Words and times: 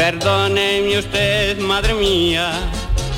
Perdóneme 0.00 0.98
usted, 0.98 1.60
madre 1.60 1.92
mía. 1.92 2.52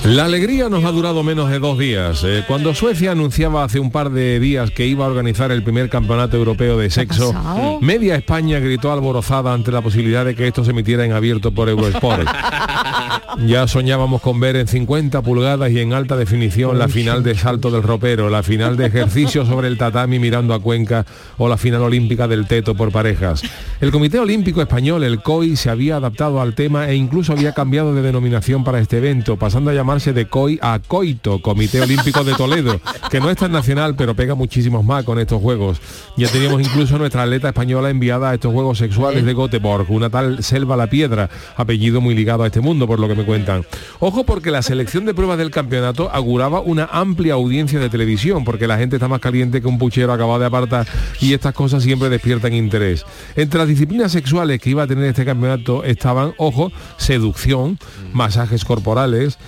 La 0.03 0.25
alegría 0.25 0.69
nos 0.69 0.85
ha 0.85 0.91
durado 0.91 1.23
menos 1.23 1.49
de 1.49 1.61
dos 1.61 1.79
días. 1.79 2.25
Eh, 2.25 2.43
cuando 2.49 2.75
Suecia 2.75 3.13
anunciaba 3.13 3.63
hace 3.63 3.79
un 3.79 3.93
par 3.93 4.11
de 4.11 4.41
días 4.41 4.73
que 4.73 4.85
iba 4.85 5.05
a 5.05 5.09
organizar 5.09 5.53
el 5.53 5.63
primer 5.63 5.89
campeonato 5.89 6.37
europeo 6.37 6.77
de 6.77 6.91
sexo, 6.91 7.33
media 7.81 8.17
España 8.17 8.59
gritó 8.59 8.91
alborozada 8.93 9.53
ante 9.53 9.71
la 9.71 9.81
posibilidad 9.81 10.25
de 10.25 10.35
que 10.35 10.49
esto 10.49 10.65
se 10.65 10.73
emitiera 10.73 11.05
en 11.05 11.13
abierto 11.13 11.53
por 11.53 11.69
Eurosport. 11.69 12.27
ya 13.47 13.67
soñábamos 13.67 14.21
con 14.21 14.41
ver 14.41 14.57
en 14.57 14.67
50 14.67 15.23
pulgadas 15.23 15.71
y 15.71 15.81
en 15.81 15.93
alta 15.93 16.17
definición 16.17 16.79
la 16.79 16.89
final 16.89 17.23
de 17.23 17.35
salto 17.35 17.71
del 17.71 17.83
ropero, 17.83 18.31
la 18.31 18.43
final 18.43 18.77
de 18.77 18.87
ejercicio 18.87 19.47
sobre 19.47 19.69
el 19.69 19.79
tatami 19.79 20.19
mirando 20.19 20.55
a 20.55 20.61
Cuenca 20.61 21.07
o 21.39 21.49
la 21.49 21.57
final 21.57 21.83
olímpica 21.83 22.29
del 22.29 22.47
teto 22.47 22.75
por 22.75 22.93
parejas. 22.93 23.43
El 23.81 23.91
Comité 23.91 24.19
Olímpico 24.19 24.63
Español, 24.63 25.03
el 25.05 25.23
COI, 25.23 25.57
se 25.57 25.71
había 25.71 25.97
adaptado 25.97 26.41
al 26.41 26.55
tema 26.55 26.89
e 26.89 26.95
incluso 26.95 27.33
había 27.33 27.53
cambiado 27.53 27.95
de 27.95 28.03
denominación 28.03 28.65
para 28.65 28.79
este 28.79 28.99
evento, 28.99 29.37
pasando 29.37 29.71
a 29.71 29.75
llamarse 29.75 30.13
de 30.13 30.27
COI 30.27 30.59
a 30.63 30.79
COITO, 30.87 31.41
Comité 31.43 31.81
Olímpico 31.81 32.25
de 32.25 32.35
Toledo, 32.35 32.81
que 33.11 33.21
no 33.21 33.31
es 33.31 33.37
tan 33.37 33.53
nacional, 33.53 33.97
pero 33.97 34.15
pega 34.15 34.35
muchísimos 34.35 34.85
más 34.85 35.05
con 35.05 35.19
estos 35.19 35.41
juegos. 35.41 35.81
Ya 36.17 36.29
teníamos 36.29 36.61
incluso 36.61 36.99
nuestra 36.99 37.23
atleta 37.23 37.49
española 37.49 37.91
enviada 37.91 38.31
a 38.31 38.35
estos 38.35 38.53
Juegos 38.53 38.79
Sexuales 38.79 39.25
de 39.25 39.35
Göteborg, 39.35 39.91
una 39.91 40.11
tal 40.11 40.43
Selva 40.43 40.77
la 40.77 40.87
Piedra, 40.87 41.29
apellido 41.57 42.01
muy 42.01 42.15
ligado 42.15 42.43
a 42.43 42.47
este 42.47 42.61
mundo, 42.61 42.87
por 42.87 43.01
lo 43.01 43.09
que 43.09 43.15
me 43.15 43.22
cuentan. 43.25 43.65
Ojo 44.01 44.25
porque 44.25 44.51
la 44.51 44.63
selección 44.63 45.05
de 45.05 45.15
pruebas 45.15 45.39
del 45.39 45.51
campeonato 45.51 46.11
auguraba 46.13 46.61
una 46.61 46.89
amplia 46.93 47.35
audiencia 47.35 47.79
de 47.79 47.89
televisión, 47.89 48.45
porque 48.45 48.67
la 48.67 48.79
gente 48.79 48.97
está 48.97 49.09
más 49.09 49.21
caliente 49.21 49.61
que 49.61 49.69
un 49.69 49.79
puchero 49.79 50.13
acabado 50.13 50.41
de 50.41 50.47
apartar 50.47 50.87
y 51.21 51.35
estas 51.35 51.55
cosas 51.55 51.83
siempre 51.83 52.09
despiertan 52.09 52.53
interés. 52.53 53.05
Entre 53.37 53.59
las 53.59 53.69
disciplinas 53.69 54.13
sexuales 54.13 54.61
que 54.61 54.71
iba 54.71 54.83
a 54.83 54.87
tener 54.87 55.05
este 55.05 55.25
campeonato 55.25 55.85
estaban, 55.85 56.35
ojo, 56.39 56.73
seducción, 56.97 57.79
masajes 58.13 58.65
corporales, 58.65 59.39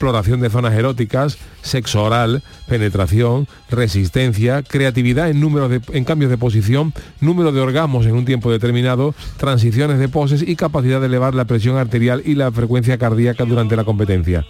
exploración 0.00 0.40
de 0.40 0.48
zonas 0.48 0.72
eróticas, 0.72 1.36
sexo 1.60 2.02
oral, 2.02 2.42
penetración, 2.66 3.46
resistencia, 3.68 4.62
creatividad 4.62 5.28
en 5.28 5.40
número 5.40 5.68
de, 5.68 5.82
en 5.92 6.04
cambios 6.04 6.30
de 6.30 6.38
posición, 6.38 6.94
número 7.20 7.52
de 7.52 7.60
orgasmos 7.60 8.06
en 8.06 8.14
un 8.14 8.24
tiempo 8.24 8.50
determinado, 8.50 9.14
transiciones 9.36 9.98
de 9.98 10.08
poses 10.08 10.40
y 10.40 10.56
capacidad 10.56 11.00
de 11.00 11.06
elevar 11.06 11.34
la 11.34 11.44
presión 11.44 11.76
arterial 11.76 12.22
y 12.24 12.34
la 12.34 12.50
frecuencia 12.50 12.96
cardíaca 12.96 13.44
durante 13.44 13.76
la 13.76 13.84
competencia. 13.84 14.46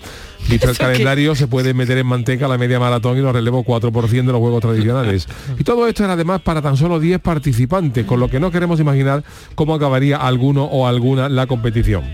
Visto 0.48 0.70
el 0.70 0.78
calendario, 0.78 1.34
se 1.34 1.48
puede 1.48 1.74
meter 1.74 1.98
en 1.98 2.06
manteca 2.06 2.46
la 2.46 2.56
media 2.56 2.78
maratón 2.78 3.18
y 3.18 3.20
los 3.20 3.32
relevos 3.32 3.66
4% 3.66 4.08
de 4.08 4.22
los 4.22 4.38
juegos 4.38 4.60
tradicionales. 4.60 5.26
Y 5.58 5.64
todo 5.64 5.88
esto 5.88 6.04
era 6.04 6.12
además 6.12 6.42
para 6.42 6.62
tan 6.62 6.76
solo 6.76 7.00
10 7.00 7.18
participantes, 7.18 8.06
con 8.06 8.20
lo 8.20 8.30
que 8.30 8.38
no 8.38 8.52
queremos 8.52 8.78
imaginar 8.78 9.24
cómo 9.56 9.74
acabaría 9.74 10.16
alguno 10.18 10.66
o 10.66 10.86
alguna 10.86 11.28
la 11.28 11.48
competición. 11.48 12.04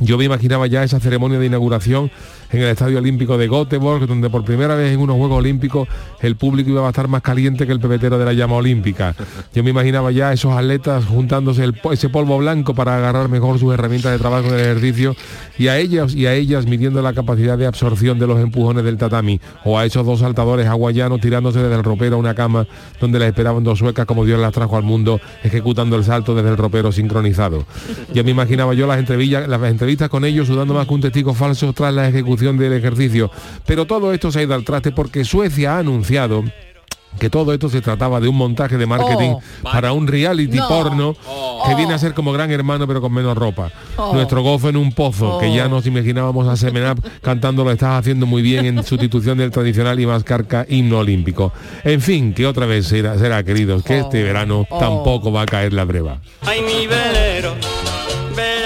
Yo 0.00 0.16
me 0.16 0.24
imaginaba 0.24 0.66
ya 0.66 0.82
esa 0.82 0.98
ceremonia 0.98 1.38
de 1.38 1.46
inauguración 1.46 2.10
en 2.52 2.62
el 2.62 2.68
Estadio 2.68 2.98
Olímpico 2.98 3.38
de 3.38 3.48
Göteborg, 3.48 4.06
donde 4.06 4.28
por 4.28 4.44
primera 4.44 4.74
vez 4.74 4.92
en 4.92 5.00
unos 5.00 5.16
Juegos 5.16 5.38
Olímpicos 5.38 5.88
el 6.20 6.36
público 6.36 6.70
iba 6.70 6.84
a 6.84 6.90
estar 6.90 7.08
más 7.08 7.22
caliente 7.22 7.66
que 7.66 7.72
el 7.72 7.80
pepetero 7.80 8.18
de 8.18 8.24
la 8.24 8.32
llama 8.32 8.56
olímpica. 8.56 9.14
Yo 9.54 9.62
me 9.62 9.70
imaginaba 9.70 10.10
ya 10.10 10.32
esos 10.32 10.52
atletas 10.52 11.04
juntándose 11.04 11.64
el 11.64 11.74
ese 11.92 12.08
polvo 12.08 12.38
blanco 12.38 12.74
para 12.74 12.96
agarrar 12.96 13.28
mejor 13.28 13.58
sus 13.58 13.72
herramientas 13.72 14.12
de 14.12 14.18
trabajo 14.18 14.48
en 14.48 14.54
el 14.54 14.60
ejercicio 14.60 15.14
y 15.58 15.68
a 15.68 15.78
ellas 15.78 16.14
y 16.14 16.26
a 16.26 16.34
ellas 16.34 16.66
midiendo 16.66 17.02
la 17.02 17.12
capacidad 17.12 17.56
de 17.56 17.66
absorción 17.66 18.18
de 18.18 18.26
los 18.26 18.40
empujones 18.40 18.84
del 18.84 18.98
tatami 18.98 19.40
o 19.64 19.78
a 19.78 19.84
esos 19.84 20.04
dos 20.04 20.20
saltadores 20.20 20.66
hawaianos 20.66 21.20
tirándose 21.20 21.60
desde 21.60 21.76
el 21.76 21.84
ropero 21.84 22.16
a 22.16 22.18
una 22.18 22.34
cama 22.34 22.66
donde 23.00 23.18
les 23.18 23.28
esperaban 23.28 23.64
dos 23.64 23.78
suecas 23.78 24.06
como 24.06 24.24
Dios 24.24 24.40
las 24.40 24.52
trajo 24.52 24.76
al 24.76 24.82
mundo 24.82 25.20
ejecutando 25.42 25.96
el 25.96 26.04
salto 26.04 26.34
desde 26.34 26.50
el 26.50 26.56
ropero 26.56 26.92
sincronizado. 26.92 27.64
Ya 28.12 28.24
me 28.24 28.32
imaginaba 28.32 28.74
yo 28.74 28.88
las 28.88 28.98
entrevistas, 28.98 29.46
las 29.46 29.62
entrevistas 29.62 30.08
con 30.08 30.24
ellos 30.24 30.48
sudando 30.48 30.74
más 30.74 30.86
que 30.86 30.94
un 30.94 31.00
testigo 31.00 31.32
falso 31.32 31.72
tras 31.72 31.94
la 31.94 32.08
ejecución 32.08 32.39
del 32.40 32.72
ejercicio. 32.72 33.30
Pero 33.66 33.86
todo 33.86 34.12
esto 34.12 34.30
se 34.32 34.40
ha 34.40 34.42
ido 34.42 34.54
al 34.54 34.64
traste 34.64 34.90
porque 34.92 35.24
Suecia 35.24 35.76
ha 35.76 35.78
anunciado 35.78 36.42
que 37.18 37.28
todo 37.28 37.52
esto 37.52 37.68
se 37.68 37.80
trataba 37.80 38.20
de 38.20 38.28
un 38.28 38.36
montaje 38.36 38.78
de 38.78 38.86
marketing 38.86 39.30
Oh, 39.34 39.40
para 39.64 39.90
un 39.92 40.06
reality 40.06 40.58
No. 40.58 40.68
porno 40.68 41.16
que 41.66 41.74
viene 41.74 41.92
a 41.92 41.98
ser 41.98 42.14
como 42.14 42.30
gran 42.32 42.52
hermano 42.52 42.86
pero 42.86 43.00
con 43.00 43.12
menos 43.12 43.36
ropa. 43.36 43.72
Oh. 43.96 44.14
Nuestro 44.14 44.42
gozo 44.42 44.68
en 44.68 44.76
un 44.76 44.92
pozo, 44.92 45.38
que 45.40 45.52
ya 45.52 45.66
nos 45.68 45.86
imaginábamos 45.86 46.46
a 46.46 46.56
Semenap 46.56 46.98
cantando 47.20 47.64
lo 47.64 47.72
estás 47.72 47.98
haciendo 47.98 48.26
muy 48.26 48.42
bien 48.42 48.64
en 48.64 48.84
sustitución 48.84 49.38
del 49.38 49.50
tradicional 49.50 49.98
y 49.98 50.06
más 50.06 50.22
carca 50.22 50.64
himno 50.68 50.98
olímpico. 50.98 51.52
En 51.82 52.00
fin, 52.00 52.32
que 52.32 52.46
otra 52.46 52.64
vez 52.66 52.86
será, 52.86 53.18
será 53.18 53.42
queridos, 53.42 53.82
que 53.82 53.98
este 53.98 54.22
verano 54.22 54.64
Oh. 54.70 54.78
tampoco 54.78 55.32
va 55.32 55.42
a 55.42 55.46
caer 55.46 55.72
la 55.72 55.84
breva. 55.84 56.20
Ay, 56.46 56.60
mi 56.62 56.86
velero, 56.86 57.54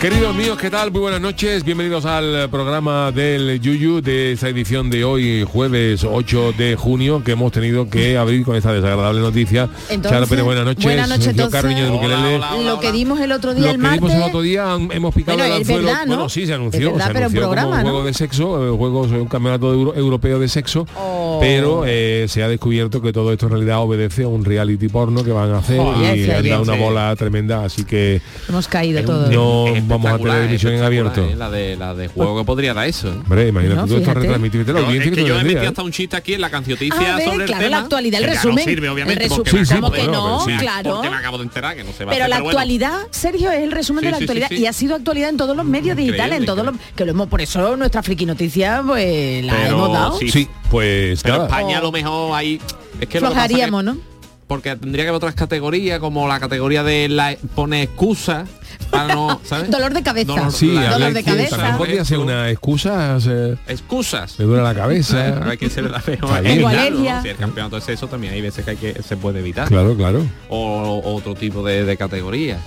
Queridos 0.00 0.36
míos, 0.36 0.58
¿qué 0.60 0.70
tal? 0.70 0.92
Muy 0.92 1.00
buenas 1.00 1.20
noches. 1.20 1.64
Bienvenidos 1.64 2.04
al 2.04 2.48
programa 2.50 3.10
del 3.10 3.58
Yuyu 3.60 4.00
de 4.02 4.32
esta 4.32 4.48
edición 4.50 4.90
de 4.90 5.04
hoy, 5.04 5.42
jueves 5.50 6.04
8 6.04 6.52
de 6.56 6.76
junio, 6.76 7.24
que 7.24 7.32
hemos 7.32 7.50
tenido 7.50 7.88
que 7.88 8.16
abrir 8.18 8.44
con 8.44 8.54
esta 8.56 8.72
desagradable 8.72 9.20
noticia. 9.20 9.68
Entonces, 9.88 10.12
Charo 10.12 10.26
Pérez, 10.26 10.44
buenas 10.44 10.64
noches. 10.66 10.84
buenas 10.84 11.08
noches. 11.08 11.34
Lo 11.36 12.78
que 12.78 12.92
dimos 12.92 13.20
el 13.20 13.32
otro 13.32 13.54
día 13.54 13.64
Lo 13.64 13.70
el 13.70 13.76
que 13.76 13.82
martes. 13.82 14.00
vimos 14.02 14.14
el 14.16 14.22
otro 14.22 14.42
día 14.42 14.76
hemos 14.92 15.14
picado 15.14 15.38
Bueno, 15.38 15.54
el 15.54 15.60
anzuelo. 15.62 15.86
verdad, 15.86 16.06
¿no? 16.06 16.14
Bueno, 16.14 16.28
sí, 16.28 16.46
se 16.46 16.54
anunció, 16.54 16.92
verdad, 16.92 17.12
se 17.12 17.18
anunció 17.18 17.40
como 17.40 17.52
programa, 17.52 17.76
un 17.78 17.82
¿no? 17.84 17.90
juego 17.90 18.04
de 18.06 18.14
sexo, 18.14 18.66
eh, 18.74 18.76
juegos, 18.76 19.10
un 19.10 19.26
campeonato 19.26 19.72
euro- 19.72 19.94
europeo 19.96 20.38
de 20.38 20.48
sexo, 20.48 20.86
Oh. 20.96 21.38
pero 21.40 21.84
eh, 21.86 22.26
se 22.28 22.42
ha 22.42 22.48
descubierto 22.48 23.00
que 23.02 23.12
todo 23.12 23.32
esto 23.32 23.46
en 23.46 23.52
realidad 23.52 23.80
obedece 23.80 24.24
a 24.24 24.28
un 24.28 24.44
reality 24.44 24.88
porno 24.88 25.24
que 25.24 25.32
van 25.32 25.50
a 25.52 25.58
hacer 25.58 25.80
y 25.80 26.04
han 26.28 26.42
sí, 26.44 26.48
dado 26.50 26.62
una 26.62 26.74
bola 26.74 27.16
tremenda, 27.16 27.64
así 27.64 27.84
que 27.84 28.20
Hemos 28.48 28.68
caído 28.68 29.02
todos. 29.02 29.30
no 29.30 29.85
vamos 29.86 30.10
a 30.12 30.18
tener 30.18 30.42
emisión 30.44 30.74
en 30.74 30.82
abierto. 30.82 31.24
¿eh? 31.24 31.34
La 31.36 31.50
de 31.50 31.76
la 31.76 31.94
de 31.94 32.08
juego 32.08 32.38
que 32.38 32.44
podría 32.44 32.74
dar 32.74 32.86
eso. 32.86 33.08
¿eh? 33.08 33.12
Hombre, 33.12 33.48
imagínate 33.48 33.80
No, 33.80 33.86
tú 33.86 33.96
esto. 33.96 34.10
Fíjate 34.10 34.26
la 34.28 34.38
No, 34.38 34.44
es 34.46 34.52
que 34.52 34.58
que 34.58 34.76
yo 34.76 35.02
he 35.02 35.16
metido 35.16 35.36
tendrías, 35.38 35.66
hasta 35.68 35.82
un 35.82 35.92
chiste 35.92 36.16
aquí 36.16 36.34
en 36.34 36.40
la 36.40 36.46
A 36.48 36.50
cancioticia 36.50 37.16
ver, 37.16 37.24
sobre 37.24 37.44
el 37.44 37.46
claro, 37.46 37.64
tema. 37.64 37.76
la 37.76 37.82
actualidad, 37.82 38.20
el 38.22 38.26
resumen. 38.30 38.56
no 38.56 38.62
sirve, 38.62 38.88
obviamente, 38.88 39.24
el 39.24 39.30
resu- 39.30 39.36
porque 39.36 39.50
Sí, 39.50 39.66
sí, 39.66 39.74
¿Cómo 39.74 39.90
que 39.90 39.98
bueno, 40.02 40.12
no? 40.12 40.44
sí. 40.44 40.52
Claro. 40.58 40.90
Porque 40.94 41.10
me 41.10 41.16
acabo 41.16 41.38
de 41.38 41.44
enterar 41.44 41.76
que 41.76 41.84
no 41.84 41.92
se 41.92 42.04
va 42.04 42.12
a 42.12 42.14
Pero 42.14 42.24
hacer, 42.24 42.30
la 42.30 42.42
bueno. 42.42 42.48
actualidad, 42.58 42.98
Sergio, 43.10 43.50
es 43.50 43.62
el 43.62 43.72
resumen 43.72 44.00
Sí, 44.00 44.06
de 44.06 44.10
la 44.10 44.16
actualidad 44.18 44.48
sí. 44.48 44.54
y 44.56 44.66
ha 44.66 44.72
sido 44.72 44.94
actualidad 44.94 45.28
en 45.30 45.36
todos 45.36 45.56
los 45.56 45.64
medios 45.66 45.96
digitales, 45.96 46.38
en 46.38 46.46
todos 46.46 46.64
los 46.64 46.74
que 46.94 47.04
lo 47.04 47.10
hemos 47.12 47.28
por 47.28 47.40
eso 47.40 47.76
nuestra 47.76 48.02
friki 48.02 48.26
noticia 48.26 48.82
pues 48.86 49.44
la 49.44 49.52
Pero 49.54 49.68
hemos 49.76 49.92
dado. 49.92 50.18
sí. 50.18 50.48
Pues 50.70 51.22
Pero. 51.22 51.44
España 51.44 51.78
a 51.78 51.80
lo 51.80 51.92
mejor 51.92 52.34
ahí 52.36 52.60
es 53.00 53.08
que 53.08 53.18
Flojaríamos, 53.20 53.84
¿no? 53.84 53.96
Porque 54.46 54.76
tendría 54.76 55.04
que 55.04 55.08
haber 55.08 55.16
otras 55.16 55.34
categorías 55.34 55.98
como 55.98 56.28
la 56.28 56.38
categoría 56.38 56.84
de 56.84 57.08
la 57.08 57.36
pone 57.56 57.82
excusa 57.82 58.44
para 58.90 59.12
no, 59.14 59.40
¿sabes? 59.44 59.70
Dolor 59.70 59.92
de 59.92 60.02
cabeza. 60.04 60.32
Dolor- 60.32 60.50
Sí, 60.52 60.70
la- 60.72 60.90
dolor 60.92 61.12
de 61.12 61.24
cabeza. 61.24 61.56
También 61.56 61.76
podría 61.76 62.04
ser 62.04 62.18
una 62.18 62.48
excusa, 62.50 63.18
se- 63.20 63.56
Excusas. 63.66 64.38
me 64.38 64.44
duele 64.44 64.62
la 64.62 64.70
A 64.70 64.74
cabeza. 64.74 65.30
ver 65.40 65.58
quién 65.58 65.70
se 65.70 65.82
le 65.82 65.88
da 65.88 65.98
feo. 66.00 66.14
Está 66.14 66.36
a 66.36 66.40
bien. 66.40 66.54
evitarlo, 66.54 66.78
alergia. 66.80 67.16
¿no? 67.16 67.22
Si 67.22 67.28
el 67.30 67.36
campeonato 67.36 67.76
de 67.76 67.82
sexo 67.82 68.06
también 68.06 68.34
hay 68.34 68.40
veces 68.40 68.64
que 68.64 68.70
hay 68.70 68.76
que 68.76 69.02
se 69.02 69.16
puede 69.16 69.40
evitar. 69.40 69.66
Claro, 69.66 69.96
claro. 69.96 70.24
O, 70.48 71.00
o 71.04 71.14
otro 71.16 71.34
tipo 71.34 71.64
de, 71.64 71.84
de 71.84 71.96
categorías. 71.96 72.60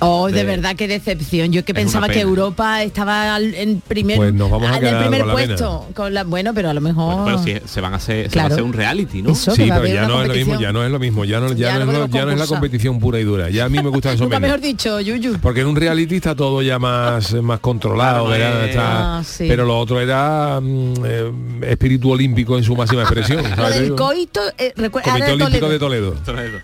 Oh, 0.00 0.26
de, 0.28 0.32
De- 0.34 0.44
verdad 0.44 0.76
qué 0.76 0.86
decepción. 0.86 1.52
Yo 1.52 1.64
que 1.64 1.74
pensaba 1.74 2.08
que. 2.08 2.20
Europa 2.20 2.82
estaba 2.82 3.34
al- 3.34 3.54
en 3.54 3.80
primer 3.80 4.16
Pues 4.16 4.34
nos 4.34 4.50
vamos 4.50 4.68
a 4.70 4.76
en 4.76 4.84
el 4.84 4.90
quedar 4.90 5.00
primer 5.02 5.20
con 5.20 5.28
la 5.28 5.34
pena. 5.34 5.46
puesto. 5.56 5.86
Con 5.94 6.14
la, 6.14 6.24
bueno, 6.24 6.52
pero 6.54 6.70
a 6.70 6.74
lo 6.74 6.80
mejor. 6.80 7.22
Bueno, 7.22 7.40
pero 7.44 7.60
si 7.60 7.68
se 7.68 7.80
van 7.80 7.94
a 7.94 7.96
hacer, 7.96 8.30
se 8.30 8.38
va 8.38 8.44
a 8.44 8.48
hacer 8.48 8.62
un 8.62 8.72
reality, 8.72 9.22
¿no? 9.22 9.30
Eso, 9.32 9.52
Sí, 9.54 9.62
pero 9.68 9.86
ya 9.86 10.06
no 10.06 10.22
es 10.22 10.28
lo 10.28 10.34
mismo, 10.34 10.60
ya 10.60 10.72
no 10.72 10.84
es 10.84 10.90
lo 10.90 10.98
mismo, 10.98 11.24
ya 11.24 11.40
no, 11.40 11.48
ya 11.52 11.54
Ya 11.72 11.78
no, 11.78 11.78
no 11.78 11.80
es, 11.80 11.86
lo- 11.86 11.92
podemos 12.06 12.14
ya 12.14 12.24
no 12.26 12.32
es 12.32 12.38
la 12.38 12.46
competición 12.46 13.00
pura 13.00 13.18
y 13.18 13.24
dura. 13.24 13.50
Ya 13.50 13.64
a 13.64 13.68
mí 13.68 13.78
me 13.82 13.88
gusta 13.90 14.12
eso 14.12 14.24
menos. 14.28 14.40
mejor 14.40 14.60
dicho, 14.60 15.00
Yuyu. 15.00 15.38
Porque 15.40 15.60
en 15.62 15.66
un 15.68 15.76
reality 15.76 16.16
está 16.16 16.34
todo 16.34 16.62
ya 16.62 16.78
más, 16.78 17.32
más 17.42 17.60
controlado, 17.60 18.26
Claro, 18.26 18.30
¿verdad? 18.30 18.64
eh, 18.66 18.70
Está- 18.70 19.18
Ah, 19.18 19.24
sí. 19.24 19.46
pero 19.48 19.64
lo 19.64 19.78
otro 19.78 20.00
era 20.00 20.60
mm, 20.60 20.94
eh, 21.04 21.32
espíritu 21.62 22.10
olímpico 22.12 22.56
en 22.56 22.64
su 22.64 22.76
máxima 22.76 23.02
expresión. 23.02 23.42
Lo 23.50 23.56
¿sabes? 23.56 23.74
del 23.74 23.84
Digo, 23.84 23.96
coito, 23.96 24.40
eh, 24.58 24.72
recuerda, 24.76 25.10
Comité 25.12 25.32
Olímpico 25.32 25.68
de 25.68 25.78
Toledo. 25.78 26.12
Toledo. 26.24 26.58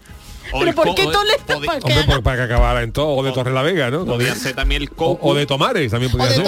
Pero 0.53 0.73
¿por 0.75 0.95
qué. 0.95 1.03
Hombre, 1.05 2.03
pues 2.07 2.19
para 2.21 2.37
que 2.37 2.43
acabara 2.43 2.83
en 2.83 2.93
todo, 2.93 3.09
o 3.09 3.23
de 3.23 3.33
Torre 3.33 3.53
la 3.53 3.63
Vega, 3.63 3.91
¿no? 3.91 4.05
Podía 4.05 4.35
ser 4.35 4.55
también 4.55 4.83
el 4.83 4.89
O, 4.97 5.19
co 5.19 5.19
o 5.21 5.35
de 5.35 5.47
Tomares 5.47 5.91
también 5.91 6.11
podía 6.13 6.31
ser. 6.31 6.45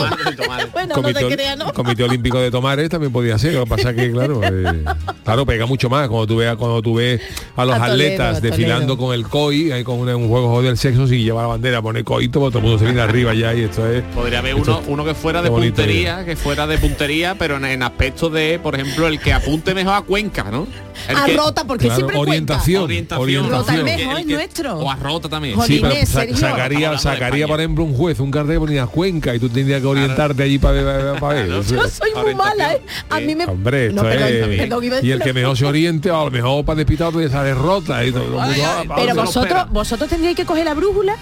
Bueno, 0.73 0.95
Comité, 0.95 1.23
no 1.23 1.29
te 1.29 1.35
creas, 1.35 1.57
¿no? 1.57 1.73
Comité 1.73 2.05
Olímpico 2.05 2.39
de 2.39 2.51
Tomares 2.51 2.89
también 2.89 3.13
podía 3.13 3.39
ser, 3.39 3.55
lo 3.55 3.65
que 3.65 3.71
pasa 3.71 3.95
que 3.95 4.11
claro, 4.11 4.41
eh, 4.45 4.85
claro, 5.25 5.47
pega 5.47 5.67
mucho 5.67 5.89
más 5.89 6.09
cuando 6.09 6.27
tú 6.27 6.37
veas 6.37 6.57
cuando 6.57 6.83
tú 6.83 6.95
ves 6.95 7.21
a 7.57 7.65
los 7.65 7.75
A 7.75 7.79
Toledo, 7.87 7.93
atletas 7.93 8.37
a 8.37 8.41
desfilando 8.41 8.97
con 8.97 9.15
el 9.15 9.27
COI, 9.27 9.73
ahí 9.73 9.85
con 9.85 9.99
un 10.01 10.29
juego 10.29 10.63
del 10.63 10.77
sexo, 10.79 11.07
si 11.07 11.23
lleva 11.23 11.43
la 11.43 11.49
bandera, 11.49 11.83
pone 11.83 12.05
coito, 12.05 12.41
pues 12.41 12.51
todo 12.53 12.59
el 12.61 12.65
mundo 12.65 12.79
se 12.79 12.85
viene 12.85 13.01
arriba 13.01 13.35
ya 13.35 13.55
y 13.55 13.63
esto 13.63 13.87
es 13.91 14.03
Podría 14.15 14.39
haber 14.41 14.55
uno, 14.55 14.83
uno 14.87 15.05
que 15.05 15.15
fuera 15.15 15.43
de 15.43 15.51
puntería, 15.51 16.25
que 16.25 16.37
fuera 16.37 16.67
de 16.67 16.79
puntería, 16.79 17.35
pero 17.39 17.57
en, 17.57 17.65
en 17.65 17.83
aspecto 17.83 18.31
de, 18.31 18.59
por 18.63 18.75
ejemplo, 18.75 19.07
el 19.07 19.19
que 19.21 19.33
apunte 19.33 19.75
mejor 19.75 19.95
a 19.95 20.03
Cuenca, 20.03 20.45
¿no? 20.51 20.67
El 21.09 21.17
A 21.17 21.25
que- 21.25 21.37
Rota, 21.37 21.65
porque 21.67 21.87
Claro, 21.87 21.97
siempre 22.01 22.19
orientación, 22.19 22.83
orientación. 22.85 23.23
orientación. 23.23 23.87
Es 23.97 24.27
nuestro. 24.27 24.79
O 24.79 24.91
a 24.91 24.97
Rota 24.97 25.29
también. 25.29 25.61
Sí, 25.63 25.81
pero 25.83 26.37
sacaría, 26.37 26.99
sacaría 26.99 27.47
por 27.47 27.61
ejemplo 27.61 27.85
un 27.85 27.95
juez 27.95 28.21
un 28.21 28.31
cartel 28.31 28.59
ponía 28.59 28.87
Cuenca 28.87 29.35
y 29.35 29.39
tú 29.39 29.49
tendrías 29.49 29.81
que 29.81 29.87
orientarte 29.87 30.43
allí 30.43 30.59
para 30.59 30.83
ver, 30.83 31.49
Yo 31.49 31.89
soy 31.89 32.11
muy 32.23 32.35
mala, 32.35 32.75
¿eh? 32.75 32.83
A 33.11 33.21
mí 33.21 33.35
me... 33.35 33.45
Hombre, 33.45 33.89
esto 33.89 34.09
es- 34.09 35.05
y 35.05 35.11
el 35.11 35.21
que 35.21 35.33
mejor 35.33 35.57
se 35.57 35.67
oriente, 35.67 36.11
a 36.11 36.25
lo 36.25 36.31
mejor 36.31 36.65
para 36.65 36.77
despistado 36.77 37.19
te 37.19 37.29
sale 37.29 37.55
rota 37.55 38.05
y 38.05 38.13
todo 38.13 38.41
ah, 38.41 38.85
Pero 38.97 39.15
vosotros, 39.15 39.71
vosotros 39.71 40.09
tendríais 40.09 40.37
que 40.37 40.45
coger 40.45 40.65
la 40.65 40.75
brújula. 40.75 41.17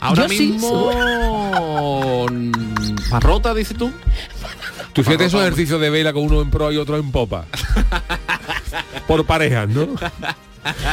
Ahora 0.00 0.26
mismo 0.28 0.90
a 3.12 3.20
Rota, 3.20 3.54
dices 3.54 3.76
tú. 3.76 3.90
Tú 4.92 5.04
fíjate 5.04 5.26
esos 5.26 5.40
ejercicios 5.40 5.80
de 5.80 5.90
vela 5.90 6.12
con 6.12 6.24
uno 6.24 6.40
en 6.42 6.50
pro 6.50 6.72
y 6.72 6.76
otro 6.76 6.96
en 6.96 7.12
popa. 7.12 7.44
Por 9.06 9.24
parejas, 9.24 9.68
¿no? 9.68 9.88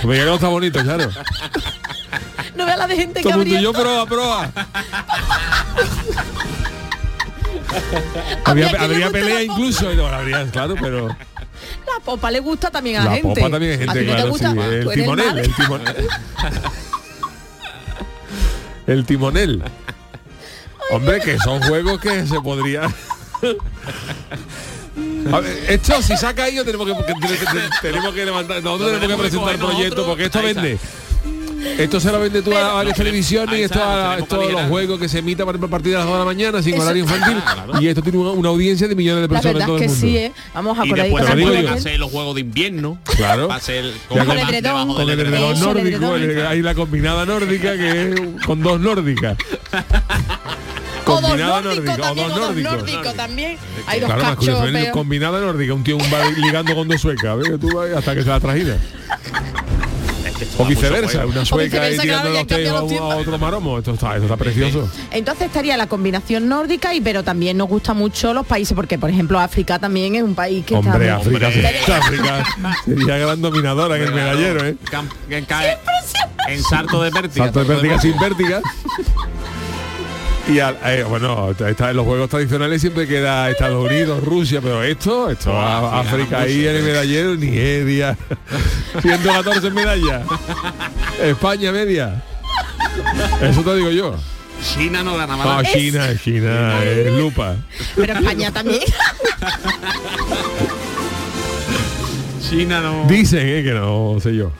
Me 0.03 0.15
llega 0.15 0.33
está 0.35 0.47
bonito, 0.47 0.81
claro. 0.83 1.09
No 2.55 2.65
veas 2.65 2.77
la 2.77 2.87
de 2.87 2.95
gente 2.95 3.21
que 3.21 3.29
Todo 3.29 3.37
mundo, 3.39 3.55
habría... 3.55 3.61
yo 3.61 3.73
proa, 3.73 4.05
proa. 4.05 4.51
Habría 8.45 8.69
habría 8.79 9.09
pelea 9.11 9.35
la 9.35 9.43
incluso, 9.43 9.93
no, 9.93 10.09
la 10.09 10.17
habría, 10.17 10.45
claro, 10.51 10.75
pero 10.79 11.07
La 11.07 11.99
popa 12.03 12.31
le 12.31 12.39
gusta 12.39 12.71
también 12.71 12.97
a 12.97 13.03
la, 13.03 13.09
la 13.11 13.15
gente. 13.17 13.41
popa 13.41 13.49
también 13.51 13.73
¿A 13.73 13.93
gente, 13.93 13.99
ti 13.99 14.05
no 14.05 14.11
te 14.11 14.15
claro, 14.15 14.29
gusta? 14.29 14.51
sí, 14.53 14.59
el 14.59 14.89
timonel, 14.93 15.37
el 15.39 15.55
timonel. 15.55 16.07
El 18.87 19.05
timonel. 19.05 19.63
Hombre, 20.91 21.19
que 21.19 21.37
son 21.39 21.61
juegos 21.61 21.99
que 21.99 22.25
se 22.25 22.39
podría. 22.39 22.83
Ver, 25.31 25.65
esto 25.69 26.01
si 26.01 26.15
saca 26.17 26.43
ahí 26.45 26.55
tenemos 26.65 26.87
que, 26.87 26.93
que- 27.05 27.13
que- 27.19 27.45
tenemos 27.81 28.13
que 28.13 28.25
levantar, 28.25 28.63
nosotros 28.63 28.99
tenemos 28.99 28.99
que 28.99 28.99
tenemos 28.99 29.15
que 29.17 29.29
presentar 29.29 29.57
proyectos 29.57 29.83
nosotros. 29.89 30.07
porque 30.07 30.25
esto 30.25 30.39
Ahí 30.39 30.45
vende. 30.53 30.77
Esto 31.79 31.99
se 31.99 32.11
lo 32.11 32.19
vende 32.19 32.41
tú 32.43 32.55
a 32.55 32.73
varias 32.73 32.95
televisiones 32.95 33.51
y 33.51 33.57
ahí 33.57 33.63
esto 33.63 33.83
a, 33.83 34.13
a 34.13 34.17
los 34.19 34.61
juegos 34.69 34.99
que 34.99 35.09
se 35.09 35.19
emita 35.19 35.43
por 35.43 35.55
ejemplo, 35.55 35.67
a 35.67 35.71
partir 35.71 35.91
de 35.91 35.97
las 35.97 36.05
2 36.05 36.13
de 36.13 36.19
la 36.19 36.25
mañana 36.25 36.61
sin 36.61 36.79
horario 36.79 37.03
infantil 37.03 37.37
y 37.81 37.87
esto 37.87 38.01
tiene 38.03 38.19
una, 38.19 38.29
una 38.31 38.49
audiencia 38.49 38.87
de 38.87 38.95
millones 38.95 39.27
de 39.27 39.27
La 39.33 39.41
personas 39.41 39.53
en 39.53 39.57
verdad 39.59 39.67
todo 39.67 39.77
es 39.77 39.81
el 39.81 39.87
que 39.87 39.93
mundo. 39.93 40.07
sí, 40.07 40.17
¿eh? 40.17 40.31
Vamos 40.53 40.79
a 40.79 40.85
Y 40.85 40.89
por 40.89 40.99
ahí 40.99 41.03
después 41.09 41.25
con 41.25 41.35
Pero 41.35 41.45
la 41.49 41.51
digo 41.51 41.61
yo. 41.61 41.67
va 41.67 41.71
a 41.71 41.75
popa. 41.75 41.81
ser 41.89 41.99
los 41.99 42.11
juegos 42.11 42.35
de 42.35 42.41
invierno. 42.41 42.97
Claro. 43.03 43.47
Va 43.47 43.55
a 43.55 43.59
ser 43.59 43.85
con 44.07 44.19
edredón. 44.19 44.61
debajo 44.61 44.93
Con 44.95 45.09
el 45.09 45.19
el 45.19 45.59
nórdico, 45.59 46.15
el- 46.15 46.45
hay 46.45 46.61
la 46.61 46.75
combinada 46.75 47.25
nórdica 47.25 47.75
que 47.75 48.01
es 48.11 48.21
con 48.45 48.61
dos 48.61 48.79
nórdicas. 48.79 49.35
Combinada 51.37 51.61
nórdicos 51.61 51.85
nórdica, 51.85 51.93
o 51.93 52.07
también, 52.07 52.27
dos 52.27 52.37
o 52.37 52.39
dos 52.39 52.49
nórdicos. 52.49 52.73
nórdicos 52.73 53.13
también. 53.15 53.57
Hay 53.87 53.99
dos 53.99 54.07
Claro, 54.07 54.23
más 54.23 54.31
cachos, 54.35 54.55
curioso, 54.55 54.73
pero- 54.73 54.91
combinada 54.93 55.39
nórdica, 55.39 55.73
un 55.73 55.83
tío 55.83 55.97
un 55.97 56.03
va 56.03 56.25
ligando 56.37 56.75
con 56.75 56.87
dos 56.87 57.01
suecas, 57.01 57.37
¿ves? 57.37 57.59
Tú 57.59 57.69
vas 57.75 57.89
hasta 57.91 58.15
que 58.15 58.21
se 58.23 58.29
la 58.29 58.39
trajina. 58.39 58.77
O 60.59 60.65
viceversa, 60.65 61.25
una 61.25 61.43
sueca 61.45 61.63
viceversa, 61.87 62.01
tirando 62.03 62.29
claro, 62.29 62.43
los 62.43 62.51
a, 62.69 62.79
los 62.81 62.87
tiempos. 62.89 63.13
a 63.13 63.17
otro 63.17 63.37
maromo. 63.39 63.77
Esto 63.79 63.93
está, 63.95 64.11
esto 64.13 64.23
está 64.25 64.37
precioso. 64.37 64.87
Entonces 65.09 65.47
estaría 65.47 65.75
la 65.77 65.87
combinación 65.87 66.47
nórdica 66.47 66.93
y 66.93 67.01
pero 67.01 67.23
también 67.23 67.57
nos 67.57 67.67
gusta 67.67 67.95
mucho 67.95 68.33
los 68.35 68.45
países 68.45 68.75
porque 68.75 68.99
por 68.99 69.09
ejemplo 69.09 69.39
África 69.39 69.79
también 69.79 70.13
es 70.15 70.21
un 70.21 70.35
país 70.35 70.63
que 70.63 70.75
Hombre, 70.75 71.05
está 71.07 71.15
África, 71.17 71.47
Hombre. 71.47 71.65
África 71.95 72.45
sería 72.85 73.17
gran 73.17 73.41
dominadora 73.41 73.97
en 73.97 74.03
el 74.03 74.11
medallero, 74.13 74.63
¿eh? 74.65 74.75
Cam- 74.91 75.09
que 75.27 75.43
cae 75.43 75.77
en 76.49 76.61
salto 76.61 77.01
de 77.01 77.09
vértiga. 77.09 77.45
Salto 77.45 77.59
de 77.63 77.65
vértiga 77.65 77.99
sin 77.99 78.19
vértiga. 78.19 78.61
Y 80.49 80.59
al- 80.59 80.77
eh, 80.85 81.03
bueno, 81.07 81.51
está, 81.51 81.89
en 81.89 81.97
los 81.97 82.05
juegos 82.05 82.29
tradicionales 82.29 82.79
siempre 82.79 83.05
queda 83.07 83.49
Estados 83.49 83.85
Unidos, 83.85 84.23
Rusia, 84.23 84.61
pero 84.61 84.81
esto, 84.81 85.29
esto, 85.29 85.51
Ah, 85.53 85.99
a- 85.99 86.03
sí, 86.03 86.07
África 86.09 86.39
ahí 86.41 86.65
en 86.67 86.75
el 86.77 86.83
medallero, 86.83 87.35
Nigeria, 87.35 88.17
114 89.01 89.69
medallas, 89.71 90.21
España 91.21 91.71
media. 91.73 92.23
Eso 93.41 93.61
te 93.61 93.75
digo 93.75 93.89
yo. 93.91 94.15
China 94.73 95.03
no 95.03 95.15
gana 95.17 95.35
No, 95.35 95.43
nada. 95.45 95.63
China, 95.63 96.07
China, 96.23 96.81
es 96.83 97.11
lupa. 97.13 97.55
pero 97.95 98.13
España 98.13 98.49
también 98.51 98.81
China 102.49 102.81
no. 102.81 103.05
Dicen, 103.07 103.39
eh, 103.43 103.63
que 103.63 103.73
no 103.73 104.17
sé 104.21 104.35
yo. 104.35 104.51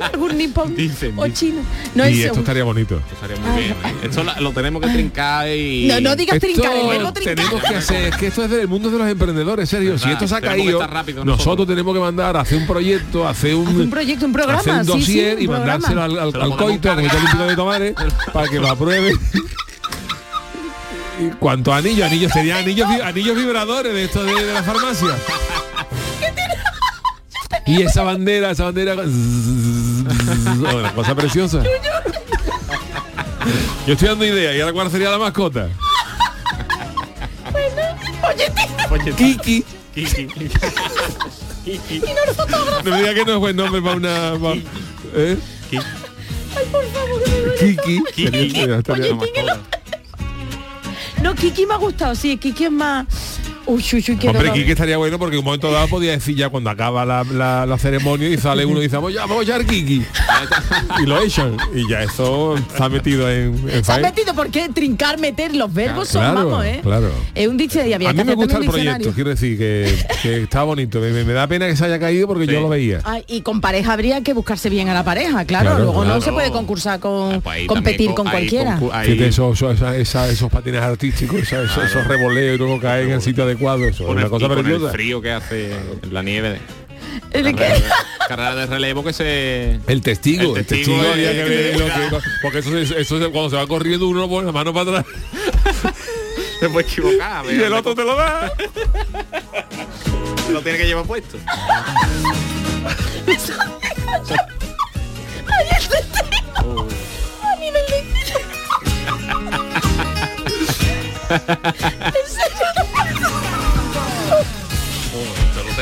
algún 0.00 0.36
nipón 0.38 0.74
Dicen, 0.76 1.14
o 1.16 1.28
chino 1.28 1.60
no 1.94 2.08
y 2.08 2.20
es 2.20 2.26
esto 2.26 2.40
estaría 2.40 2.64
bonito. 2.64 3.00
Estaría 3.12 3.36
muy 3.36 3.62
bien. 3.62 3.72
¿eh? 3.72 3.94
Esto 4.04 4.24
lo 4.40 4.52
tenemos 4.52 4.82
que 4.82 4.88
trincar 4.88 5.48
y. 5.48 5.86
no, 5.86 6.00
no 6.00 6.16
digas 6.16 6.36
Esto 6.36 6.46
trincar 6.46 6.72
verbo 6.88 7.12
trincar 7.12 7.34
tenemos 7.36 7.62
que 7.62 7.74
hacer, 7.76 8.04
es 8.12 8.16
que 8.16 8.26
esto 8.28 8.44
es 8.44 8.50
del 8.50 8.68
mundo 8.68 8.90
de 8.90 8.98
los 8.98 9.08
emprendedores, 9.08 9.68
Sergio. 9.68 9.98
Si 9.98 10.10
esto 10.10 10.26
se 10.26 10.34
ha 10.34 10.40
que 10.40 10.46
caído, 10.46 10.80
nosotros. 10.80 11.24
nosotros. 11.24 11.68
tenemos 11.68 11.94
que 11.94 12.00
mandar 12.00 12.36
a 12.36 12.40
hacer 12.40 12.58
un 12.58 12.66
proyecto, 12.66 13.26
hacer 13.28 13.54
un, 13.54 13.68
un 13.68 13.90
proyecto, 13.90 14.26
un 14.26 14.32
programa, 14.32 14.60
hacer 14.60 14.72
un 14.74 14.84
sí, 14.84 14.92
sí, 14.92 14.98
dossier 14.98 15.36
un 15.36 15.42
y 15.42 15.46
programa. 15.46 15.72
mandárselo 15.72 16.02
al, 16.02 16.18
al, 16.18 16.42
al 16.42 16.56
coito, 16.56 16.90
al 16.90 16.96
Comité 16.96 17.08
cargar. 17.08 17.16
Olímpico 17.16 17.44
de 17.46 17.56
Tomares, 17.56 17.94
para 18.32 18.48
que 18.48 18.60
lo 18.60 18.68
apruebe. 18.70 19.12
Y 21.20 21.28
cuanto 21.38 21.72
a 21.72 21.76
anillos, 21.78 22.06
anillos 22.10 22.32
serían 22.32 22.58
anillos, 22.58 22.88
anillos 23.04 23.36
vibradores 23.36 23.92
de 23.92 24.04
estos 24.04 24.26
de, 24.26 24.32
de 24.44 24.52
la 24.52 24.62
farmacia. 24.62 25.10
Y 27.66 27.82
esa 27.82 28.02
bandera, 28.02 28.50
esa 28.50 28.64
bandera, 28.64 28.94
oh, 28.94 30.76
una 30.76 30.92
cosa 30.94 31.14
preciosa. 31.14 31.62
Yo 33.86 33.92
estoy 33.94 34.08
dando 34.08 34.24
idea 34.26 34.54
y 34.56 34.60
ahora 34.60 34.72
cuál 34.72 34.90
sería 34.90 35.10
la 35.10 35.18
mascota. 35.18 35.68
Kiki. 39.16 39.64
Kiki. 39.94 40.28
No 42.84 42.90
me 42.90 42.96
diga 42.98 43.14
que 43.14 43.24
no 43.24 43.32
es 43.34 43.38
buen 43.38 43.56
nombre 43.56 43.80
para 43.82 43.96
una. 43.96 44.32
pa- 44.40 44.54
¿eh? 45.14 45.38
Kiki. 47.58 48.02
Kiki. 48.14 48.50
Sería- 48.50 48.76
estaría- 48.78 49.14
Oye, 49.14 49.30
¿quién 49.32 49.36
es 49.36 49.44
la- 49.46 49.58
no 51.22 51.34
Kiki 51.34 51.64
me 51.66 51.74
ha 51.74 51.78
gustado 51.78 52.14
sí 52.14 52.36
Kiki 52.36 52.64
es 52.66 52.70
más 52.70 53.06
uy 53.66 53.82
uy 53.92 54.04
uy 54.08 54.16
qué 54.16 54.26
Hombre, 54.28 54.42
dolor. 54.44 54.54
Kiki 54.54 54.70
estaría 54.72 54.96
bueno 54.96 55.18
porque 55.18 55.36
en 55.36 55.40
un 55.40 55.44
momento 55.44 55.70
dado 55.72 55.88
podía 55.88 56.12
decir 56.12 56.36
ya 56.36 56.48
cuando 56.48 56.70
acaba 56.70 57.04
la, 57.04 57.24
la- 57.24 57.66
la 57.66 57.78
ceremonia 57.78 58.28
y 58.28 58.36
sale 58.38 58.64
uno 58.64 58.80
y 58.80 58.84
dice, 58.84 58.96
vamos 58.96 59.12
ya, 59.14 59.22
vamos 59.22 59.40
a 59.40 59.42
echar 59.42 59.64
Kiki. 59.66 60.02
y 61.02 61.06
lo 61.06 61.20
echan. 61.22 61.56
Y 61.74 61.88
ya 61.88 62.02
eso 62.02 62.56
está 62.56 62.88
metido 62.88 63.30
en, 63.30 63.54
en 63.68 63.84
se 63.84 63.92
ha 63.92 63.98
metido 63.98 64.34
porque 64.34 64.68
trincar 64.68 65.18
meter 65.18 65.54
los 65.54 65.72
verbos 65.72 66.08
son 66.08 66.22
Claro, 66.22 66.48
vamos 66.50 66.64
eh 66.66 66.80
claro. 66.82 67.10
es 67.34 67.48
un 67.48 67.56
diccionario 67.56 67.96
había 67.96 68.10
A 68.10 68.14
que 68.14 68.18
mí 68.24 68.30
me 68.30 68.34
gusta 68.34 68.58
el 68.58 68.64
proyecto, 68.66 69.12
quiero 69.12 69.30
decir 69.30 69.56
que, 69.58 69.96
que 70.22 70.42
está 70.42 70.62
bonito. 70.62 71.00
Me, 71.00 71.24
da 71.24 71.46
pena 71.46 71.66
que 71.66 71.76
se 71.76 71.84
haya 71.84 71.98
caído 71.98 72.26
porque 72.26 72.46
yo 72.46 72.60
lo 72.60 72.68
veía. 72.68 73.00
Ay, 73.04 73.24
y 73.26 73.40
con 73.42 73.60
pareja 73.60 73.92
habría 73.92 74.22
que 74.22 74.32
buscarse 74.32 74.68
bien 74.70 74.88
a 74.88 74.94
la 74.94 75.04
pareja, 75.04 75.44
claro. 75.44 75.64
Claro, 75.70 75.84
Luego 75.84 76.04
no 76.04 76.20
se 76.20 76.32
puede 76.32 76.50
concursar 76.50 77.00
con 77.00 77.34
Ah, 77.34 77.40
pues 77.42 77.66
competir 77.66 78.12
con 78.14 78.28
cualquiera. 78.28 78.78
esos, 79.04 79.62
esos, 79.62 80.14
esos 80.30 80.50
patines 80.50 80.82
artísticos, 80.82 81.40
esos, 81.40 81.76
esos 81.84 82.06
revoleos 82.06 82.56
y 82.56 82.58
luego 82.58 82.80
caen 82.80 83.06
en 83.08 83.14
el 83.14 83.22
sitio 83.22 83.46
adecuado 83.54 83.84
eso. 83.86 84.04
Con, 84.04 84.18
es 84.18 84.24
el, 84.24 84.30
una 84.30 84.38
cosa 84.38 84.48
con 84.48 84.66
el 84.66 84.88
frío 84.90 85.20
que 85.20 85.32
hace 85.32 85.76
la 86.10 86.22
nieve. 86.22 86.60
¿El 87.32 87.54
qué? 87.54 87.82
Carrera 88.28 88.54
de 88.54 88.66
relevo 88.66 89.04
que 89.04 89.12
se... 89.12 89.78
El 89.86 90.02
testigo. 90.02 90.56
El 90.56 90.64
testigo, 90.66 91.00
el 91.00 91.02
testigo 91.02 91.12
había 91.12 91.32
que 91.32 91.76
Porque 92.42 92.58
eso, 92.58 92.76
es, 92.76 92.90
eso 92.90 93.18
cuando 93.30 93.50
se 93.50 93.56
va 93.56 93.66
corriendo 93.66 94.08
uno 94.08 94.28
pone 94.28 94.46
la 94.46 94.52
mano 94.52 94.72
para 94.72 94.98
atrás. 94.98 95.14
se 96.60 96.68
puede 96.68 96.86
equivocar. 96.86 97.44
Y 97.46 97.62
el 97.62 97.72
otro 97.72 97.94
te 97.94 98.04
lo 98.04 98.16
da. 98.16 98.52
lo 100.50 100.60
tiene 100.62 100.78
que 100.78 100.86
llevar 100.86 101.04
puesto. 101.04 101.38
Ay, 105.46 105.66
el 105.78 105.88
testigo. 105.88 106.88
A 107.42 107.56
nivel 107.56 107.82
de... 107.86 108.04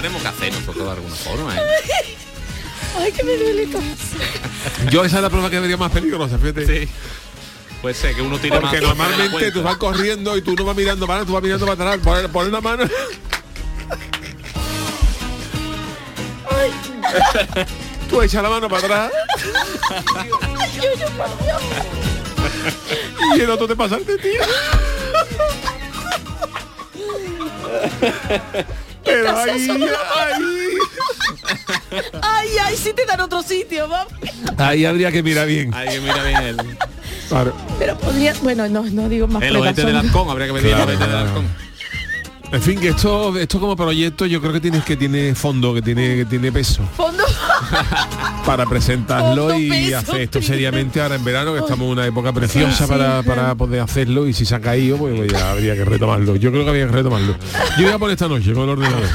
tenemos 0.02 0.20
que 0.20 0.28
hacer 0.28 0.52
nosotros 0.52 0.84
de 0.84 0.90
alguna 0.90 1.14
forma. 1.14 1.56
¿eh? 1.56 1.60
Ay, 2.98 3.12
que 3.12 3.22
me 3.22 3.36
duele 3.36 3.68
todo. 3.68 3.82
Yo 4.90 5.04
esa 5.04 5.16
es 5.18 5.22
la 5.22 5.30
prueba 5.30 5.48
que 5.48 5.60
vería 5.60 5.76
más 5.76 5.92
peligrosa, 5.92 6.38
fíjate. 6.38 6.66
Sí. 6.66 6.88
Puede 7.80 7.94
ser 7.94 8.16
que 8.16 8.22
uno 8.22 8.36
tire 8.38 8.60
más. 8.60 8.70
Porque 8.72 8.80
la 8.80 8.88
normalmente 8.88 9.52
tú 9.52 9.62
vas 9.62 9.76
corriendo 9.76 10.36
y 10.36 10.42
tú 10.42 10.56
no 10.56 10.64
vas 10.64 10.74
mirando 10.76 11.06
para 11.06 11.24
tú 11.24 11.34
vas 11.34 11.42
mirando 11.42 11.66
para 11.66 11.92
atrás, 11.92 12.04
poner, 12.04 12.28
poner 12.30 12.52
la 12.52 12.60
mano. 12.60 12.84
tú 18.10 18.22
echas 18.22 18.42
la 18.42 18.50
mano 18.50 18.68
para 18.68 18.84
atrás. 18.84 19.12
y 23.36 23.40
el 23.40 23.50
otro 23.50 23.68
te 23.68 23.76
pasa 23.76 23.98
el 23.98 24.04
tío. 24.04 24.42
Pero 29.12 29.36
ahí, 29.38 29.50
ahí, 29.50 29.84
Ay, 32.22 32.48
ay, 32.64 32.76
sí 32.76 32.92
te 32.94 33.04
dan 33.04 33.20
otro 33.20 33.42
sitio, 33.42 33.88
vamos. 33.88 34.12
ahí 34.58 34.84
habría 34.84 35.12
que 35.12 35.22
mirar 35.22 35.46
bien. 35.46 35.70
Ay, 35.74 35.88
que 35.90 36.00
mira 36.00 36.22
bien 36.24 36.42
el, 36.42 36.56
Claro. 37.28 37.54
Pero 37.78 37.96
podría, 37.98 38.34
bueno, 38.42 38.68
no, 38.68 38.84
no 38.84 39.08
digo 39.08 39.26
más 39.26 39.42
el 39.42 39.56
ojete 39.56 39.84
del 39.84 39.96
halcón, 39.96 40.28
habría 40.30 40.46
que 40.48 40.52
medir 40.52 40.68
Claro, 40.68 40.90
el 40.90 40.96
ojete 40.96 41.10
del 41.10 41.16
halcón. 41.16 41.46
En 42.52 42.60
fin, 42.62 42.78
que 42.78 42.88
esto, 42.88 43.36
esto 43.38 43.58
como 43.60 43.74
proyecto 43.76 44.26
yo 44.26 44.40
creo 44.40 44.52
que 44.52 44.60
tienes 44.60 44.84
que 44.84 44.96
tiene 44.96 45.34
fondo, 45.34 45.72
que 45.72 45.80
tiene, 45.80 46.16
que 46.16 46.24
tiene 46.26 46.52
peso. 46.52 46.82
Fondo. 46.96 47.21
para 48.46 48.66
presentarlo 48.66 49.56
y 49.56 49.92
hacer 49.92 50.22
esto 50.22 50.42
seriamente 50.42 51.00
ahora 51.00 51.16
en 51.16 51.24
verano 51.24 51.52
que 51.52 51.60
estamos 51.60 51.86
en 51.86 51.92
una 51.92 52.06
época 52.06 52.32
preciosa 52.32 52.84
Sí, 52.84 52.90
para, 52.90 53.22
sí, 53.22 53.28
para 53.28 53.54
poder 53.54 53.80
hacerlo 53.80 54.26
y 54.26 54.32
si 54.32 54.44
se 54.44 54.54
ha 54.54 54.60
caído 54.60 54.96
pues, 54.96 55.14
pues 55.16 55.32
ya 55.32 55.52
habría 55.52 55.74
que 55.74 55.84
retomarlo. 55.84 56.36
Yo 56.36 56.50
creo 56.50 56.64
que 56.64 56.70
habría 56.70 56.86
que 56.86 56.92
retomarlo. 56.92 57.36
Yo 57.78 57.84
voy 57.84 57.92
a 57.92 57.98
poner 57.98 58.12
esta 58.14 58.28
noche 58.28 58.52
con 58.52 58.64
el 58.64 58.70
ordenador. 58.70 59.02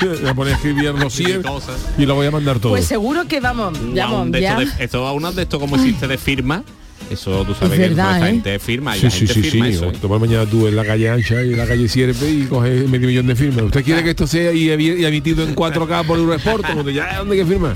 Voy 0.00 0.28
a 0.28 0.34
poner 0.34 0.54
a 0.54 0.56
escribir 0.56 1.42
cosas. 1.42 1.76
y 1.98 2.06
lo 2.06 2.14
voy 2.14 2.26
a 2.26 2.30
mandar 2.30 2.58
todo. 2.58 2.72
Pues 2.72 2.86
seguro 2.86 3.26
que 3.26 3.40
vamos, 3.40 3.78
vamos, 3.94 4.32
de 4.32 4.40
ya. 4.40 4.58
esto, 4.58 4.76
de, 4.76 4.84
esto 4.84 5.06
a 5.06 5.12
uno 5.12 5.30
de 5.32 5.42
esto 5.42 5.60
como 5.60 5.76
existe 5.80 6.08
de 6.08 6.16
firma, 6.16 6.64
eso 7.10 7.44
tú 7.44 7.54
sabes 7.54 7.72
Es 7.72 7.78
que 7.78 7.88
verdad, 7.94 8.22
¿eh? 8.22 8.30
gente 8.32 8.58
firma 8.58 8.96
y 8.96 9.00
Sí, 9.00 9.04
la 9.06 9.10
sí, 9.10 9.18
gente 9.18 9.34
sí, 9.34 9.42
sí. 9.42 9.50
firma 9.50 9.68
eso. 9.68 9.84
¿eh? 9.86 9.92
Toma 10.00 10.18
mañana 10.18 10.46
tú 10.46 10.66
en 10.66 10.76
la 10.76 10.84
calle 10.84 11.10
Ancha 11.10 11.42
y 11.42 11.50
en 11.52 11.58
la 11.58 11.66
calle 11.66 11.88
Sierpe 11.88 12.30
y 12.30 12.44
coges 12.44 12.88
medio 12.88 13.08
millón 13.08 13.26
de 13.26 13.36
firmas. 13.36 13.64
¿Usted 13.64 13.84
quiere 13.84 14.02
que 14.04 14.10
esto 14.10 14.26
sea 14.26 14.52
y, 14.52 14.70
emitido 14.70 15.44
en 15.44 15.54
4K 15.56 16.06
por 16.06 16.18
Eurosport? 16.18 16.64
Como 16.66 16.88
ya, 16.90 17.18
¿dónde 17.18 17.34
hay 17.36 17.40
que 17.42 17.46
firmar? 17.46 17.74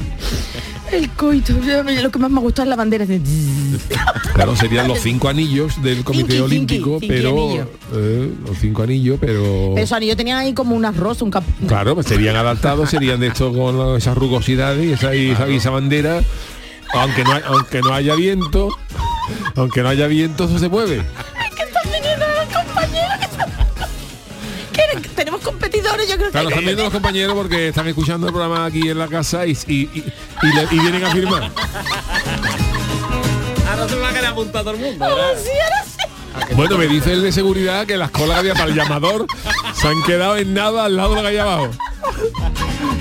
El 0.93 1.09
coito, 1.11 1.55
lo 2.03 2.11
que 2.11 2.19
más 2.21 2.31
me 2.31 2.41
gusta 2.41 2.63
es 2.63 2.69
la 2.69 2.77
bandera. 2.77 3.05
de- 3.07 3.21
Claro, 4.35 4.55
serían 4.55 4.87
los 4.87 5.01
cinco 5.01 5.29
anillos 5.29 5.83
del 5.83 6.05
Comité 6.05 6.41
Olímpico, 6.41 6.99
pero... 7.01 7.67
eh, 7.95 8.31
los 8.47 8.59
cinco 8.61 8.83
anillos, 8.83 9.19
pero... 9.21 9.73
Pero 9.75 9.79
esos 9.85 9.97
anillos 9.97 10.17
tenían 10.17 10.39
ahí 10.39 10.53
como 10.53 10.77
un 10.77 10.85
arroz, 10.85 11.23
un 11.23 11.31
cap... 11.31 11.43
Claro, 11.67 11.95
pues 11.95 12.07
serían 12.07 12.37
adaptados, 12.37 12.91
serían 12.91 13.19
de 13.19 13.29
esto 13.29 13.53
con 13.53 13.97
esas 13.97 14.17
rugosidades 14.17 14.85
y 14.85 14.93
esa, 14.93 15.15
y 15.17 15.31
esa, 15.31 15.49
y 15.49 15.57
esa 15.57 15.71
bandera, 15.71 16.21
aunque 16.93 17.25
no, 17.25 17.33
hay- 17.33 17.43
aunque 17.47 17.81
no 17.81 17.93
haya 17.95 18.15
viento, 18.15 18.69
aunque 19.57 19.83
no 19.83 19.89
haya 19.89 20.07
viento, 20.07 20.45
eso 20.45 20.59
se 20.59 20.69
mueve. 20.69 20.99
Están 20.99 21.93
viniendo 21.93 22.27
los 22.27 22.65
compañeros 22.65 23.19
que 23.19 23.25
están- 23.25 25.03
que 25.03 25.09
tenemos 25.09 25.41
competidores, 25.41 26.09
yo 26.09 26.17
creo 26.17 26.31
Claro, 26.31 26.49
que 26.49 26.55
están 26.55 26.65
viendo 26.65 26.83
los 26.85 26.93
compañeros 26.93 27.35
porque 27.35 27.69
están 27.69 27.87
escuchando 27.89 28.27
el 28.27 28.33
programa 28.33 28.65
aquí 28.67 28.89
en 28.89 28.99
la 28.99 29.09
casa 29.09 29.47
y, 29.47 29.53
y, 29.67 29.75
y- 29.75 30.13
y 30.43 30.47
le- 30.55 30.69
y 30.71 30.79
vienen 30.79 31.05
a 31.05 31.11
firmar. 31.11 31.51
Ahora 33.71 33.89
se 33.89 33.95
me 33.97 34.01
va 34.03 34.09
a 34.09 34.13
quedar 34.13 34.27
apuntado 34.27 34.65
todo 34.65 34.75
el 34.75 34.81
mundo. 34.81 35.05
¿verdad? 35.05 35.33
Sí, 35.43 35.51
ahora 35.63 35.85
sí. 35.85 36.55
Bueno, 36.55 36.79
me 36.79 36.87
dice 36.89 37.13
el 37.13 37.23
de 37.23 37.33
seguridad 37.33 37.87
que 37.87 37.97
las 37.97 38.11
colas 38.11 38.35
que 38.35 38.41
había 38.41 38.55
para 38.55 38.67
el 38.67 38.75
llamador 38.75 39.27
se 39.75 39.89
han 39.89 40.03
quedado 40.05 40.37
en 40.37 40.53
nada 40.55 40.85
al 40.85 40.97
lado 40.97 41.11
de 41.11 41.17
la 41.17 41.23
calle 41.29 41.41
abajo. 41.41 41.71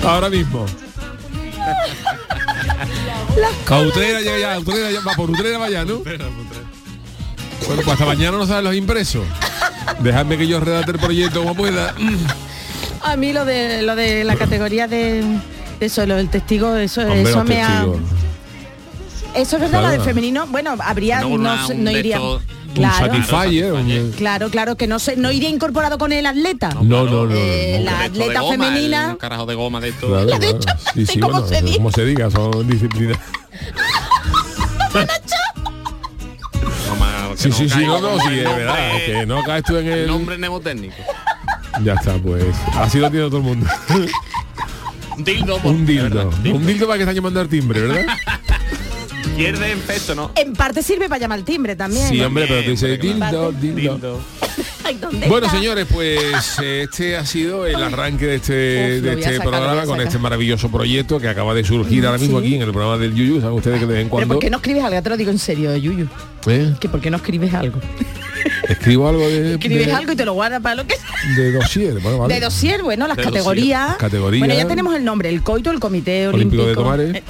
Ahora 0.04 0.30
mismo. 0.30 0.66
A 3.68 3.80
Utrera 3.80 4.20
llega 4.20 4.38
ya, 4.38 4.58
Utrera 4.58 4.90
ya, 4.90 5.00
va 5.00 5.12
por 5.14 5.30
Utrera 5.30 5.58
vaya, 5.58 5.84
¿no? 5.84 5.98
Bueno, 5.98 6.24
pues 7.82 7.88
hasta 7.88 8.04
mañana 8.04 8.36
no 8.38 8.46
saben 8.46 8.64
los 8.64 8.74
impresos. 8.74 9.24
Dejadme 10.00 10.36
que 10.38 10.46
yo 10.46 10.60
redacte 10.60 10.92
el 10.92 10.98
proyecto 10.98 11.40
como 11.40 11.54
pueda. 11.54 11.94
A 13.02 13.16
mí 13.16 13.32
lo 13.32 13.44
de 13.44 13.82
lo 13.82 13.96
de 13.96 14.24
la 14.24 14.36
categoría 14.36 14.86
de, 14.88 15.22
de 15.80 15.86
eso, 15.86 16.06
lo 16.06 16.16
del 16.16 16.28
testigo, 16.30 16.76
eso, 16.76 17.00
Hombre, 17.02 17.22
eso 17.22 17.44
me 17.44 17.62
ha. 17.62 17.68
testigos. 17.68 18.00
Eso 19.34 19.56
es 19.56 19.62
verdad, 19.62 19.80
Claro. 19.80 19.86
la 19.88 19.92
de 19.98 20.00
femenino, 20.04 20.46
bueno, 20.46 20.76
habría, 20.80 21.20
No, 21.20 21.36
no, 21.38 21.68
no 21.68 21.90
iría. 21.90 22.20
Un 22.76 22.82
Claro, 22.82 23.06
Satisfyer. 23.06 23.72
un- 23.72 24.12
claro, 24.16 24.50
claro, 24.50 24.76
que 24.76 24.86
no 24.88 24.98
se, 24.98 25.16
no 25.16 25.30
iría 25.30 25.48
incorporado 25.48 25.96
con 25.96 26.10
el 26.12 26.26
atleta. 26.26 26.70
No, 26.74 26.82
no, 26.82 27.04
no. 27.04 27.26
no, 27.26 27.34
Eh, 27.34 27.76
no. 27.78 27.84
la 27.84 27.92
De 27.92 27.98
de 27.98 28.04
atleta 28.06 28.40
goma, 28.40 28.52
femenina- 28.66 29.10
el 29.12 29.16
carajo 29.18 29.46
de 29.46 29.54
goma 29.54 29.80
de 29.80 29.88
esto. 29.90 30.08
Claro, 30.08 30.26
de 30.26 30.58
Sí, 30.94 31.06
sí, 31.06 31.20
como 31.20 31.40
bueno, 31.40 31.46
se 31.48 31.62
diga. 31.62 31.76
como 31.76 31.90
se 31.92 32.04
diga, 32.04 32.30
son 32.30 32.68
disciplinas. 32.68 33.18
Sí, 37.36 37.50
sí, 37.52 37.68
sí, 37.68 37.80
no, 37.84 38.00
no, 38.00 38.18
sí, 38.20 38.26
nombre- 38.28 38.44
verdad, 38.44 38.76
que 39.04 39.26
no 39.26 39.42
caes 39.42 39.64
tú 39.64 39.76
en 39.76 39.88
El 39.88 40.06
nombre 40.06 40.38
mnemotécnico. 40.38 40.94
Ya 41.82 41.94
está, 41.94 42.14
pues, 42.18 42.44
así 42.78 42.98
lo 42.98 43.10
tiene 43.10 43.26
todo 43.26 43.38
el 43.38 43.42
mundo. 43.42 43.66
Dildo. 45.18 45.58
por- 45.62 45.72
un 45.72 45.84
dildo. 45.84 46.30
Un 46.44 46.64
dildo 46.66 46.86
para 46.86 46.96
que 46.98 47.02
están 47.02 47.14
llamando 47.16 47.40
al 47.40 47.48
timbre, 47.48 47.80
¿verdad? 47.82 48.06
Pierde 49.36 49.72
en 49.72 49.80
peso, 49.80 50.14
¿no? 50.14 50.30
En 50.36 50.52
parte 50.52 50.82
sirve 50.82 51.08
para 51.08 51.20
llamar 51.20 51.38
al 51.38 51.44
timbre 51.44 51.74
también. 51.76 52.08
Sí, 52.08 52.18
¿no? 52.18 52.26
hombre, 52.28 52.46
pero 52.48 52.60
te 52.62 52.70
dice 52.70 52.96
Bien, 52.96 53.18
dildo, 53.18 53.52
dildo. 53.52 53.94
Dildo. 53.94 54.20
Ay, 54.84 54.96
¿dónde 55.00 55.26
Bueno, 55.28 55.46
está? 55.46 55.58
señores, 55.58 55.86
pues 55.90 56.58
este 56.62 57.16
ha 57.16 57.24
sido 57.26 57.66
el 57.66 57.76
arranque 57.82 58.26
de 58.26 58.34
este, 58.36 58.96
Uf, 58.98 59.02
de 59.02 59.12
este 59.14 59.36
sacar, 59.36 59.48
programa 59.48 59.84
con 59.86 60.00
este 60.00 60.18
maravilloso 60.18 60.70
proyecto 60.70 61.18
que 61.18 61.28
acaba 61.28 61.54
de 61.54 61.64
surgir 61.64 62.06
ahora 62.06 62.18
mismo 62.18 62.38
Sí. 62.40 62.46
aquí 62.46 62.54
en 62.56 62.62
el 62.62 62.70
programa 62.70 62.98
del 62.98 63.14
Yuyu. 63.14 63.40
Saben 63.40 63.56
ustedes 63.56 63.80
que 63.80 63.86
de 63.86 63.92
vez 63.92 64.02
en 64.02 64.08
Pero 64.08 64.10
cuando 64.10 64.34
¿por 64.34 64.42
qué 64.42 64.50
no 64.50 64.58
escribes 64.58 64.84
algo? 64.84 64.94
Ya 64.94 65.02
te 65.02 65.10
lo 65.10 65.16
digo 65.16 65.30
en 65.30 65.38
serio, 65.38 65.74
Yuyu. 65.76 66.06
¿eh? 66.46 66.74
Que 66.78 66.88
¿por 66.88 67.00
qué 67.00 67.10
no 67.10 67.16
escribes 67.16 67.52
algo? 67.54 67.80
escribo 68.68 69.08
algo 69.08 69.26
de, 69.26 69.54
Escribes 69.54 69.86
de, 69.86 69.92
algo 69.92 70.12
y 70.12 70.16
te 70.16 70.24
lo 70.24 70.34
guardas 70.34 70.60
para 70.60 70.74
lo 70.76 70.86
que 70.86 70.94
de 71.36 71.52
dossier. 71.52 71.98
Bueno, 72.00 72.18
vale. 72.18 72.34
De 72.34 72.40
dossier, 72.40 72.82
bueno, 72.82 73.08
las 73.08 73.16
De 73.16 73.24
categorías. 73.24 73.96
Categoría. 73.96 74.40
Bueno, 74.40 74.54
ya 74.54 74.66
tenemos 74.68 74.94
el 74.94 75.04
nombre, 75.04 75.30
el 75.30 75.42
coito, 75.42 75.70
el 75.70 75.80
comité 75.80 76.28
olímpico. 76.28 76.62
Olímpico 76.62 76.66
de 76.66 76.74
Tomares. 76.74 77.22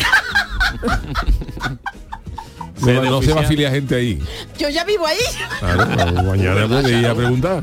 No, 2.87 3.23
se 3.23 3.33
va 3.33 3.41
a 3.41 3.45
afiliar 3.45 3.73
gente 3.73 3.95
ahí. 3.95 4.19
Yo 4.59 4.69
ya 4.69 4.85
vivo 4.85 5.07
ahí. 5.07 5.19
Claro, 5.61 6.23
mañana 6.25 6.67
puede 6.69 6.99
ir 6.99 7.07
a 7.07 7.15
preguntar. 7.15 7.63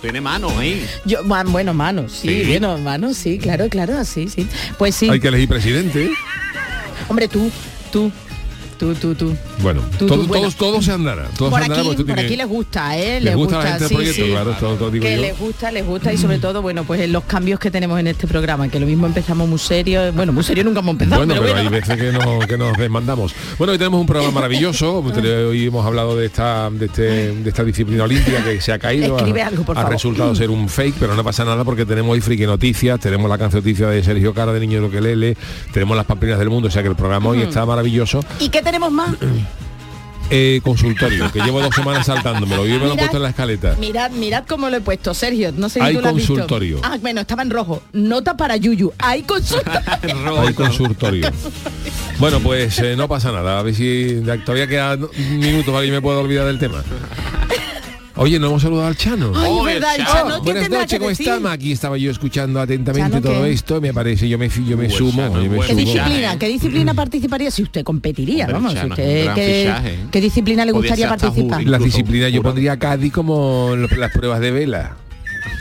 Tiene 0.00 0.20
mano 0.20 0.48
ahí. 0.58 0.84
Yo, 1.04 1.22
ma- 1.24 1.44
bueno, 1.44 1.72
manos, 1.74 2.12
sí, 2.12 2.28
Sí. 2.42 2.48
bueno, 2.48 2.76
manos, 2.78 3.16
sí, 3.16 3.38
claro, 3.38 3.68
claro, 3.68 4.04
sí, 4.04 4.28
sí. 4.28 4.46
Pues 4.76 4.94
sí. 4.96 5.08
Hay 5.08 5.20
que 5.20 5.28
elegir 5.28 5.48
presidente. 5.48 6.06
¿eh? 6.06 6.10
Hombre, 7.08 7.28
tú, 7.28 7.50
tú, 7.92 8.10
tú, 8.82 8.94
tú, 8.94 9.14
tú. 9.14 9.36
Bueno, 9.60 9.80
Tú, 9.98 10.06
todo- 10.06 10.22
tú, 10.22 10.26
bueno. 10.26 10.42
todos, 10.42 10.56
todos 10.56 10.84
se 10.84 10.90
andará. 10.92 11.28
Todos 11.38 11.50
Por 11.50 11.60
se 11.60 11.64
andará 11.66 11.82
aquí, 11.82 12.04
por 12.04 12.16
les 12.36 12.46
gusta, 12.48 12.98
¿eh? 12.98 13.20
les 13.20 13.36
gusta 13.36 13.58
la 13.58 13.62
gente 13.62 13.78
del 13.80 13.88
sí, 13.88 13.94
proyecto, 13.94 14.24
sí. 14.24 14.30
claro, 14.30 14.56
todo, 14.58 14.74
todo 14.74 14.90
digo 14.90 15.04
que 15.04 15.14
yo. 15.14 15.20
les 15.22 15.38
gusta, 15.38 15.70
les 15.70 15.86
gusta 15.86 16.12
y 16.12 16.18
sobre 16.18 16.38
todo, 16.38 16.62
bueno, 16.62 16.82
pues 16.84 17.00
en 17.00 17.12
los 17.12 17.22
cambios 17.24 17.60
que 17.60 17.70
tenemos 17.70 18.00
en 18.00 18.08
este 18.08 18.26
programa, 18.26 18.68
que 18.68 18.80
lo 18.80 18.86
mismo 18.86 19.06
empezamos 19.06 19.48
muy 19.48 19.58
serio, 19.60 20.12
bueno, 20.14 20.32
muy 20.32 20.42
serio 20.42 20.64
nunca 20.64 20.80
hemos 20.80 20.92
empezado, 20.92 21.18
Bueno, 21.24 21.34
pero, 21.34 21.42
pero 21.44 21.54
bueno. 21.62 21.70
hay 21.76 21.80
veces 21.80 21.96
que, 21.96 22.12
no- 22.12 22.38
que 22.40 22.58
nos 22.58 22.76
desmandamos. 22.76 23.32
Bueno, 23.58 23.72
hoy 23.72 23.78
tenemos 23.78 24.00
un 24.00 24.06
programa 24.06 24.32
maravilloso. 24.40 24.98
Hoy 24.98 25.66
hemos 25.66 25.86
hablado 25.86 26.16
de 26.16 26.26
esta, 26.26 26.68
de, 26.70 26.86
este, 26.86 27.02
de 27.34 27.48
esta 27.48 27.62
disciplina 27.62 28.04
olímpica 28.04 28.42
que 28.42 28.60
se 28.60 28.72
ha 28.72 28.78
caído. 28.80 29.16
Escribe 29.16 29.42
ha, 29.42 29.46
algo, 29.48 29.62
por 29.64 29.76
ha 29.76 29.82
favor. 29.82 29.92
resultado 29.94 30.34
ser 30.34 30.50
un 30.50 30.68
fake, 30.68 30.96
pero 30.98 31.14
no 31.14 31.22
pasa 31.22 31.44
nada 31.44 31.62
porque 31.64 31.86
tenemos 31.86 32.12
hoy 32.12 32.20
friki 32.20 32.44
noticias, 32.46 32.98
tenemos 32.98 33.28
la 33.30 33.38
canción 33.38 33.62
noticia 33.62 33.86
de 33.88 34.02
Sergio 34.02 34.34
Cara 34.34 34.52
de 34.52 34.58
Niño 34.60 34.78
de 34.78 34.80
Loquelele, 34.88 35.36
tenemos 35.72 35.96
las 35.96 36.06
pamplinas 36.06 36.38
del 36.38 36.48
mundo, 36.50 36.68
o 36.68 36.70
sea 36.70 36.82
que 36.82 36.88
el 36.88 36.96
programa 36.96 37.28
hoy 37.30 37.42
está 37.42 37.64
maravilloso. 37.66 38.24
¿Y 38.40 38.48
qué 38.48 38.62
tenemos 38.72 38.90
más? 38.92 39.10
Eh, 40.34 40.62
consultorio, 40.64 41.30
que 41.30 41.40
llevo 41.40 41.60
dos 41.60 41.74
semanas 41.74 42.06
saltándomelo. 42.06 42.62
Hoy 42.62 42.70
me 42.70 42.78
lo 42.78 42.84
Mirad. 42.84 42.96
puesto 42.96 43.16
en 43.18 43.22
la 43.24 43.28
escaleta. 43.28 43.76
Mirad, 43.78 44.12
mirad 44.12 44.44
cómo 44.48 44.70
lo 44.70 44.78
he 44.78 44.80
puesto, 44.80 45.12
Sergio. 45.12 45.52
No 45.52 45.68
sé 45.68 45.80
si 45.80 45.84
Hay 45.84 45.94
tú 45.94 46.00
lo 46.00 46.08
has 46.08 46.14
visto. 46.14 46.32
consultorio. 46.32 46.80
Ah, 46.82 46.96
bueno, 47.02 47.20
estaba 47.20 47.42
en 47.42 47.50
rojo. 47.50 47.82
Nota 47.92 48.34
para 48.34 48.56
Yuyu. 48.56 48.94
Hay 48.98 49.24
consultorio. 49.24 50.40
Hay 50.40 50.54
consultorio. 50.54 51.28
Bueno, 52.18 52.40
pues 52.40 52.78
eh, 52.78 52.96
no 52.96 53.08
pasa 53.08 53.30
nada. 53.30 53.58
A 53.58 53.62
ver 53.62 53.74
si 53.74 54.22
todavía 54.46 54.66
quedan 54.66 55.06
minutos 55.32 55.66
para 55.74 55.84
que 55.84 55.90
me 55.90 56.00
pueda 56.00 56.20
olvidar 56.20 56.46
del 56.46 56.58
tema. 56.58 56.82
Oye, 58.14 58.38
no 58.38 58.48
hemos 58.48 58.60
saludado 58.62 58.88
al 58.88 58.96
Chano. 58.96 59.32
Ay, 59.34 59.48
Oh, 59.50 59.62
verdad, 59.62 59.94
el 59.96 60.04
Chano. 60.04 60.12
Chano, 60.30 60.34
¿qué 60.42 60.52
Buenas 60.52 60.70
noches, 60.70 60.98
¿cómo 60.98 61.10
estamos? 61.10 61.50
Aquí 61.50 61.72
estaba 61.72 61.96
yo 61.96 62.10
escuchando 62.10 62.60
atentamente 62.60 63.10
Chano, 63.10 63.22
todo 63.22 63.44
¿qué? 63.44 63.52
esto. 63.52 63.80
Me 63.80 63.94
parece, 63.94 64.28
yo 64.28 64.38
me, 64.38 64.48
yo 64.50 64.76
me 64.76 64.90
sumo, 64.90 65.22
Chano, 65.22 65.42
yo 65.42 65.50
me 65.50 65.58
¿Qué 65.60 65.66
sumo. 65.68 65.78
disciplina, 65.78 66.38
¿Qué 66.38 66.48
disciplina 66.48 66.94
participaría 66.94 67.50
si 67.50 67.62
usted 67.62 67.82
competiría? 67.82 68.44
Hombre, 68.44 68.54
Vamos, 68.54 68.72
si 68.72 68.76
Chano, 68.78 68.94
usted, 68.94 69.18
un 69.18 69.24
gran 69.24 69.34
¿qué, 69.36 69.62
fichaje, 69.64 69.94
¿eh? 69.94 70.06
qué 70.10 70.20
disciplina 70.20 70.64
le 70.66 70.72
gustaría 70.72 71.08
participar? 71.08 71.58
jury. 71.60 71.70
La 71.70 71.78
disciplina, 71.78 72.28
yo 72.28 72.36
jurado. 72.38 72.52
pondría 72.54 72.72
a 72.72 72.78
Cádiz 72.78 73.12
como 73.12 73.74
las 73.76 74.12
pruebas 74.12 74.40
de 74.40 74.50
vela. 74.50 74.96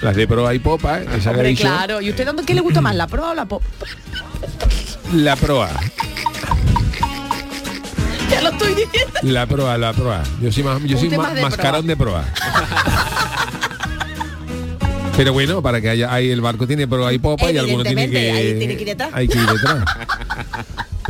Las 0.01 0.15
de 0.15 0.27
proa 0.27 0.53
y 0.53 0.59
popa, 0.59 0.95
ha 0.97 1.29
Hombre, 1.29 1.55
claro. 1.55 2.01
¿Y 2.01 2.09
usted 2.09 2.25
dónde 2.25 2.43
qué 2.43 2.53
le 2.53 2.61
gusta 2.61 2.81
más, 2.81 2.95
la 2.95 3.07
pro 3.07 3.29
o 3.29 3.33
la 3.35 3.45
pop? 3.45 3.61
La 5.13 5.35
proa. 5.35 5.69
Ya 8.31 8.41
lo 8.41 8.49
estoy 8.49 8.73
diciendo. 8.75 9.19
La 9.23 9.45
proa, 9.45 9.77
la 9.77 9.93
proa. 9.93 10.23
Yo 10.41 10.51
soy 10.51 10.63
más, 10.63 10.81
yo 10.83 10.97
soy 10.97 11.09
más 11.09 11.33
de 11.35 11.41
mascarón 11.41 11.85
de 11.85 11.97
proa. 11.97 12.25
Pero 15.17 15.33
bueno, 15.33 15.61
para 15.61 15.81
que 15.81 15.89
haya, 15.89 16.11
hay 16.11 16.31
el 16.31 16.41
barco 16.41 16.65
tiene 16.65 16.87
proa 16.87 17.13
y 17.13 17.19
popa 17.19 17.51
y 17.51 17.57
alguno 17.57 17.83
tiene 17.83 18.09
que, 18.09 18.29
Evidentemente, 18.29 18.49
ahí 18.49 18.57
tiene 18.59 18.75
que 18.75 18.81
ir 18.81 18.87
detrás. 18.87 19.09
hay 19.13 19.27
que 19.27 19.37
ir 19.37 19.45
detrás. 19.45 19.83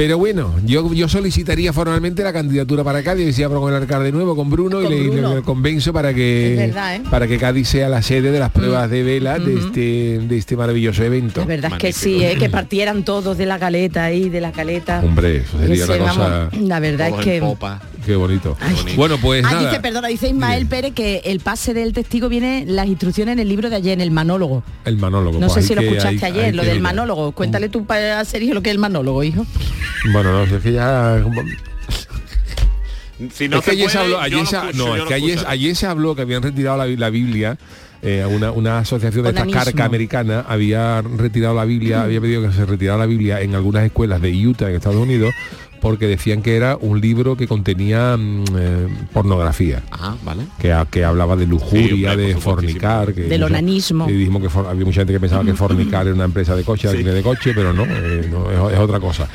Pero 0.01 0.17
bueno, 0.17 0.51
yo, 0.65 0.91
yo 0.96 1.08
solicitaría 1.08 1.72
formalmente 1.74 2.24
la 2.24 2.34
candidatura 2.34 2.84
para 2.84 3.03
Cádiz, 3.03 3.27
y 3.27 3.34
si 3.34 3.43
abro 3.43 3.62
con 3.62 3.72
el 3.72 3.79
alcalde 3.84 4.05
de 4.05 4.12
nuevo, 4.12 4.36
con 4.36 4.50
Bruno, 4.50 4.81
Con 4.81 4.91
y 4.91 4.96
le, 4.98 5.10
Bruno. 5.10 5.36
le 5.36 5.41
convenzo 5.43 5.93
para 5.93 6.12
que 6.12 6.55
verdad, 6.58 6.96
¿eh? 6.96 7.00
Mm. 7.01 7.10
para 7.12 7.27
que 7.27 7.38
Cádiz 7.38 7.67
sea 7.67 7.88
la 7.88 8.01
sede 8.01 8.31
de 8.31 8.39
las 8.39 8.50
pruebas 8.50 8.89
de 8.89 9.03
vela 9.03 9.38
de 9.38 9.53
este 9.60 10.17
de 10.27 10.38
este 10.39 10.58
maravilloso 10.58 11.03
evento. 11.03 11.41
La 11.41 11.46
verdad 11.46 11.72
es 11.74 11.77
que 11.77 11.93
sí, 11.93 12.24
¿eh? 12.24 12.36
que 12.39 12.50
partieran 12.50 13.05
todos 13.05 13.38
de 13.38 13.46
la 13.46 13.60
caleta 13.60 14.03
ahí, 14.05 14.27
de 14.29 14.41
la 14.41 14.51
caleta. 14.51 15.01
Hombre, 15.05 15.38
eso 15.38 15.60
sería 15.60 15.86
una 15.86 15.98
cosa 16.15 16.50
la 16.60 16.79
verdad 16.79 17.10
es 17.20 17.24
que... 17.24 17.39
popa. 17.39 17.79
qué 18.03 18.15
bonito. 18.15 18.58
Ay. 18.60 18.96
Bueno, 18.96 19.20
pues 19.22 19.46
Ah, 19.46 19.51
nada. 19.51 19.70
dice, 19.70 19.81
perdona, 19.81 20.08
dice 20.08 20.29
Ismael 20.29 20.65
Pérez 20.65 20.93
que 20.96 21.22
el 21.25 21.41
pase 21.41 21.75
del 21.75 21.93
testigo 21.93 22.27
viene 22.27 22.65
las 22.67 22.88
instrucciones 22.88 23.34
en 23.34 23.39
el 23.39 23.48
libro 23.50 23.70
de 23.70 23.75
ayer, 23.75 23.93
en 23.93 24.01
el 24.01 24.10
manólogo. 24.10 24.63
El 24.84 24.98
manólogo. 24.98 25.38
No 25.39 25.46
pues 25.46 25.62
sé 25.62 25.62
si 25.62 25.75
lo 25.75 25.81
escuchaste 25.81 26.25
hay- 26.25 26.31
ayer, 26.31 26.46
hay 26.46 26.51
lo 26.53 26.63
del 26.63 26.77
mirar. 26.79 26.96
manólogo. 26.96 27.34
Cuéntale 27.34 27.70
tú 27.70 27.86
para 27.86 28.25
Sergio 28.25 28.55
lo 28.55 28.63
que 28.63 28.70
es 28.72 28.74
el 28.74 28.79
manólogo, 28.79 29.24
hijo. 29.24 29.46
Bueno, 30.12 30.31
no, 30.33 30.43
es 30.43 30.62
que 30.63 30.71
ya 30.74 31.24
Si 33.33 33.48
no 33.48 33.60
es 33.60 33.65
que 33.65 33.71
ayer 33.71 33.89
se 33.89 33.98
habló, 34.00 34.19
ayer 34.19 34.45
se- 34.48 34.55
escucho, 34.57 34.77
no, 34.77 34.95
es 34.95 35.03
que 35.03 35.13
ayer, 35.13 35.39
ayer 35.48 35.75
se 35.75 35.86
habló 35.88 36.15
que 36.15 36.24
habían 36.24 36.41
retirado 36.41 36.77
la, 36.77 36.88
la 36.88 37.10
Biblia, 37.12 37.57
eh, 38.01 38.25
una, 38.27 38.51
una 38.51 38.79
asociación 38.79 39.24
de 39.24 39.29
esta 39.29 39.45
carca 39.45 39.86
americana 39.86 40.43
había 40.48 41.01
retirado 41.03 41.53
la 41.55 41.65
Mm. 41.65 41.69
Biblia, 41.69 42.01
había 42.03 42.19
pedido 42.19 42.41
que 42.41 42.51
se 42.51 42.65
retirara 42.65 42.98
la 42.98 43.05
Biblia 43.05 43.41
en 43.41 43.53
algunas 43.53 43.86
escuelas 43.86 44.21
de 44.21 44.31
Utah, 44.48 44.69
en 44.69 44.75
Estados 44.75 44.98
Unidos, 44.98 45.33
porque 45.81 46.07
decían 46.07 46.41
que 46.41 46.55
era 46.55 46.77
un 46.79 47.00
libro 47.00 47.36
que 47.38 47.48
contenía 47.48 48.15
mm, 48.17 48.43
eh, 48.57 48.88
pornografía. 49.13 49.83
Ajá, 49.91 50.15
vale. 50.24 50.43
Que, 50.60 50.75
que 50.89 51.03
hablaba 51.05 51.36
de 51.36 51.43
Sí, 51.45 51.50
lujuria, 51.50 52.15
de 52.15 52.36
fornicar, 52.38 53.13
que 53.13 53.21
Del 53.21 53.43
onanismo. 53.43 54.10
y 54.10 54.13
dijimos 54.13 54.41
que 54.41 54.50
for- 54.50 54.65
había 54.67 54.83
mucha 54.86 55.01
gente 55.01 55.13
que 55.13 55.19
pensaba 55.19 55.43
que 55.43 55.53
fornicar 55.53 56.07
era 56.07 56.15
una 56.15 56.25
empresa 56.25 56.55
de 56.55 56.63
coche, 56.63 56.88
alquiler 56.89 57.13
de 57.13 57.21
coche, 57.21 57.51
pero 57.53 57.71
no, 57.71 57.83
eh, 57.86 58.27
no, 58.31 58.50
es, 58.69 58.74
es 58.74 58.79
otra 58.79 59.00
cosa. 59.00 59.27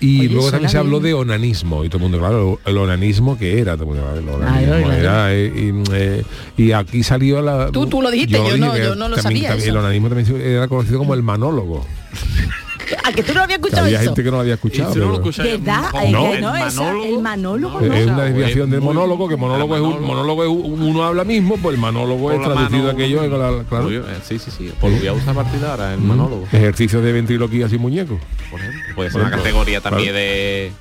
Y 0.00 0.20
Oye, 0.20 0.28
luego 0.28 0.50
también 0.50 0.70
se 0.70 0.78
habló 0.78 1.00
de 1.00 1.12
onanismo 1.12 1.84
y 1.84 1.88
todo 1.88 1.96
el 1.98 2.02
mundo, 2.04 2.18
claro, 2.20 2.60
el 2.64 2.78
onanismo 2.78 3.36
que 3.36 3.58
era, 3.58 3.76
todo 3.76 3.92
el 3.92 3.98
mundo, 4.00 4.14
el 4.16 4.28
onanismo 4.28 4.92
era, 4.92 5.34
eh, 5.34 5.52
y, 5.54 5.92
eh, 5.92 6.22
y 6.56 6.70
aquí 6.72 7.02
salió 7.02 7.42
la. 7.42 7.70
Tú- 7.72 7.86
tú 7.86 8.00
lo 8.00 8.10
dijiste, 8.10 8.38
yo 8.38 8.56
no- 8.58 8.76
yo 8.76 8.94
no 8.94 9.08
lo 9.08 9.16
también- 9.16 9.22
sabía 9.22 9.48
también 9.48 9.68
eso. 9.68 9.70
El 9.70 9.76
onanismo 9.76 10.08
también 10.08 10.40
era 10.40 10.68
conocido 10.68 10.98
como 10.98 11.14
el 11.14 11.22
manólogo. 11.24 11.84
¿A 13.04 13.12
que 13.12 13.22
tú 13.22 13.34
no 13.34 13.42
habías 13.42 13.58
Que 13.58 13.64
escuchado 13.66 13.84
había 13.86 13.98
eso? 14.00 14.04
gente 14.10 14.22
que 14.22 14.30
no 14.30 14.36
lo 14.36 14.40
había 14.42 14.54
escuchado. 14.54 14.92
Si 14.92 14.98
no 14.98 15.04
lo 15.06 15.22
pero- 15.22 15.42
¿Verdad? 15.58 15.82
No. 16.10 16.30
que 16.32 16.40
no, 16.40 16.56
¿El 16.56 16.62
esa- 16.68 16.90
el 17.08 17.18
manólogo. 17.20 17.80
No, 17.80 17.86
no. 17.86 17.94
es 17.94 18.06
una 18.06 18.22
desviación 18.24 18.64
es 18.66 18.70
del 18.72 18.80
monólogo, 18.80 19.28
que 19.28 19.36
monólogo 19.36 19.74
es 19.76 19.82
un 19.82 20.02
monólogo 20.02 20.42
es 20.44 20.48
un- 20.50 20.82
uno 20.82 21.04
habla 21.04 21.24
mismo, 21.24 21.56
pues 21.58 21.74
el 21.74 21.80
monólogo 21.80 22.30
es 22.32 22.38
Por 22.38 22.46
traducido 22.52 22.78
mano- 22.84 22.90
aquello, 22.90 23.64
claro. 23.68 23.90
Eh, 23.90 24.02
Sí, 24.22 24.38
sí, 24.38 24.50
sí. 24.50 24.72
Pues 24.80 24.92
lo 24.92 24.98
voy 24.98 25.08
a 25.08 25.12
usar 25.12 25.30
a 25.30 25.34
partir 25.34 25.60
de 25.60 25.66
ahora, 25.66 25.94
el 25.94 26.00
monólogo. 26.00 26.44
Ejercicios 26.52 27.02
de 27.02 27.12
ventriloquía 27.12 27.68
sin 27.68 27.80
muñeco. 27.80 28.18
Por 28.50 28.60
ejemplo. 28.60 28.80
Puede 28.94 29.10
ser 29.10 29.20
Por 29.20 29.28
una 29.28 29.36
categoría 29.36 29.80
también 29.80 30.10
Claro. 30.10 30.18
de 30.18 30.72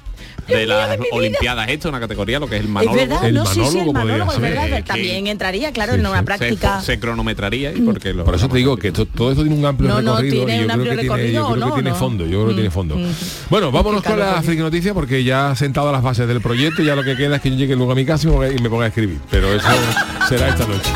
de 0.47 0.65
las 0.65 0.97
Olimpiadas 1.11 1.69
esto, 1.69 1.89
una 1.89 1.99
categoría, 1.99 2.39
lo 2.39 2.47
que 2.47 2.55
es 2.55 2.61
el 2.61 2.67
Es 2.67 2.71
manólogo. 2.71 2.97
verdad, 2.97 3.25
El 3.27 3.33
no, 3.35 3.45
sí, 3.45 3.53
sí, 3.53 3.59
el 3.59 3.65
manólogo 3.65 3.93
manólogo, 3.93 4.33
es 4.33 4.39
verdad, 4.39 4.69
eh, 4.73 4.83
también 4.83 5.27
entraría, 5.27 5.71
claro, 5.71 5.93
Sí, 5.93 5.99
en 5.99 6.05
una 6.07 6.19
sí. 6.19 6.25
práctica. 6.25 6.79
Se, 6.79 6.85
se 6.93 6.99
cronometraría 6.99 7.71
y 7.71 7.81
porque 7.81 8.13
lo 8.13 8.23
Por 8.25 8.35
eso 8.35 8.47
te 8.47 8.57
digo 8.57 8.77
que 8.77 8.91
to- 8.91 9.05
todo 9.05 9.31
esto 9.31 9.43
tiene 9.43 9.57
un 9.57 9.65
amplio 9.65 9.89
No, 9.89 9.97
recorrido 10.17 10.35
y 10.35 10.39
yo 10.39 10.45
creo 10.45 10.67
que 10.67 10.83
tiene, 10.83 11.01
recorrido, 11.01 11.31
yo 11.33 11.53
creo 11.53 11.53
que 11.55 11.59
¿no? 11.69 11.73
tiene 11.75 11.89
No. 11.91 11.95
fondo, 11.95 12.23
yo 12.25 12.29
creo 12.31 12.47
que 12.47 12.53
tiene 12.53 12.69
Mm, 12.69 12.71
fondo. 12.71 12.95
mm. 12.97 13.11
Bueno, 13.49 13.71
vámonos 13.71 14.03
con 14.03 14.19
la 14.19 14.29
porque- 14.31 14.45
friki 14.47 14.61
noticia 14.61 14.93
porque 14.93 15.23
ya 15.23 15.49
ha 15.51 15.55
sentado 15.55 15.91
las 15.91 16.01
bases 16.01 16.27
del 16.27 16.41
proyecto, 16.41 16.81
ya 16.83 16.95
lo 16.95 17.03
que 17.03 17.15
queda 17.15 17.35
es 17.37 17.41
que 17.41 17.49
yo 17.51 17.55
llegue 17.57 17.75
luego 17.75 17.91
a 17.91 17.95
mi 17.95 18.05
casa 18.05 18.27
y 18.27 18.31
me 18.31 18.37
ponga- 18.37 18.59
y 18.59 18.61
me 18.61 18.69
ponga 18.69 18.85
a 18.85 18.87
escribir. 18.87 19.19
Pero 19.29 19.53
eso 19.53 19.67
será 20.29 20.49
esta 20.49 20.65
noche. 20.65 20.89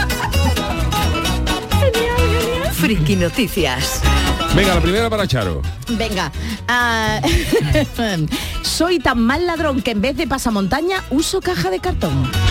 Friki 2.74 3.16
Noticias. 3.16 4.02
Venga, 4.56 4.76
la 4.76 4.82
primera 4.82 5.10
para 5.10 5.26
Charo. 5.28 5.62
Venga, 5.90 6.32
ah, 6.68 7.22
soy 8.64 9.00
tan 9.00 9.20
mal 9.20 9.46
ladrón 9.46 9.82
que 9.82 9.92
en 9.92 10.02
vez 10.02 10.18
de 10.18 10.28
pasamontaña 10.28 11.04
uso 11.10 11.42
caja 11.42 11.70
de 11.70 11.80
cartón. 11.80 12.51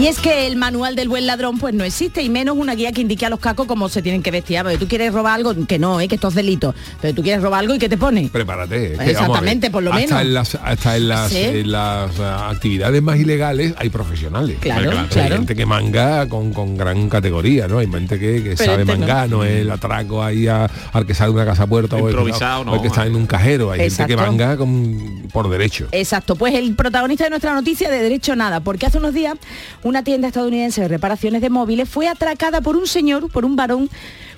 Y 0.00 0.06
es 0.08 0.18
que 0.18 0.48
el 0.48 0.56
manual 0.56 0.96
del 0.96 1.08
buen 1.08 1.26
ladrón 1.28 1.58
pues 1.58 1.74
no 1.74 1.84
existe 1.84 2.22
y 2.22 2.28
menos 2.28 2.56
una 2.56 2.74
guía 2.74 2.90
que 2.92 3.00
indique 3.02 3.24
a 3.24 3.30
los 3.30 3.38
cacos 3.38 3.66
cómo 3.68 3.88
se 3.88 4.02
tienen 4.02 4.20
que 4.20 4.32
vestir. 4.32 4.58
Porque 4.62 4.76
tú 4.78 4.88
quieres 4.88 5.12
robar 5.12 5.34
algo, 5.34 5.54
que 5.66 5.78
no, 5.78 6.00
¿eh? 6.00 6.08
que 6.08 6.16
esto 6.16 6.26
es 6.28 6.34
delito. 6.34 6.74
Pero 7.00 7.14
tú 7.14 7.22
quieres 7.22 7.40
robar 7.40 7.60
algo 7.60 7.74
y 7.74 7.78
¿qué 7.78 7.88
te 7.88 7.96
pone? 7.96 8.28
Prepárate. 8.32 8.94
que, 8.98 9.10
Exactamente, 9.10 9.70
por 9.70 9.82
lo 9.84 9.92
hasta 9.92 10.02
menos. 10.06 10.20
En 10.22 10.34
las, 10.34 10.54
hasta 10.56 10.96
en 10.96 11.08
las, 11.08 11.30
Sí. 11.30 11.38
en 11.38 11.70
las 11.70 12.18
ah, 12.18 12.48
actividades 12.50 13.00
más 13.00 13.16
ilegales 13.18 13.74
hay 13.76 13.90
profesionales. 13.90 14.56
Claro, 14.60 14.90
Hay 14.90 15.06
claro. 15.08 15.36
gente 15.36 15.54
que 15.54 15.66
manga 15.66 16.26
con, 16.28 16.52
con 16.52 16.76
gran 16.76 17.08
categoría, 17.08 17.68
¿no? 17.68 17.78
Hay 17.78 17.86
gente 17.88 18.18
que, 18.18 18.42
que 18.42 18.54
Pero 18.56 18.72
sabe 18.72 18.82
este 18.82 18.94
no. 18.94 18.98
mangar, 18.98 19.28
no. 19.28 19.44
es 19.44 19.52
el 19.60 19.70
atraco 19.70 20.24
ahí 20.24 20.48
a- 20.48 20.68
al 20.92 21.06
que 21.06 21.14
sale 21.14 21.28
de 21.28 21.36
una 21.36 21.44
casa 21.44 21.66
puerta 21.68 21.94
o 21.96 21.98
el, 21.98 22.04
que- 22.06 22.10
Improvisado, 22.20 22.62
o 22.62 22.74
el 22.74 22.80
que 22.80 22.88
no. 22.88 22.92
está 22.94 23.06
en 23.06 23.14
un 23.14 23.26
cajero. 23.26 23.70
Hay 23.70 23.78
gente 23.80 24.06
que 24.06 24.12
Exacto. 24.14 24.32
manga 24.32 24.56
con, 24.56 25.28
por 25.32 25.48
derecho. 25.48 25.86
Exacto, 25.92 26.34
pues 26.34 26.54
el 26.54 26.74
protagonista 26.74 27.24
de 27.24 27.30
nuestra 27.30 27.54
noticia 27.54 27.88
de 27.88 28.02
derecho 28.02 28.34
nada, 28.34 28.58
porque 28.60 28.86
hace 28.86 28.98
unos 28.98 29.14
días 29.14 29.34
una 29.82 30.04
tienda 30.04 30.28
estadounidense 30.28 30.82
de 30.82 30.88
reparaciones 30.88 31.40
de 31.42 31.50
móviles 31.50 31.88
fue 31.88 32.08
atracada 32.08 32.60
por 32.60 32.76
un 32.76 32.86
señor, 32.86 33.30
por 33.30 33.44
un 33.44 33.56
varón, 33.56 33.90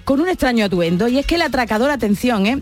con 0.05 0.21
un 0.21 0.29
extraño 0.29 0.65
atuendo. 0.65 1.09
Y 1.09 1.19
es 1.19 1.27
que 1.27 1.37
el 1.37 1.43
atracador, 1.43 1.91
atención, 1.91 2.47
¿eh? 2.47 2.61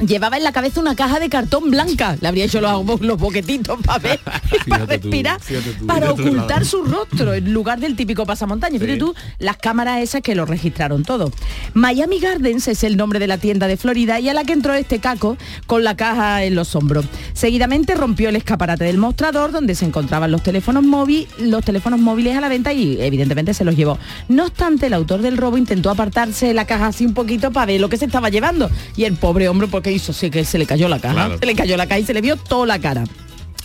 Llevaba 0.00 0.36
en 0.36 0.44
la 0.44 0.52
cabeza 0.52 0.80
una 0.80 0.94
caja 0.96 1.20
de 1.20 1.28
cartón 1.28 1.70
blanca. 1.70 2.16
Le 2.20 2.28
habría 2.28 2.44
hecho 2.46 2.60
los, 2.60 3.00
los 3.00 3.18
boquetitos 3.18 3.78
para 3.84 3.98
ver, 3.98 4.18
para 4.24 4.38
Fíjate 4.40 4.98
tú, 4.98 5.08
respirar, 5.08 5.40
fíjate 5.40 5.70
tú. 5.72 5.86
para 5.86 6.06
Fíjate 6.08 6.22
ocultar 6.28 6.64
su 6.64 6.82
rostro 6.82 7.32
en 7.34 7.52
lugar 7.52 7.78
del 7.80 7.96
típico 7.96 8.26
pasamontaña. 8.26 8.78
Fíjate 8.78 8.94
Sí. 8.94 8.98
tú, 8.98 9.14
las 9.38 9.56
cámaras 9.56 10.00
esas 10.02 10.20
que 10.22 10.34
lo 10.34 10.46
registraron 10.46 11.04
todo. 11.04 11.32
Miami 11.74 12.18
Gardens 12.20 12.68
es 12.68 12.84
el 12.84 12.96
nombre 12.96 13.18
de 13.18 13.26
la 13.26 13.38
tienda 13.38 13.66
de 13.66 13.76
Florida 13.76 14.20
y 14.20 14.28
a 14.28 14.34
la 14.34 14.44
que 14.44 14.52
entró 14.52 14.74
este 14.74 14.98
caco 14.98 15.36
con 15.66 15.84
la 15.84 15.96
caja 15.96 16.44
en 16.44 16.54
los 16.54 16.74
hombros. 16.76 17.06
Seguidamente 17.32 17.94
rompió 17.94 18.28
el 18.28 18.36
escaparate 18.36 18.84
del 18.84 18.98
mostrador 18.98 19.52
donde 19.52 19.74
se 19.74 19.84
encontraban 19.84 20.30
los 20.30 20.42
teléfonos 20.42 20.82
móviles, 20.84 21.28
los 21.40 21.64
teléfonos 21.64 22.00
móviles 22.00 22.36
a 22.36 22.40
la 22.40 22.48
venta 22.48 22.72
y 22.72 23.00
evidentemente 23.00 23.54
se 23.54 23.64
los 23.64 23.76
llevó. 23.76 23.98
No 24.28 24.44
obstante, 24.46 24.86
el 24.86 24.94
autor 24.94 25.22
del 25.22 25.36
robo 25.36 25.56
intentó 25.56 25.90
apartarse 25.90 26.46
de 26.46 26.54
la 26.54 26.66
caja 26.66 26.86
así 26.88 27.06
un 27.06 27.14
poquito 27.14 27.50
para 27.52 27.66
ver 27.66 27.80
lo 27.80 27.88
que 27.88 27.96
se 27.96 28.04
estaba 28.04 28.28
llevando. 28.28 28.70
Y 28.96 29.04
el 29.04 29.14
pobre 29.16 29.48
hombre, 29.48 29.68
porque 29.84 29.96
hizo? 29.96 30.14
Sí 30.14 30.30
que 30.30 30.46
se 30.46 30.56
le 30.56 30.64
cayó 30.64 30.88
la 30.88 30.98
caja. 30.98 31.14
Claro. 31.14 31.38
Se 31.38 31.44
le 31.44 31.54
cayó 31.54 31.76
la 31.76 31.86
caja 31.86 31.98
y 31.98 32.06
se 32.06 32.14
le 32.14 32.22
vio 32.22 32.36
toda 32.36 32.64
la 32.64 32.78
cara. 32.78 33.04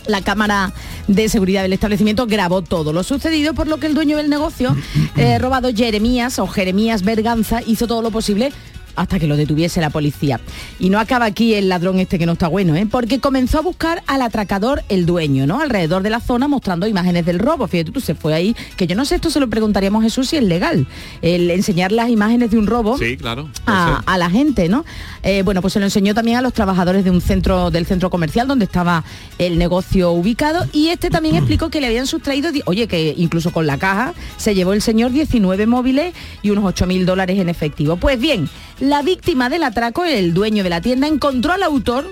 La 0.06 0.20
cámara 0.20 0.70
de 1.08 1.30
seguridad 1.30 1.62
del 1.62 1.72
establecimiento 1.72 2.26
grabó 2.26 2.60
todo 2.60 2.92
lo 2.92 3.02
sucedido, 3.04 3.54
por 3.54 3.68
lo 3.68 3.78
que 3.78 3.86
el 3.86 3.94
dueño 3.94 4.18
del 4.18 4.28
negocio, 4.28 4.76
eh, 5.16 5.38
robado 5.38 5.70
Jeremías 5.74 6.38
o 6.38 6.46
Jeremías 6.46 7.04
Berganza, 7.04 7.62
hizo 7.66 7.86
todo 7.86 8.02
lo 8.02 8.10
posible 8.10 8.52
hasta 9.00 9.18
que 9.18 9.26
lo 9.26 9.36
detuviese 9.36 9.80
la 9.80 9.88
policía. 9.90 10.40
Y 10.78 10.90
no 10.90 10.98
acaba 10.98 11.24
aquí 11.24 11.54
el 11.54 11.68
ladrón 11.70 11.98
este 12.00 12.18
que 12.18 12.26
no 12.26 12.32
está 12.32 12.48
bueno, 12.48 12.76
¿eh? 12.76 12.86
porque 12.90 13.18
comenzó 13.18 13.58
a 13.58 13.62
buscar 13.62 14.02
al 14.06 14.20
atracador 14.20 14.82
el 14.90 15.06
dueño, 15.06 15.46
¿no? 15.46 15.60
Alrededor 15.60 16.02
de 16.02 16.10
la 16.10 16.20
zona 16.20 16.48
mostrando 16.48 16.86
imágenes 16.86 17.24
del 17.24 17.38
robo. 17.38 17.66
Fíjate 17.66 17.92
tú, 17.92 18.00
se 18.00 18.14
fue 18.14 18.34
ahí, 18.34 18.54
que 18.76 18.86
yo 18.86 18.94
no 18.94 19.06
sé, 19.06 19.14
esto 19.14 19.30
se 19.30 19.40
lo 19.40 19.48
preguntaríamos 19.48 20.02
a 20.02 20.04
Jesús 20.04 20.28
si 20.28 20.36
es 20.36 20.42
legal, 20.42 20.86
el 21.22 21.50
enseñar 21.50 21.92
las 21.92 22.10
imágenes 22.10 22.50
de 22.50 22.58
un 22.58 22.66
robo 22.66 22.98
Sí, 22.98 23.16
claro. 23.16 23.48
a, 23.66 24.18
la 24.18 24.28
gente, 24.28 24.68
¿no? 24.68 24.84
Eh, 25.22 25.42
bueno, 25.42 25.62
pues 25.62 25.72
se 25.72 25.78
lo 25.78 25.86
enseñó 25.86 26.14
también 26.14 26.36
a 26.36 26.42
los 26.42 26.52
trabajadores 26.52 27.02
de 27.02 27.10
un 27.10 27.22
centro 27.22 27.70
del 27.70 27.86
centro 27.86 28.10
comercial 28.10 28.46
donde 28.46 28.66
estaba 28.66 29.02
el 29.38 29.56
negocio 29.58 30.10
ubicado 30.12 30.66
y 30.72 30.88
este 30.88 31.08
también 31.08 31.36
explicó 31.36 31.70
que 31.70 31.80
le 31.80 31.86
habían 31.86 32.06
sustraído, 32.06 32.50
oye, 32.66 32.86
que 32.86 33.14
incluso 33.16 33.50
con 33.50 33.66
la 33.66 33.78
caja 33.78 34.12
se 34.36 34.54
llevó 34.54 34.74
el 34.74 34.82
señor 34.82 35.10
19 35.10 35.66
móviles 35.66 36.12
y 36.42 36.50
unos 36.50 36.64
8 36.64 36.86
mil 36.86 37.06
dólares 37.06 37.38
en 37.38 37.48
efectivo. 37.48 37.96
Pues 37.96 38.20
bien, 38.20 38.48
la 38.90 39.02
víctima 39.02 39.48
del 39.48 39.62
atraco, 39.62 40.04
el 40.04 40.34
dueño 40.34 40.64
de 40.64 40.70
la 40.70 40.80
tienda, 40.80 41.06
encontró 41.06 41.52
al 41.52 41.62
autor 41.62 42.10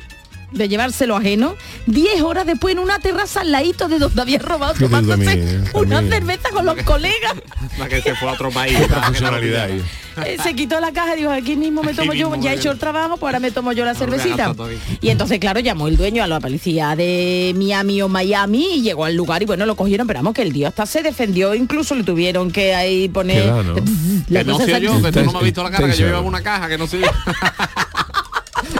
de 0.50 0.68
llevárselo 0.68 1.16
ajeno 1.16 1.54
10 1.86 2.22
horas 2.22 2.46
después 2.46 2.72
en 2.72 2.78
una 2.78 2.98
terraza 2.98 3.42
al 3.42 3.52
ladito 3.52 3.88
de 3.88 3.98
donde 3.98 4.20
había 4.22 4.38
robado 4.38 4.74
tomándose 4.78 5.24
también, 5.24 5.48
¿eh? 5.66 5.70
una 5.74 5.96
También. 5.96 6.12
cerveza 6.12 6.50
con 6.50 6.66
los 6.66 6.76
colegas 6.82 7.34
La 7.78 7.88
que 7.88 8.02
se 8.02 8.14
fue 8.16 8.28
a 8.28 8.32
otro 8.32 8.50
país. 8.50 8.76
Profesionalidad 8.88 9.64
ahí. 9.64 9.82
Eh, 10.24 10.36
se 10.42 10.54
quitó 10.54 10.80
la 10.80 10.90
caja 10.90 11.14
y 11.14 11.18
dijo, 11.20 11.30
aquí 11.30 11.54
mismo 11.54 11.82
me 11.82 11.90
Aquí 11.90 11.98
tomo 12.00 12.12
yo, 12.12 12.28
mismo 12.30 12.42
ya 12.42 12.52
he 12.52 12.56
hecho 12.56 12.72
el 12.72 12.78
trabajo, 12.78 13.18
pues 13.18 13.28
ahora 13.28 13.38
me 13.38 13.52
tomo 13.52 13.72
yo 13.72 13.84
la 13.84 13.94
cervecita. 13.94 14.52
Y 15.00 15.10
entonces, 15.10 15.38
claro, 15.38 15.60
llamó 15.60 15.86
el 15.86 15.96
dueño 15.96 16.24
a 16.24 16.26
la 16.26 16.40
policía 16.40 16.96
de 16.96 17.54
Miami 17.56 18.02
o 18.02 18.08
Miami 18.08 18.78
y 18.78 18.82
llegó 18.82 19.04
al 19.04 19.14
lugar 19.14 19.42
y 19.42 19.46
bueno, 19.46 19.64
lo 19.64 19.76
cogieron, 19.76 20.08
pero 20.08 20.18
vamos 20.18 20.34
que 20.34 20.42
el 20.42 20.52
tío 20.52 20.66
hasta 20.66 20.86
se 20.86 21.02
defendió, 21.02 21.54
incluso 21.54 21.94
le 21.94 22.02
tuvieron 22.02 22.50
que 22.50 22.74
ahí 22.74 23.08
poner... 23.08 23.46
Da, 23.46 23.62
¿no? 23.62 23.74
la 24.28 24.40
Que 24.40 24.44
no 24.44 24.58
yo, 24.78 25.12
tú 25.12 25.22
no 25.22 25.32
me 25.32 25.38
has 25.38 25.44
visto 25.44 25.62
la 25.62 25.70
cara, 25.70 25.86
que 25.88 25.96
yo 25.96 26.06
llevaba 26.06 26.26
una 26.26 26.42
caja, 26.42 26.68
que 26.68 26.78
no 26.78 26.88
soy 26.88 27.02
yo. 27.02 27.06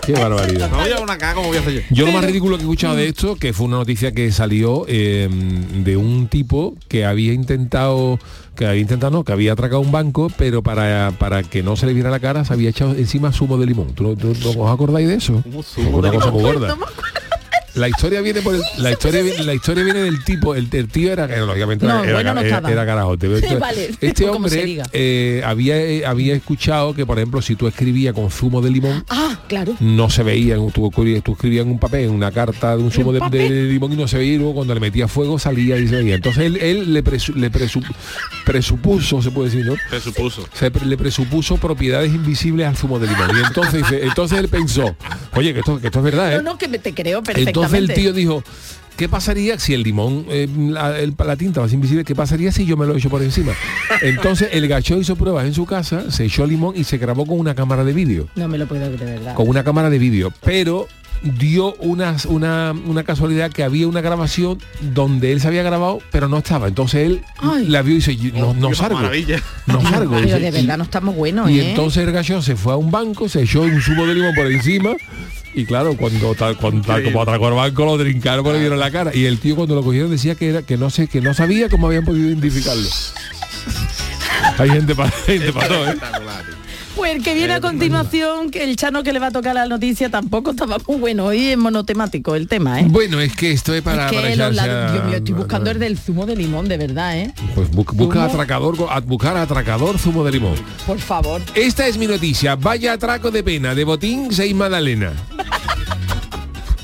Qué 0.08 0.20
barbaridad. 0.20 0.70
No 0.70 0.84
llevo 0.86 1.02
una 1.02 1.18
caja 1.18 1.34
como 1.34 1.48
voy 1.48 1.58
a 1.58 1.60
hacer 1.60 1.74
yo. 1.74 1.80
Yo 1.90 2.06
lo 2.06 2.12
más 2.12 2.24
ridículo 2.24 2.56
que 2.56 2.62
he 2.62 2.64
escuchado 2.64 2.96
de 2.96 3.08
esto, 3.08 3.36
que 3.36 3.52
fue 3.52 3.66
una 3.66 3.76
noticia 3.76 4.12
que 4.12 4.32
salió 4.32 4.86
eh, 4.88 5.28
de 5.30 5.96
un 5.98 6.28
tipo 6.28 6.74
que 6.88 7.04
había 7.04 7.34
intentado, 7.34 8.18
que 8.56 8.66
había 8.66 8.80
intentado, 8.80 9.10
no, 9.12 9.22
que 9.24 9.32
había 9.32 9.52
atracado 9.52 9.80
un 9.82 9.92
banco, 9.92 10.30
pero 10.38 10.62
para, 10.62 11.12
para 11.18 11.42
que 11.42 11.62
no 11.62 11.76
se 11.76 11.84
le 11.84 11.92
viera 11.92 12.08
la 12.10 12.20
cara 12.20 12.44
se 12.46 12.52
había 12.54 12.70
echado 12.70 12.94
encima 12.94 13.32
zumo 13.32 13.58
de 13.58 13.66
limón. 13.66 13.88
¿Tú, 13.94 14.16
tú- 14.16 14.32
os 14.58 14.70
acordáis 14.72 15.06
de 15.08 15.16
eso? 15.16 15.42
¿Cómo 15.42 15.62
zumo 15.62 15.98
Una 15.98 16.10
de 16.10 16.16
cosa 16.16 16.30
muy 16.30 16.42
No 16.42 16.48
gorda. 16.52 16.76
La 17.74 17.88
historia 17.88 18.20
viene 18.20 18.40
por 18.42 18.54
el- 18.54 18.62
la 18.78 18.90
historia 18.90 19.22
viene, 19.22 19.44
la 19.44 19.54
historia 19.54 19.85
viene 19.85 20.00
del 20.00 20.24
tipo, 20.24 20.54
el, 20.54 20.68
el 20.72 20.88
tío 20.88 21.12
era, 21.12 21.24
era, 21.26 21.44
lógicamente 21.44 21.87
No, 21.87 22.02
era, 22.02 22.12
bueno, 22.14 22.35
no 22.35 22.40
era, 22.40 22.61
Vale, 23.61 23.90
este 24.00 24.28
hombre 24.28 24.83
eh, 24.92 25.42
había, 25.44 25.76
eh, 25.81 26.04
había 26.07 26.35
escuchado 26.35 26.94
que, 26.94 27.07
por 27.07 27.18
ejemplo, 27.18 27.40
si 27.42 27.54
tú 27.57 27.66
escribías 27.68 28.14
con 28.14 28.31
zumo 28.31 28.61
de 28.61 28.70
limón, 28.70 29.04
Ah, 29.09 29.38
claro. 29.48 29.74
no 29.81 30.11
se 30.11 30.22
veía, 30.22 30.57
tú, 30.72 30.87
escribías- 30.88 31.22
tú 31.22 31.33
escribías 31.33 31.64
en 31.66 31.72
un 31.72 31.78
papel, 31.78 32.04
en 32.04 32.11
una 32.11 32.31
carta 32.33 32.76
de 32.76 32.83
un 32.83 32.90
zumo 32.90 33.12
de, 33.12 33.20
de 33.31 33.48
limón 33.64 33.92
y 33.92 33.96
no 33.96 34.09
se 34.09 34.18
veía, 34.18 34.35
y 34.35 34.38
luego 34.38 34.54
cuando 34.54 34.74
le 34.74 34.81
metía 34.81 35.07
fuego 35.09 35.38
salía 35.38 35.76
y 35.78 35.87
se 35.88 35.96
veía. 35.96 36.14
Entonces 36.16 36.44
él, 36.44 36.57
él 36.57 36.92
le, 36.94 37.04
presu- 37.04 37.35
le 37.35 37.50
presu- 37.52 37.85
presupuso, 38.44 39.20
se 39.22 39.31
puede 39.31 39.50
decir, 39.50 39.66
¿no? 39.66 39.74
Se 39.90 40.00
supuso. 40.00 40.46
se 40.52 40.70
pre- 40.70 40.87
le 40.87 40.96
presupuso 40.96 41.57
propiedades 41.59 42.12
invisibles 42.12 42.66
al 42.66 42.76
zumo 42.76 42.98
de 42.98 43.07
limón. 43.09 43.31
Y 43.37 43.46
entonces, 43.46 43.83
entonces 44.02 44.38
él 44.38 44.48
pensó, 44.48 44.96
oye, 45.35 45.52
que 45.52 45.61
esto, 45.61 45.81
que 45.81 45.87
esto 45.88 45.98
es 45.98 46.04
verdad, 46.04 46.33
¿eh? 46.33 46.37
No, 46.37 46.42
no, 46.52 46.59
que 46.59 46.68
me 46.68 46.78
te 46.78 46.94
creo 46.94 47.22
perfectamente. 47.22 47.57
Entonces 47.64 47.88
el 47.88 47.94
tío 47.94 48.12
dijo, 48.12 48.42
¿qué 48.96 49.08
pasaría 49.08 49.58
si 49.58 49.74
el 49.74 49.82
limón, 49.82 50.26
eh, 50.28 50.48
la, 50.70 50.98
el- 50.98 51.14
la 51.24 51.36
tinta 51.36 51.60
va 51.60 51.68
invisible, 51.68 52.04
qué 52.04 52.14
pasaría 52.14 52.50
si 52.52 52.66
yo 52.66 52.76
me 52.76 52.86
lo 52.86 52.96
echo 52.96 53.08
por 53.10 53.22
encima? 53.22 53.52
Entonces 54.02 54.48
el 54.52 54.66
gacho 54.68 54.96
hizo 54.98 55.16
pruebas 55.16 55.46
en 55.46 55.54
su 55.54 55.66
casa, 55.66 56.10
se 56.10 56.24
echó 56.24 56.46
limón 56.46 56.74
y 56.76 56.84
se 56.84 56.98
grabó 56.98 57.26
con 57.26 57.38
una 57.38 57.54
cámara 57.54 57.84
de 57.84 57.92
vídeo. 57.92 58.28
No 58.36 58.48
me 58.48 58.58
lo 58.58 58.66
puedo 58.66 58.84
creer, 58.86 58.98
de 58.98 59.04
verdad. 59.18 59.34
Con 59.34 59.48
una 59.48 59.64
cámara 59.64 59.90
de 59.90 59.98
vídeo. 59.98 60.32
Pero 60.44 60.88
dio 61.20 61.74
unas- 61.80 62.26
una, 62.26 62.72
una 62.86 63.02
casualidad 63.02 63.50
que 63.50 63.64
había 63.64 63.88
una 63.88 64.00
grabación 64.00 64.58
donde 64.94 65.32
él 65.32 65.40
se 65.40 65.48
había 65.48 65.64
grabado, 65.64 65.98
pero 66.12 66.28
no 66.28 66.38
estaba. 66.38 66.68
Entonces 66.68 67.06
él 67.06 67.22
Ay. 67.38 67.66
la 67.66 67.82
vio 67.82 67.94
y 67.94 67.96
dice, 67.96 68.16
no, 68.34 68.54
no 68.54 68.68
qué 68.68 68.74
salgo. 68.76 68.94
maravilla. 69.00 69.42
No 69.66 69.80
salgo. 69.82 70.12
Pero 70.14 70.26
Dice, 70.26 70.38
de 70.38 70.50
verdad 70.52 70.78
no 70.78 70.84
estamos 70.84 71.16
buenos, 71.16 71.50
y 71.50 71.58
¿eh? 71.58 71.70
entonces 71.70 72.04
el 72.06 72.12
gallo 72.12 72.40
se 72.40 72.54
fue 72.54 72.72
a 72.72 72.76
un 72.76 72.92
banco, 72.92 73.28
se 73.28 73.42
echó 73.42 73.62
un 73.62 73.80
zumo 73.80 74.06
de 74.06 74.14
limón 74.14 74.32
por 74.36 74.46
encima 74.46 74.90
y 75.58 75.66
claro, 75.66 75.96
cuando 75.96 76.34
tal, 76.36 76.56
cuando 76.56 76.82
tal 76.82 77.02
como 77.02 77.22
atracó 77.22 77.48
el 77.48 77.54
banco 77.54 77.84
lo 77.84 77.98
trincaron 77.98 78.44
por 78.44 78.54
le 78.54 78.60
vieron 78.60 78.78
la 78.78 78.92
cara. 78.92 79.10
Y 79.12 79.26
el 79.26 79.40
tío 79.40 79.56
cuando 79.56 79.74
lo 79.74 79.82
cogieron 79.82 80.08
decía 80.08 80.36
que 80.36 80.50
era 80.50 80.62
que 80.62 80.76
no 80.76 80.88
sé, 80.88 81.08
que 81.08 81.20
no 81.20 81.34
sabía 81.34 81.68
cómo 81.68 81.88
habían 81.88 82.04
podido 82.04 82.28
identificarlo. 82.28 82.88
Hay 84.58 84.70
gente 84.70 84.94
para 84.94 85.10
gente 85.10 85.52
todo, 85.52 85.90
¿eh? 85.90 85.96
Pues 86.98 87.14
el 87.14 87.22
que 87.22 87.32
viene 87.34 87.54
a 87.54 87.61
continuación, 87.61 88.50
que 88.50 88.64
el 88.64 88.74
chano 88.74 89.04
que 89.04 89.12
le 89.12 89.20
va 89.20 89.28
a 89.28 89.30
tocar 89.30 89.54
la 89.54 89.66
noticia 89.66 90.11
tampoco 90.11 90.50
estaba 90.50 90.78
muy 90.88 90.96
bueno. 90.98 91.26
Hoy 91.26 91.46
es 91.48 91.56
monotemático 91.56 92.34
el 92.34 92.48
tema, 92.48 92.80
¿eh? 92.80 92.87
Bueno, 92.88 93.20
es 93.20 93.34
que 93.37 93.52
esto 93.52 93.72
es 93.72 93.82
para, 93.82 94.06
es 94.06 94.11
que 94.12 94.37
los 94.37 94.54
lados- 94.56 95.04
mío, 95.06 95.14
estoy 95.16 95.34
buscando 95.34 95.70
el 95.70 95.78
del 95.78 95.96
zumo 95.96 96.26
de 96.26 96.34
limón, 96.34 96.68
de 96.68 96.76
verdad, 96.76 97.16
¿eh? 97.16 97.32
Pues 97.54 97.70
bu- 97.70 97.87
busca 97.94 98.14
¿Zumo? 98.22 98.24
atracador, 98.24 98.76
buscar 99.06 99.37
atracador 99.37 99.96
zumo 99.98 100.24
de 100.24 100.32
limón. 100.32 100.56
Por 100.87 100.98
favor. 100.98 101.40
Esta 101.54 101.87
es 101.87 101.96
mi 101.96 102.08
noticia. 102.08 102.56
Vaya 102.56 102.94
atraco 102.94 103.30
de 103.30 103.44
pena. 103.44 103.76
De 103.76 103.84
botín, 103.84 104.32
seis 104.32 104.52
Madalena. 104.54 105.12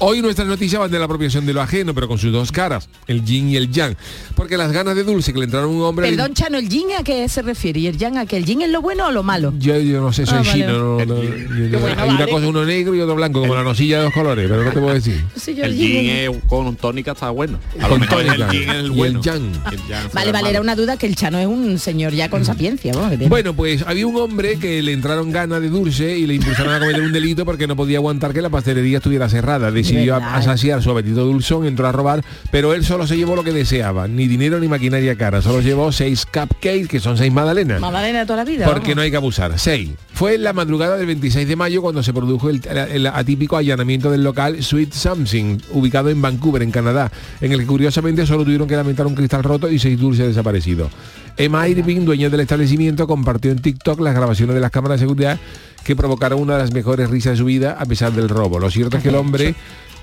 Hoy 0.07 0.21
nuestras 0.21 0.47
noticias 0.47 0.79
van 0.79 0.91
de 0.91 0.99
la 0.99 1.07
apropiación 1.07 1.47
de 1.47 1.55
lo 1.55 1.63
ajeno, 1.63 1.95
pero 1.95 2.07
con 2.09 2.19
sus 2.19 2.31
dos 2.31 2.53
caras, 2.53 2.91
el 3.07 3.25
yin 3.25 3.49
y 3.49 3.57
el 3.57 3.71
yang. 3.71 3.97
Porque 4.35 4.59
las 4.59 4.71
ganas 4.71 4.95
de 4.97 5.03
dulce 5.03 5.33
que 5.33 5.39
le 5.39 5.47
entraron 5.47 5.71
a 5.71 5.73
un 5.73 5.81
hombre... 5.83 6.11
Perdón, 6.11 6.35
Chano, 6.35 6.59
¿el 6.59 6.69
yin 6.69 6.89
a 6.99 7.03
qué 7.03 7.27
se 7.27 7.41
refiere? 7.41 7.81
¿Y 7.81 7.87
el 7.87 7.97
yang 7.97 8.19
a 8.19 8.27
qué? 8.27 8.37
¿El 8.37 8.45
yin 8.45 8.61
es 8.61 8.69
lo 8.69 8.83
bueno 8.83 9.07
o 9.07 9.11
lo 9.11 9.23
malo? 9.23 9.55
Yo, 9.59 9.79
yo 9.79 10.03
no 10.03 10.13
sé, 10.13 10.27
soy 10.27 10.35
Ah, 10.41 10.43
vale. 10.47 10.53
chino. 10.53 10.73
no- 10.99 11.05
no- 11.07 11.23
yo- 11.23 11.81
bueno, 11.81 12.03
hay 12.03 12.11
una 12.11 12.27
cosa, 12.27 12.47
uno 12.49 12.67
negro 12.67 12.95
y 12.95 13.01
otro 13.01 13.15
blanco, 13.15 13.41
como 13.41 13.55
la 13.55 13.63
nosilla 13.63 13.97
de 13.97 14.05
dos 14.05 14.13
colores, 14.13 14.47
pero 14.47 14.63
no 14.65 14.71
te 14.73 14.79
puedo 14.79 14.93
decir. 14.93 15.25
Sí, 15.37 15.55
yo 15.55 15.65
El 15.65 15.75
yin 15.75 16.11
es- 16.11 16.31
con 16.49 16.77
tónica 16.77 17.13
está 17.13 17.31
bueno. 17.31 17.59
A 17.79 17.85
lo 17.85 17.89
Con 17.89 18.01
mejor 18.01 18.25
tónica. 18.25 18.51
el 18.51 18.57
es 18.63 18.69
el 18.69 18.93
Y 18.95 19.01
el 19.01 19.21
yang. 19.23 19.43
El 19.73 19.79
Vale, 20.13 20.27
el 20.27 20.33
vale, 20.35 20.51
era 20.51 20.61
una 20.61 20.77
duda 20.77 20.99
que 20.99 21.07
el 21.07 21.17
Chano 21.17 21.39
es 21.39 21.47
un 21.47 21.79
señor 21.79 22.13
ya 22.13 22.29
con 22.29 22.45
sapiencia. 22.45 22.93
Bueno, 23.27 23.55
pues 23.57 23.83
había 23.87 24.07
un 24.07 24.17
hombre 24.17 24.59
que 24.59 24.83
le 24.83 24.93
entraron 24.93 25.33
ganas 25.33 25.63
de 25.63 25.71
dulce 25.71 26.19
y 26.19 26.27
le 26.27 26.35
impulsaron 26.35 26.75
a 26.75 26.79
cometer 26.81 27.01
un 27.01 27.13
delito 27.13 27.47
porque 27.47 27.67
no 27.67 27.75
podía 27.75 27.97
aguantar 27.97 28.35
que 28.35 28.43
la 28.43 28.51
pastelería 28.51 28.99
estuviera 28.99 29.31
cerrada. 29.31 29.71
Decidió 29.95 30.17
a, 30.17 30.37
a 30.37 30.43
saciar 30.43 30.83
su 30.83 30.91
apetito 30.91 31.25
dulzón, 31.25 31.67
entró 31.67 31.87
a 31.87 31.93
robar, 31.93 32.25
pero 32.51 32.75
él 32.75 32.85
solo 32.85 33.07
se 33.07 33.17
llevó 33.17 33.37
lo 33.37 33.45
que 33.45 33.53
deseaba, 33.53 34.09
ni 34.09 34.27
dinero 34.27 34.59
ni 34.59 34.69
maquinaria 34.69 35.17
cara. 35.17 35.43
Solo 35.43 35.61
llevó 35.61 35.93
seis 35.93 36.27
cupcakes, 36.27 36.89
que 36.89 37.01
son 37.01 37.17
seis 37.17 37.33
magdalenas. 37.33 37.81
Magdalena 37.81 38.21
de 38.21 38.27
toda 38.27 38.39
la 38.39 38.45
vida. 38.45 38.67
Porque 38.67 38.89
vamos. 38.89 38.97
no 38.97 39.03
hay 39.03 39.11
que 39.11 39.17
abusar. 39.17 39.59
6. 39.59 39.91
Fue 40.13 40.37
en 40.37 40.45
la 40.45 40.53
madrugada 40.53 40.97
del 40.97 41.07
26 41.07 41.47
de 41.47 41.57
mayo 41.57 41.83
cuando 41.83 42.03
se 42.03 42.13
produjo 42.13 42.49
el, 42.49 42.61
el 42.67 43.07
atípico 43.07 43.57
allanamiento 43.57 44.11
del 44.11 44.23
local 44.23 44.63
Sweet 44.63 44.93
Something, 44.93 45.59
ubicado 45.71 46.09
en 46.09 46.21
Vancouver, 46.23 46.63
en 46.63 46.71
Canadá, 46.71 47.11
en 47.41 47.53
el 47.53 47.61
que 47.61 47.67
curiosamente 47.67 48.27
solo 48.27 48.45
tuvieron 48.45 48.69
que 48.69 48.77
lamentar 48.77 49.07
un 49.07 49.15
cristal 49.15 49.43
roto 49.43 49.69
y 49.69 49.79
seis 49.79 49.99
dulces 49.99 50.27
desaparecidos. 50.29 50.91
Emma 51.37 51.67
Irving, 51.69 52.05
dueña 52.05 52.31
del 52.31 52.41
establecimiento, 52.41 53.09
compartió 53.09 53.51
en 53.51 53.59
TikTok 53.59 54.01
las 54.01 54.15
grabaciones 54.15 54.55
de 54.55 54.61
las 54.61 54.71
cámaras 54.71 55.01
de 55.01 55.07
seguridad 55.07 55.39
que 55.85 55.95
provocaron 55.95 56.41
una 56.41 56.55
de 56.55 56.61
las 56.61 56.73
mejores 56.73 57.09
risas 57.11 57.33
de 57.33 57.37
su 57.39 57.45
vida 57.45 57.77
a 57.79 57.85
pesar 57.87 58.13
del 58.13 58.29
robo. 58.29 58.59
Lo 58.59 58.71
cierto 58.71 58.97
es 58.97 59.03
que 59.03 59.11
el 59.11 59.15
hombre 59.17 59.55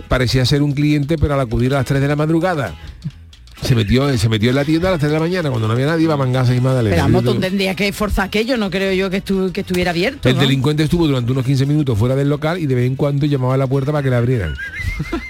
parecía 0.08 0.46
ser 0.46 0.62
un 0.62 0.72
cliente, 0.74 1.18
pero 1.18 1.34
al 1.34 1.40
acudir 1.40 1.74
a 1.74 1.78
las 1.78 1.86
3 1.86 2.02
de 2.02 2.08
la 2.08 2.16
madrugada. 2.16 2.74
Se 3.62 3.76
metió, 3.76 4.18
se 4.18 4.28
metió 4.28 4.50
en 4.50 4.56
la 4.56 4.66
tienda 4.66 4.88
a 4.88 4.92
las 4.92 5.00
3 5.00 5.12
de 5.12 5.18
la 5.20 5.24
mañana, 5.24 5.50
cuando 5.52 5.68
no 5.68 5.74
había 5.76 5.86
nadie, 5.86 6.06
iba 6.06 6.16
a 6.16 6.18
mangarse 6.18 6.56
y 6.56 6.60
magdalena. 6.60 6.96
Pero 6.96 7.04
vamos, 7.06 7.24
tú 7.24 7.40
tendrías 7.40 7.76
que 7.76 7.94
forzar 7.94 8.26
aquello, 8.26 8.58
no 8.58 8.72
creo 8.72 8.92
yo 8.94 9.12
que, 9.12 9.24
estu- 9.24 9.52
que 9.52 9.62
estuviera 9.62 9.92
abierto. 9.92 10.28
El 10.30 10.36
¿no? 10.36 10.42
delincuente 10.42 10.82
estuvo 10.82 11.06
durante 11.06 11.32
unos 11.32 11.46
15 11.46 11.68
minutos 11.68 11.96
fuera 11.96 12.16
del 12.16 12.28
local 12.28 12.58
y 12.58 12.66
de 12.66 12.74
vez 12.74 12.88
en 12.88 12.96
cuando 12.96 13.28
llamaba 13.28 13.54
a 13.54 13.58
la 13.58 13.68
puerta 13.68 13.92
para 13.92 14.02
que 14.04 14.10
le 14.10 14.16
abrieran. 14.16 14.56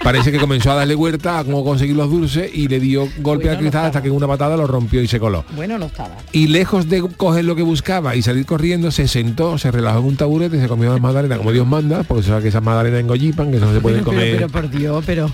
Parece 0.02 0.32
que 0.32 0.38
comenzó 0.38 0.72
a 0.72 0.74
darle 0.76 0.94
vuelta 0.94 1.38
a 1.38 1.44
cómo 1.44 1.64
conseguir 1.64 1.96
los 1.96 2.10
dulces 2.10 2.50
y 2.52 2.68
le 2.68 2.80
dio 2.80 3.08
golpe 3.18 3.44
Bueno, 3.44 3.50
al 3.50 3.56
no 3.56 3.60
cristal 3.60 3.84
hasta 3.86 4.02
que 4.02 4.08
en 4.08 4.14
una 4.14 4.26
patada 4.26 4.56
lo 4.56 4.66
rompió 4.66 5.02
y 5.02 5.08
se 5.08 5.18
coló. 5.20 5.44
Bueno, 5.54 5.78
no 5.78 5.86
estaba. 5.86 6.16
Y 6.32 6.48
lejos 6.48 6.88
de 6.88 7.02
coger 7.16 7.44
lo 7.44 7.56
que 7.56 7.62
buscaba 7.62 8.14
y 8.16 8.22
salir 8.22 8.46
corriendo, 8.46 8.90
se 8.90 9.08
sentó, 9.08 9.58
se 9.58 9.70
relajó 9.70 9.98
en 10.00 10.04
un 10.06 10.16
taburete 10.16 10.60
se 10.60 10.68
comió 10.68 10.90
las 10.92 11.00
magdalenas 11.00 11.38
como 11.38 11.52
Dios 11.52 11.66
manda, 11.66 12.02
porque 12.02 12.22
sabe 12.24 12.42
que 12.42 12.48
esas 12.48 12.62
magdalenas 12.62 13.00
engollipan, 13.00 13.50
que 13.50 13.56
eso 13.56 13.66
no 13.66 13.74
se 13.74 13.80
pueden 13.80 14.00
Pero, 14.00 14.10
comer. 14.10 14.36
pero, 14.36 14.48
pero, 14.48 14.68
por 14.68 14.70
Dios, 14.78 15.04
pero... 15.06 15.30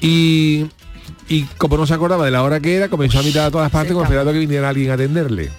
Y, 0.00 0.66
y 1.28 1.42
como 1.56 1.76
no 1.76 1.86
se 1.86 1.94
acordaba 1.94 2.24
de 2.24 2.30
la 2.30 2.42
hora 2.42 2.60
que 2.60 2.74
era, 2.76 2.88
comenzó 2.88 3.18
a 3.20 3.22
mirar 3.22 3.46
a 3.46 3.50
todas 3.50 3.70
partes 3.70 3.92
como 3.92 4.04
esperando 4.04 4.32
que 4.32 4.38
viniera 4.38 4.68
alguien 4.68 4.90
a 4.90 4.94
atenderle. 4.94 5.50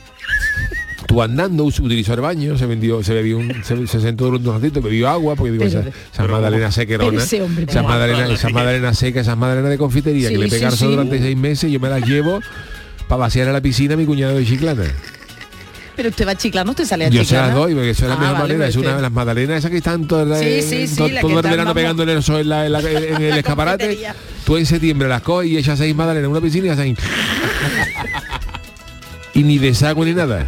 Estuvo 1.06 1.22
andando, 1.22 1.66
utilizó 1.66 2.16
el 2.16 2.22
baño, 2.22 2.58
se 2.58 2.66
vendió, 2.66 3.04
se 3.04 3.14
bebió 3.14 3.38
un, 3.38 3.64
se, 3.64 3.86
se 3.86 4.02
sentó 4.02 4.26
durante 4.26 4.50
un 4.50 4.56
ratito, 4.56 4.82
bebió 4.82 5.08
agua, 5.08 5.36
porque 5.36 5.52
digo, 5.52 5.64
Pero- 5.66 5.84
Pero 6.52 6.72
sequeronas, 6.72 7.24
ese 7.26 7.44
hombre, 7.44 7.66
esas 7.66 7.76
pero- 7.76 7.88
magdalenas, 7.88 9.04
esas 9.04 9.38
magdalenas 9.38 9.70
de 9.70 9.78
confitería 9.78 10.30
que 10.30 10.36
Sí, 10.36 10.42
le 10.42 10.50
sí, 10.50 10.56
pegaron 10.56 10.78
sí. 10.78 10.86
durante 10.88 11.20
seis 11.20 11.38
meses, 11.38 11.72
yo 11.72 11.80
me 11.80 11.90
las 11.90 12.04
llevo 12.08 12.40
para 13.08 13.20
vaciar 13.20 13.48
a 13.50 13.54
la 13.54 13.62
piscina 13.62 13.94
a 13.94 13.98
mi 13.98 14.06
cuñado 14.06 14.36
de 14.36 14.46
chiclana. 14.48 14.84
Pero 15.96 16.10
usted 16.10 16.26
va 16.28 16.32
a 16.32 16.36
chiclar, 16.36 16.66
no 16.66 16.74
te 16.74 16.86
sale 16.88 17.06
a 17.06 17.10
Yo 17.10 17.24
se 17.24 17.36
las 17.36 17.54
doy, 17.54 17.76
porque 17.76 17.92
eso 17.92 18.04
es 18.06 18.10
la 18.10 18.16
Ah, 18.16 18.20
mejor 18.20 18.34
vale, 18.34 18.54
manera, 18.56 18.68
es 18.68 18.76
una 18.76 18.86
usted- 18.88 18.96
de 18.96 19.02
las 19.04 19.12
magdalenas 19.12 19.58
esas 19.60 19.72
que 19.72 19.78
están 19.78 20.08
todo, 20.08 20.40
Sí, 20.40 20.62
sí, 20.64 20.88
sí, 20.88 20.96
todo 20.98 21.08
que 21.08 21.20
el 21.20 21.36
verano 21.36 21.58
vamos, 21.58 21.74
pegando 21.76 22.02
en 22.04 22.10
el 22.10 22.24
sol 22.24 22.42
en, 22.42 22.50
la- 22.50 22.66
en 22.66 22.72
la- 22.72 22.80
en 22.82 23.22
el 23.22 23.34
escaparate. 23.38 24.00
Tú 24.44 24.58
en 24.58 24.66
septiembre 24.66 25.08
las 25.08 25.22
coges 25.22 25.52
y 25.52 25.58
echas 25.58 25.78
seis 25.78 25.96
magdalenas 25.96 26.26
en 26.26 26.32
una 26.32 26.42
piscina 26.42 26.66
y 26.66 26.70
hacen... 26.70 26.98
y 29.36 29.44
ni 29.44 29.60
desagüe 29.60 30.08
ni 30.08 30.14
nada. 30.16 30.48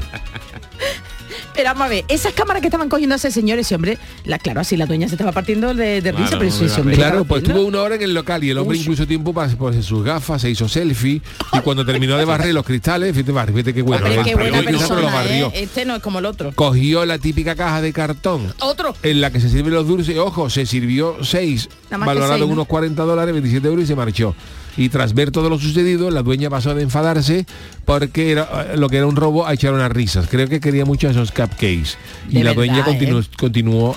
Pero 1.58 1.70
vamos 1.70 1.88
a 1.88 1.90
ver, 1.90 2.06
esas 2.08 2.34
cámaras 2.34 2.62
que 2.62 2.68
estaban 2.68 2.88
cogiendo 2.88 3.16
a 3.16 3.18
ese 3.18 3.32
señor, 3.32 3.58
ese 3.58 3.74
hombre, 3.74 3.98
la, 4.26 4.38
claro, 4.38 4.62
así 4.62 4.78
la 4.78 4.86
dueña 4.86 5.08
se 5.08 5.16
estaba 5.16 5.32
partiendo 5.32 5.74
de, 5.74 6.02
de 6.04 6.12
risa, 6.12 6.38
Claro, 6.38 6.38
pero 6.38 6.52
ese, 6.52 6.80
hombre... 6.80 6.96
¿qué 6.96 7.02
Claro, 7.02 7.26
pues 7.26 7.42
estuvo 7.42 7.62
una 7.66 7.82
hora 7.82 7.96
en 7.96 8.04
el 8.04 8.14
local 8.14 8.44
y 8.44 8.52
el 8.52 8.60
hombre 8.60 8.78
incluso 8.78 9.08
tiempo 9.08 9.34
para 9.34 9.50
ponerse 9.56 9.82
sus 9.82 10.04
gafas, 10.04 10.44
se 10.44 10.52
hizo 10.52 10.70
selfie 10.70 11.20
y 11.54 11.60
cuando 11.62 11.84
terminó 11.84 12.16
de 12.16 12.26
barrer 12.26 12.54
los 12.54 12.64
cristales, 12.64 13.12
fíjate, 13.16 13.34
fíjate 13.52 13.74
qué 13.74 13.82
bueno, 13.82 14.06
Hombre, 14.06 14.22
qué 14.24 14.36
buena 14.36 14.62
persona, 14.62 15.12
barrió. 15.12 15.48
¿eh? 15.48 15.64
Este 15.64 15.84
no 15.84 15.96
es 15.96 16.04
como 16.04 16.20
el 16.20 16.28
otro. 16.28 16.52
Cogió 16.54 17.08
la 17.08 17.18
típica 17.18 17.56
caja 17.56 17.82
de 17.82 17.92
cartón 17.92 18.54
Otro. 18.60 18.96
en 19.02 19.20
la 19.20 19.32
que 19.32 19.40
se 19.40 19.50
sirven 19.50 19.74
los 19.74 19.88
dulces, 19.88 20.16
ojo, 20.20 20.52
se 20.52 20.68
sirvió 20.68 21.18
seis, 21.24 21.70
valorado 21.90 22.38
seis, 22.38 22.52
unos 22.52 22.68
40 22.68 23.02
dólares, 23.02 23.34
27 23.34 23.68
euros 23.68 23.84
y 23.84 23.88
se 23.88 23.96
marchó. 23.96 24.36
Y 24.78 24.90
tras 24.90 25.14
ver 25.14 25.32
todo 25.32 25.50
lo 25.50 25.60
sucedido, 25.60 26.12
la 26.12 26.22
dueña 26.22 26.50
pasó 26.50 26.74
de 26.76 26.84
enfadarse 26.84 27.46
porque 27.86 28.32
era, 28.32 28.48
eh, 28.74 28.78
lo 28.78 28.90
que 28.90 28.98
era 28.98 29.08
un 29.08 29.16
robo 29.16 29.48
a 29.48 29.54
echar 29.54 29.74
unas 29.74 29.92
risas. 29.92 30.28
Creo 30.30 30.48
que 30.48 30.60
quería 30.60 30.86
mucho 30.86 31.10
esos 31.10 31.32
cupcakes. 31.32 31.98
Y 32.30 32.44
la 32.44 32.54
dueña 32.54 32.84
continuó, 32.84 33.20
¿eh? 33.20 33.26
continuó 33.38 33.96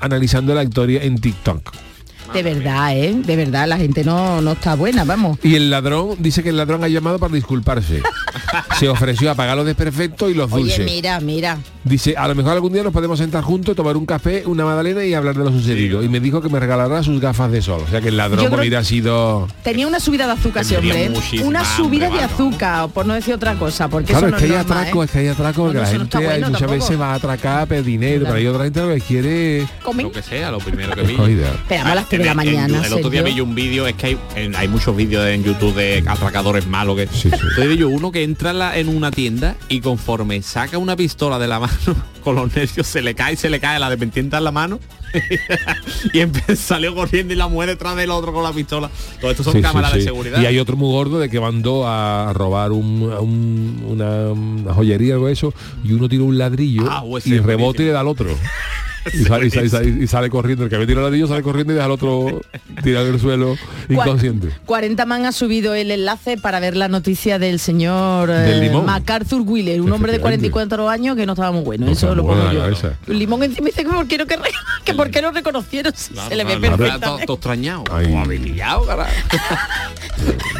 analizando 0.00 0.54
la 0.54 0.64
historia 0.64 1.02
en 1.02 1.18
TikTok. 1.18 1.72
De 2.32 2.42
verdad, 2.42 2.96
¿eh? 2.96 3.14
De 3.24 3.36
verdad, 3.36 3.66
la 3.68 3.76
gente 3.76 4.04
no, 4.04 4.40
no 4.40 4.52
está 4.52 4.74
buena, 4.74 5.04
vamos. 5.04 5.38
Y 5.42 5.54
el 5.54 5.70
ladrón 5.70 6.16
dice 6.18 6.42
que 6.42 6.50
el 6.50 6.56
ladrón 6.56 6.84
ha 6.84 6.88
llamado 6.88 7.18
para 7.18 7.34
disculparse. 7.34 8.02
Se 8.78 8.88
ofreció 8.88 9.30
a 9.30 9.34
pagar 9.34 9.56
los 9.56 9.66
desperfectos 9.66 10.30
y 10.30 10.34
los 10.34 10.52
Oye, 10.52 10.64
dulces. 10.64 10.84
mira, 10.84 11.20
mira. 11.20 11.58
Dice, 11.84 12.14
a 12.16 12.26
lo 12.28 12.34
mejor 12.34 12.52
algún 12.52 12.72
día 12.72 12.82
nos 12.82 12.92
podemos 12.92 13.18
sentar 13.18 13.42
juntos, 13.44 13.74
tomar 13.76 13.96
un 13.96 14.04
café, 14.06 14.42
una 14.46 14.64
magdalena 14.64 15.04
y 15.04 15.14
hablar 15.14 15.36
de 15.36 15.44
lo 15.44 15.50
sucedido. 15.52 16.02
Y 16.02 16.08
me 16.08 16.20
dijo 16.20 16.42
que 16.42 16.48
me 16.48 16.58
regalará 16.60 17.02
sus 17.02 17.20
gafas 17.20 17.50
de 17.52 17.62
sol. 17.62 17.82
O 17.86 17.90
sea 17.90 18.00
que 18.00 18.08
el 18.08 18.16
ladrón 18.16 18.46
creo- 18.46 18.58
hubiera 18.60 18.82
sido... 18.84 19.46
Tenía 19.62 19.86
una 19.86 20.00
subida 20.00 20.26
de 20.26 20.32
azúcar 20.32 20.62
ese 20.62 20.76
hombre. 20.76 21.06
¿eh? 21.06 21.42
Una 21.44 21.64
subida 21.64 22.10
de 22.10 22.20
azúcar, 22.24 22.88
por 22.90 23.06
no 23.06 23.14
decir 23.14 23.34
otra 23.34 23.54
cosa, 23.54 23.88
porque 23.88 24.12
Claro, 24.12 24.26
eso 24.26 24.26
es 24.26 24.32
no 24.32 24.38
que 24.38 24.44
hay 24.44 24.50
es 24.60 24.66
normal, 24.66 24.78
atraco, 24.78 25.02
¿eh? 25.02 25.04
es 25.06 25.10
que 25.12 25.18
hay 25.20 25.28
atraco, 25.28 25.58
No, 25.60 25.64
porque 25.66 25.78
no, 25.78 25.84
la 25.84 25.92
no 25.92 25.98
gente 26.00 26.18
bueno 26.18 26.46
muchas 26.48 26.60
tampoco. 26.60 26.84
veces 26.84 27.00
va 27.00 27.12
a 27.12 27.14
atracar 27.14 27.68
pedir 27.68 27.84
dinero, 27.84 28.24
pero 28.24 28.36
hay 28.36 28.46
otra 28.46 28.64
gente 28.64 28.80
que 28.94 29.00
quiere... 29.00 29.66
Comen. 29.82 30.06
Lo 30.06 30.12
que 30.12 30.22
sea, 30.22 30.50
lo 30.50 30.58
primero 30.58 30.94
que. 30.94 31.02
Esperamos 31.02 31.92
a 31.92 31.94
las 31.94 32.06
3 32.16 32.18
de 32.18 32.24
la 32.24 32.30
en- 32.30 32.36
mañana. 32.36 32.86
el 32.86 32.92
otro 32.92 33.10
día 33.10 33.22
vi 33.22 33.34
yo 33.34 33.44
un 33.44 33.54
vídeo, 33.54 33.86
es 33.86 33.94
que 33.94 34.06
hay, 34.06 34.18
en- 34.36 34.56
hay 34.56 34.68
muchos 34.68 34.94
vídeos 34.96 35.26
en 35.26 35.44
YouTube 35.44 35.74
de 35.74 36.04
atracadores 36.06 36.66
malos 36.66 36.96
que. 36.96 37.06
Sí, 37.06 37.22
sí. 37.22 37.28
Entonces 37.32 37.68
vi 37.68 37.76
yo 37.76 37.88
uno 37.88 38.10
que 38.12 38.22
entra 38.22 38.50
en, 38.50 38.58
la- 38.58 38.78
en 38.78 38.88
una 38.88 39.10
tienda 39.10 39.56
y 39.68 39.80
conforme 39.80 40.40
saca 40.42 40.78
una 40.78 40.96
pistola 40.96 41.38
de 41.38 41.46
la 41.48 41.60
mano 41.60 41.72
con 42.22 42.34
los 42.34 42.54
nervios 42.56 42.86
se 42.88 43.02
le 43.02 43.14
cae, 43.14 43.36
se 43.36 43.48
le 43.48 43.60
cae 43.60 43.78
la 43.78 43.88
dependiente 43.88 44.36
en 44.36 44.42
la 44.42 44.50
mano 44.50 44.80
y 46.12 46.56
salió 46.56 46.92
corriendo 46.94 47.32
y 47.32 47.36
la 47.36 47.46
mujer 47.48 47.68
detrás 47.70 47.94
del 47.96 48.10
otro 48.10 48.32
con 48.32 48.42
la 48.42 48.52
pistola. 48.52 48.90
Todo 49.20 49.30
esto 49.30 49.44
son 49.44 49.52
Sí, 49.52 49.58
sí, 49.58 49.62
cámaras 49.62 49.94
de 49.94 50.02
seguridad. 50.02 50.40
Y 50.40 50.46
hay 50.46 50.58
otro 50.58 50.76
muy 50.76 50.90
gordo 50.90 51.18
de 51.20 51.28
que 51.30 51.38
mandó 51.40 51.86
a 51.86 52.32
robar 52.34 52.72
un, 52.72 53.12
a 53.16 53.20
un- 53.20 53.82
una, 53.86 54.28
una 54.32 54.74
joyería 54.74 55.18
o 55.18 55.28
eso 55.28 55.54
y 55.84 55.92
uno 55.92 56.08
tira 56.08 56.24
un 56.24 56.36
ladrillo 56.36 56.82
Ah, 56.90 57.02
y 57.04 57.08
buenísimo. 57.08 57.72
y 57.74 57.78
le 57.78 57.92
da 57.92 58.00
al 58.00 58.08
otro. 58.08 58.26
Y 59.12 59.24
sale, 59.24 59.46
y 59.46 59.50
sale- 59.50 59.66
y 59.66 59.70
sale- 59.70 59.88
y 60.04 60.06
sale 60.06 60.30
corriendo, 60.30 60.64
el 60.64 60.70
que 60.70 60.76
había 60.76 60.86
tirado 60.86 61.06
el 61.06 61.12
ladrillo 61.12 61.28
sale 61.28 61.42
corriendo 61.42 61.72
y 61.72 61.76
deja 61.76 61.86
al 61.86 61.92
otro 61.92 62.40
tirado 62.82 63.06
en 63.08 63.14
el 63.14 63.20
suelo 63.20 63.56
inconsciente. 63.88 64.48
40 64.66 65.06
man 65.06 65.26
ha 65.26 65.32
subido 65.32 65.74
el 65.74 65.90
enlace 65.90 66.36
para 66.36 66.60
ver 66.60 66.76
la 66.76 66.88
noticia 66.88 67.38
del 67.38 67.58
señor 67.58 68.28
Del 68.30 68.64
eh. 68.64 68.70
MacArthur 68.70 69.42
Wheeler, 69.42 69.80
un 69.80 69.92
hombre 69.92 70.12
de 70.12 70.18
Efectivamente. 70.18 70.50
44 70.50 70.88
años 70.88 71.16
que 71.16 71.26
no 71.26 71.32
estaba 71.34 71.52
muy 71.52 71.62
bueno. 71.62 71.86
No 71.86 71.92
Eso 71.92 72.14
lo 72.14 72.26
pongo 72.26 72.52
yo. 72.52 72.66
limón 73.12 73.42
encima 73.42 73.66
dice 73.66 73.84
que 73.84 73.90
por 73.90 74.06
qué 74.08 74.18
no, 74.18 74.26
que, 74.26 74.38
que 74.84 74.94
por 74.94 75.10
qué 75.10 75.22
no 75.22 75.30
reconocieron 75.32 75.92
si 75.96 76.12
Claro, 76.12 76.28
se 76.28 76.36
le 76.36 76.44
ve 76.44 76.56
perfectamente. 76.58 77.32
Extrañado. 77.32 77.84
Ay. 77.92 78.06
Como 78.06 78.22
habilillado, 78.22 78.86
carajo. 78.86 79.10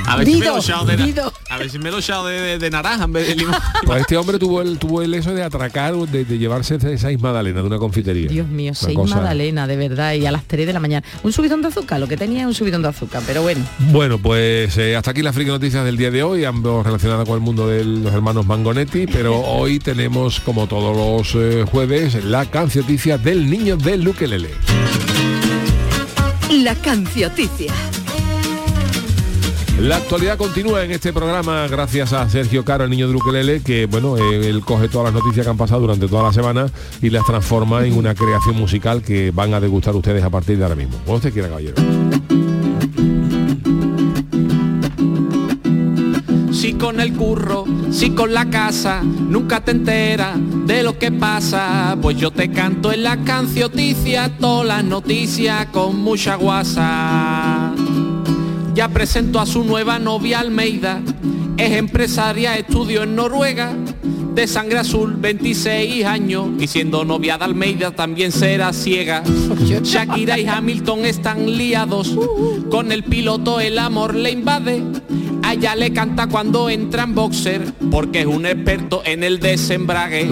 A 0.07 0.17
ver 0.17 0.27
si 0.27 0.33
me 0.35 0.41
Dido, 0.41 0.51
lo 0.53 0.57
he 0.57 0.61
echado 0.61 0.85
de, 0.85 0.97
Dido. 0.99 1.33
a 1.51 1.59
ver 1.59 1.71
si 1.71 1.79
me 1.79 1.91
lo 1.91 1.97
he 1.97 2.01
echado 2.01 2.27
de, 2.29 2.41
de- 2.41 2.59
de 2.59 2.71
naranja 2.71 3.05
en 3.05 3.13
vez 3.13 3.27
de 3.27 3.35
limón. 3.37 3.57
Pues 3.85 4.03
este 4.03 4.17
hombre 4.17 4.39
tuvo 4.39 4.61
el 4.63 4.79
tuvo 4.79 5.03
el 5.03 5.13
eso 5.15 5.33
de 5.35 5.43
atracar, 5.43 5.95
de, 5.97 6.25
de 6.25 6.39
llevarse 6.39 6.79
seis 6.99 7.21
magdalenas 7.21 7.63
de 7.63 7.67
una 7.67 7.79
confitería. 7.79 8.31
Dios 8.37 8.49
mío, 8.49 8.73
Una 8.73 8.75
seis 8.79 8.97
cosa- 8.97 9.15
magdalena, 9.17 9.67
de 9.67 9.77
verdad, 9.77 10.13
y 10.13 10.27
a 10.27 10.31
las 10.31 10.45
3 10.45 10.67
de 10.67 10.73
la 10.75 10.81
mañana. 10.81 11.07
Un 11.23 11.33
subidón 11.33 11.63
de 11.63 11.69
azúcar, 11.69 11.99
lo 12.01 12.07
que 12.07 12.19
tenía 12.19 12.41
es 12.43 12.47
un 12.47 12.53
subidón 12.55 12.83
de 12.83 12.89
azúcar, 12.89 13.23
pero 13.27 13.41
bueno. 13.41 13.65
Bueno, 13.93 14.19
pues 14.19 14.77
eh, 14.77 14.95
hasta 14.95 15.13
aquí 15.13 15.23
las 15.23 15.35
friki 15.35 15.51
noticias 15.51 15.85
del 15.87 15.97
día 15.97 16.11
de 16.11 16.23
hoy, 16.23 16.45
ambos 16.45 16.85
relacionadas 16.85 17.27
con 17.27 17.37
el 17.37 17.41
mundo 17.41 17.67
de 17.67 17.83
los 17.83 18.13
hermanos 18.13 18.45
Mangonetti, 18.47 19.07
pero 19.07 19.41
hoy 19.41 19.79
tenemos, 19.79 20.41
como 20.41 20.67
todos 20.67 20.95
los 20.95 21.35
eh, 21.35 21.65
jueves, 21.71 22.23
la 22.25 22.45
cancioticia 22.45 23.17
del 23.17 23.49
niño 23.49 23.79
del 23.79 24.07
ukelele. 24.07 24.51
La 26.51 26.75
cancioticia. 26.75 27.73
La 29.81 29.99
actualidad 29.99 30.39
continúa 30.39 30.85
en 30.85 30.91
este 30.91 31.13
programa 31.13 31.69
gracias 31.69 32.15
a 32.15 32.29
Sergio 32.31 32.65
Caro, 32.65 32.85
el 32.85 32.91
niño 32.91 33.09
del 33.09 33.17
ukelele, 33.17 33.61
que 33.61 33.85
bueno, 33.85 34.17
eh, 34.17 34.49
él 34.49 34.63
coge 34.63 34.89
todas 34.89 35.13
las 35.13 35.23
noticias 35.23 35.45
que 35.45 35.51
han 35.51 35.59
pasado 35.59 35.83
durante 35.83 36.09
toda 36.09 36.23
la 36.23 36.33
semana 36.33 36.67
y 37.03 37.11
las 37.11 37.27
transforma 37.27 37.85
en 37.85 37.93
una 37.93 38.15
creación 38.15 38.57
musical 38.57 39.03
que 39.03 39.31
van 39.33 39.53
a 39.53 39.61
degustar 39.61 39.95
ustedes 39.95 40.25
a 40.25 40.31
partir 40.31 40.57
de 40.57 40.65
ahora 40.65 40.77
mismo. 40.77 40.99
Como 41.05 41.19
usted 41.19 41.31
quiera, 41.31 41.49
caballero. 41.49 41.77
Si 46.53 46.73
con 46.73 46.99
el 46.99 47.13
curro, 47.13 47.65
si 47.91 48.11
con 48.11 48.33
la 48.33 48.49
casa, 48.49 49.03
nunca 49.03 49.61
te 49.63 49.73
enteras 49.73 50.39
de 50.65 50.83
lo 50.83 50.99
que 50.99 51.13
pasa. 51.13 51.99
Pues 52.01 52.17
yo 52.17 52.31
te 52.31 52.51
canto 52.51 52.93
en 52.93 53.03
la 53.03 53.19
cancioticia, 53.25 54.39
todas 54.41 54.67
las 54.67 54.85
noticias 54.85 55.67
con 55.67 55.97
mucha 55.97 56.37
guasa. 56.37 57.56
Ya 58.77 58.91
presento 58.91 59.41
a 59.41 59.47
su 59.47 59.65
nueva 59.65 59.99
novia 59.99 60.39
Almeida, 60.39 61.01
es 61.57 61.73
empresaria, 61.79 62.59
estudio 62.59 63.05
en 63.05 63.17
Noruega. 63.17 63.75
De 64.35 64.47
sangre 64.47 64.81
azul, 64.81 65.17
26 65.17 66.05
años, 66.05 66.51
y 66.61 66.67
siendo 66.67 67.03
novia 67.03 67.39
de 67.39 67.47
Almeida 67.47 67.93
también 67.93 68.33
será 68.33 68.75
ciega. 68.75 69.23
Shakira 69.83 70.39
y 70.39 70.47
Hamilton 70.47 71.07
están 71.07 71.57
liados, 71.57 72.19
con 72.71 72.93
el 72.93 73.03
piloto 73.03 73.61
el 73.61 73.79
amor 73.79 74.15
le 74.15 74.33
invade. 74.33 74.83
A 75.43 75.55
ella 75.55 75.75
le 75.75 75.95
canta 75.95 76.27
cuando 76.27 76.69
entra 76.69 77.05
en 77.05 77.15
boxer, 77.15 77.73
porque 77.91 78.21
es 78.21 78.27
un 78.27 78.45
experto 78.45 79.01
en 79.07 79.25
el 79.25 79.41
desembrague. 79.41 80.29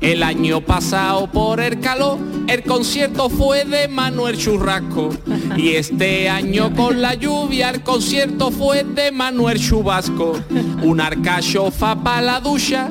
El 0.00 0.22
año 0.22 0.60
pasado 0.60 1.26
por 1.26 1.60
el 1.60 1.80
calor, 1.80 2.18
el 2.46 2.62
concierto 2.62 3.28
fue 3.28 3.64
de 3.64 3.88
Manuel 3.88 4.38
Churrasco. 4.38 5.10
Y 5.56 5.70
este 5.70 6.28
año 6.28 6.72
con 6.74 7.02
la 7.02 7.14
lluvia, 7.14 7.70
el 7.70 7.82
concierto 7.82 8.52
fue 8.52 8.84
de 8.84 9.10
Manuel 9.10 9.58
Chubasco. 9.58 10.38
Un 10.82 11.00
arcachofa 11.00 11.96
para 12.02 12.22
la 12.22 12.40
ducha 12.40 12.90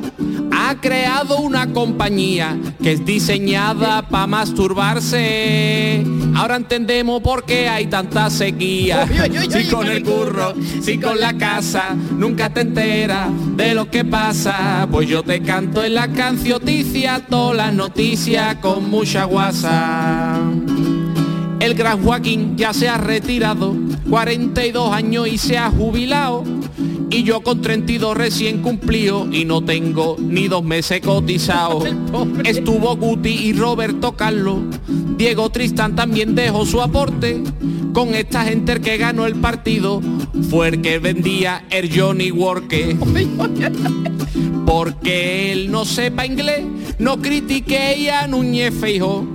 ha 0.51 0.75
creado 0.75 1.38
una 1.39 1.71
compañía 1.71 2.57
que 2.81 2.93
es 2.93 3.05
diseñada 3.05 4.01
para 4.01 4.27
masturbarse. 4.27 6.03
Ahora 6.36 6.57
entendemos 6.57 7.21
por 7.21 7.45
qué 7.45 7.67
hay 7.67 7.88
tanta 7.88 8.29
sequía. 8.29 9.07
Si 9.49 9.65
con 9.69 9.88
el 9.88 10.03
curro, 10.03 10.53
si 10.81 10.99
con 10.99 11.19
la 11.19 11.38
casa, 11.38 11.95
nunca 12.12 12.49
te 12.53 12.62
enteras 12.62 13.29
de 13.55 13.73
lo 13.73 13.89
que 13.89 14.05
pasa. 14.05 14.88
Pues 14.91 15.07
yo 15.07 15.23
te 15.23 15.41
canto 15.41 15.83
en 15.83 15.95
la 15.95 16.07
cancioticia, 16.10 17.25
todas 17.27 17.57
las 17.57 17.73
noticias 17.73 18.55
con 18.57 18.89
mucha 18.89 19.23
guasa. 19.25 20.39
El 21.60 21.73
gran 21.73 22.03
Joaquín 22.03 22.55
ya 22.55 22.71
se 22.73 22.88
ha 22.88 22.97
retirado, 22.97 23.75
42 24.10 24.93
años 24.93 25.27
y 25.27 25.38
se 25.38 25.57
ha 25.57 25.69
jubilado. 25.71 26.43
Y 27.10 27.24
yo 27.24 27.41
con 27.41 27.62
32 27.62 28.17
recién 28.17 28.62
cumplido 28.62 29.28
y 29.32 29.46
no 29.46 29.63
tengo 29.63 30.17
ni 30.20 30.48
dos 30.48 30.63
meses 30.63 31.02
cotizado. 31.02 31.84
Estuvo 32.43 32.96
Guti 32.98 33.30
y 33.30 33.54
Roberto 33.54 34.13
Carlos. 34.13 34.60
Diego 35.17 35.50
Tristán 35.50 35.96
también 35.96 36.36
dejó 36.36 36.65
su 36.65 36.82
aporte. 36.82 37.41
Con 37.93 38.13
esta 38.13 38.43
gente 38.43 38.74
el 38.74 38.82
que 38.82 38.98
ganó 38.98 39.26
el 39.26 39.36
partido 39.36 40.02
fue 40.50 40.67
el 40.67 40.82
que 40.82 41.00
vendía 41.00 41.65
el 41.70 41.89
Johnny 41.98 42.30
Worke. 42.32 42.98
Porque 44.65 45.54
él 45.54 45.72
no 45.72 45.86
sepa 45.86 46.26
inglés, 46.26 46.65
no 47.00 47.22
critique 47.22 48.12
a 48.12 48.28
Núñez 48.28 48.74
Feijo 48.74 49.26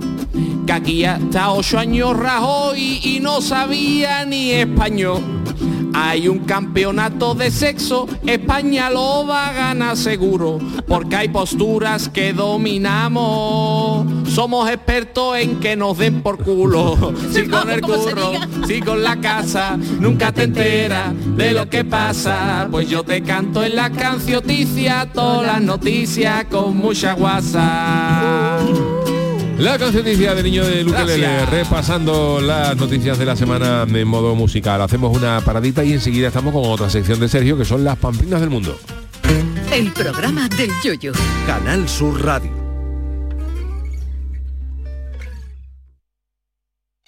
que 0.65 0.71
aquí 0.71 1.05
hasta 1.05 1.51
ocho 1.51 1.77
años 1.77 2.15
rajó 2.15 2.75
y, 2.75 2.99
y 3.03 3.19
no 3.19 3.41
sabía 3.41 4.25
ni 4.25 4.51
español. 4.51 5.42
Hay 5.93 6.27
un 6.27 6.39
campeonato 6.39 7.35
de 7.35 7.51
sexo, 7.51 8.07
España 8.25 8.89
lo 8.89 9.27
va 9.27 9.47
a 9.47 9.53
ganar 9.53 9.95
seguro, 9.95 10.59
porque 10.87 11.15
hay 11.15 11.29
posturas 11.29 12.09
que 12.09 12.33
dominamos. 12.33 14.07
Somos 14.27 14.69
expertos 14.69 15.37
en 15.37 15.59
que 15.59 15.75
nos 15.75 15.97
den 15.97 16.21
por 16.21 16.43
culo. 16.43 17.13
Si 17.33 17.47
con 17.47 17.69
el 17.69 17.81
¿Cómo 17.81 18.03
se 18.03 18.11
curro, 18.11 18.31
si 18.67 18.79
con 18.79 19.03
la 19.03 19.19
casa, 19.19 19.77
nunca 19.99 20.31
te 20.31 20.43
enteras 20.43 21.13
de 21.35 21.51
lo 21.51 21.69
que 21.69 21.83
pasa. 21.83 22.67
Pues 22.69 22.89
yo 22.89 23.03
te 23.03 23.21
canto 23.23 23.63
en 23.63 23.75
la 23.75 23.89
cancioticia, 23.89 25.09
todas 25.13 25.45
las 25.47 25.61
noticias 25.61 26.45
con 26.45 26.77
mucha 26.77 27.13
guasa. 27.13 28.59
La 29.57 29.77
cancioticia 29.77 30.33
del 30.33 30.43
niño 30.45 30.65
del 30.65 30.87
ukelele, 30.87 31.27
Gracias. 31.27 31.49
repasando 31.49 32.41
las 32.41 32.75
noticias 32.75 33.17
de 33.17 33.25
la 33.25 33.35
semana 33.35 33.85
en 33.87 34.07
modo 34.07 34.35
musical. 34.35 34.81
Hacemos 34.81 35.15
una 35.15 35.39
paradita 35.41 35.83
y 35.83 35.93
enseguida 35.93 36.27
estamos 36.27 36.53
con 36.53 36.65
otra 36.65 36.89
sección 36.89 37.19
de 37.19 37.29
Sergio 37.29 37.57
que 37.57 37.63
son 37.65 37.83
las 37.83 37.97
pamplinas 37.97 38.41
del 38.41 38.49
mundo. 38.49 38.77
El 39.71 39.91
programa 39.91 40.49
del 40.49 40.71
yoyo. 40.83 41.13
Canal 41.47 41.87
Sur 41.87 42.23
Radio. 42.23 42.51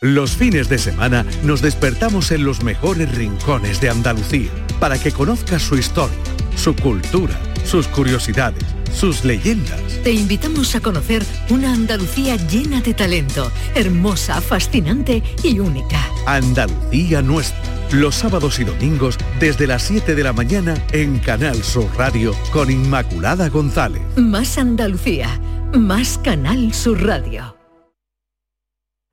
Los 0.02 0.32
fines 0.32 0.70
de 0.70 0.78
semana 0.78 1.26
nos 1.44 1.62
despertamos 1.62 2.32
en 2.32 2.44
los 2.46 2.64
mejores 2.64 3.16
rincones 3.16 3.82
de 3.82 3.90
Andalucía 3.90 4.52
para 4.80 5.00
que 5.00 5.12
conozcas 5.12 5.62
su 5.64 5.78
historia, 5.78 6.18
su 6.56 6.76
cultura, 6.76 7.34
sus 7.64 7.88
curiosidades, 7.88 8.64
sus 8.96 9.26
leyendas. 9.26 9.82
Te 10.04 10.12
invitamos 10.12 10.76
a 10.76 10.80
conocer 10.80 11.24
una 11.50 11.74
Andalucía 11.74 12.38
llena 12.38 12.82
de 12.82 12.94
talento, 12.94 13.52
hermosa, 13.76 14.42
fascinante 14.42 15.22
y 15.44 15.60
única. 15.60 16.10
Andalucía 16.26 17.22
nuestra. 17.22 17.60
Los 17.92 18.16
sábados 18.16 18.60
y 18.60 18.64
domingos 18.64 19.18
desde 19.40 19.68
las 19.68 19.84
7 19.84 20.16
de 20.16 20.24
la 20.24 20.34
mañana 20.34 20.74
en 20.92 21.20
Canal 21.20 21.64
Sur 21.64 21.88
Radio 21.98 22.34
con 22.52 22.72
Inmaculada 22.72 23.50
González. 23.50 24.02
Más 24.16 24.58
Andalucía, 24.58 25.40
más 25.74 26.18
Canal 26.18 26.74
Sur 26.74 27.06
Radio. 27.06 27.56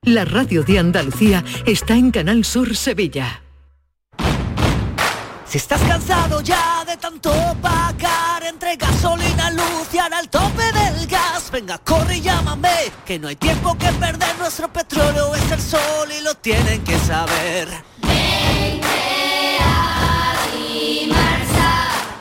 La 0.05 0.25
radio 0.25 0.65
de 0.65 0.79
Andalucía 0.79 1.45
está 1.67 1.95
en 1.95 2.11
Canal 2.11 2.45
Sur 2.45 2.75
Sevilla. 2.75 3.43
Si 5.45 5.59
estás 5.59 5.83
cansado 5.83 6.41
ya 6.41 6.72
tanto 6.97 7.33
pagar 7.61 8.45
entre 8.45 8.77
gasolina, 8.77 9.51
luz 9.51 9.89
y 9.93 9.99
ahora 9.99 10.21
el 10.21 10.29
tope 10.29 10.65
del 10.73 11.07
gas, 11.07 11.51
venga, 11.51 11.79
corre 11.79 12.17
y 12.17 12.21
llámame, 12.21 12.93
que 13.05 13.19
no 13.19 13.29
hay 13.29 13.37
tiempo 13.37 13.77
que 13.79 13.89
perder, 13.93 14.37
nuestro 14.39 14.73
petróleo 14.73 15.35
es 15.35 15.51
el 15.51 15.61
sol 15.61 16.09
y 16.19 16.23
lo 16.23 16.35
tienen 16.35 16.83
que 16.85 16.99
saber. 16.99 17.69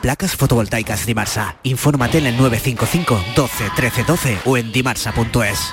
Placas 0.00 0.34
fotovoltaicas 0.34 1.06
Dimarsa. 1.06 1.56
Infórmate 1.62 2.18
en 2.18 2.26
el 2.26 2.36
955 2.36 3.24
12 3.36 3.70
13 3.76 4.02
12 4.02 4.38
o 4.46 4.56
en 4.56 4.72
dimarsa.es. 4.72 5.72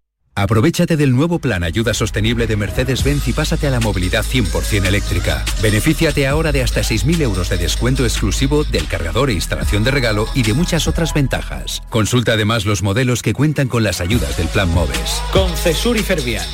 Aprovechate 0.33 0.95
del 0.95 1.13
nuevo 1.13 1.39
plan 1.39 1.61
Ayuda 1.63 1.93
Sostenible 1.93 2.47
de 2.47 2.55
Mercedes-Benz 2.55 3.27
y 3.27 3.33
pásate 3.33 3.67
a 3.67 3.69
la 3.69 3.81
movilidad 3.81 4.23
100% 4.23 4.85
eléctrica. 4.85 5.43
Benefíciate 5.61 6.25
ahora 6.25 6.53
de 6.53 6.63
hasta 6.63 6.81
6.000 6.81 7.21
euros 7.21 7.49
de 7.49 7.57
descuento 7.57 8.05
exclusivo 8.05 8.63
del 8.63 8.87
cargador 8.87 9.29
e 9.29 9.33
instalación 9.33 9.83
de 9.83 9.91
regalo 9.91 10.27
y 10.33 10.43
de 10.43 10.53
muchas 10.53 10.87
otras 10.87 11.13
ventajas. 11.13 11.83
Consulta 11.89 12.33
además 12.33 12.65
los 12.65 12.81
modelos 12.81 13.21
que 13.21 13.33
cuentan 13.33 13.67
con 13.67 13.83
las 13.83 13.99
ayudas 13.99 14.37
del 14.37 14.47
plan 14.47 14.69
MOVES. 14.73 15.21
Concesur 15.33 15.97
y 15.97 16.03
Fervial, 16.03 16.47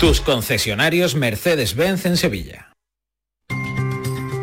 tus 0.00 0.20
concesionarios 0.20 1.14
Mercedes-Benz 1.14 2.06
en 2.06 2.16
Sevilla. 2.16 2.72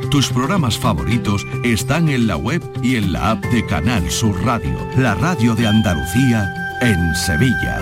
Tus 0.10 0.30
programas 0.30 0.78
favoritos 0.78 1.46
están 1.64 2.10
en 2.10 2.28
la 2.28 2.38
web 2.38 2.62
y 2.82 2.96
en 2.96 3.12
la 3.12 3.32
app 3.32 3.46
de 3.46 3.66
Canal 3.66 4.10
Sur 4.10 4.44
Radio, 4.46 4.78
la 4.98 5.16
radio 5.16 5.56
de 5.56 5.68
Andalucía 5.68 6.54
en 6.82 7.16
Sevilla. 7.16 7.82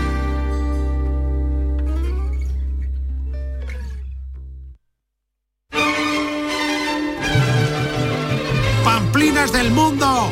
Del 9.41 9.71
mundo. 9.71 10.29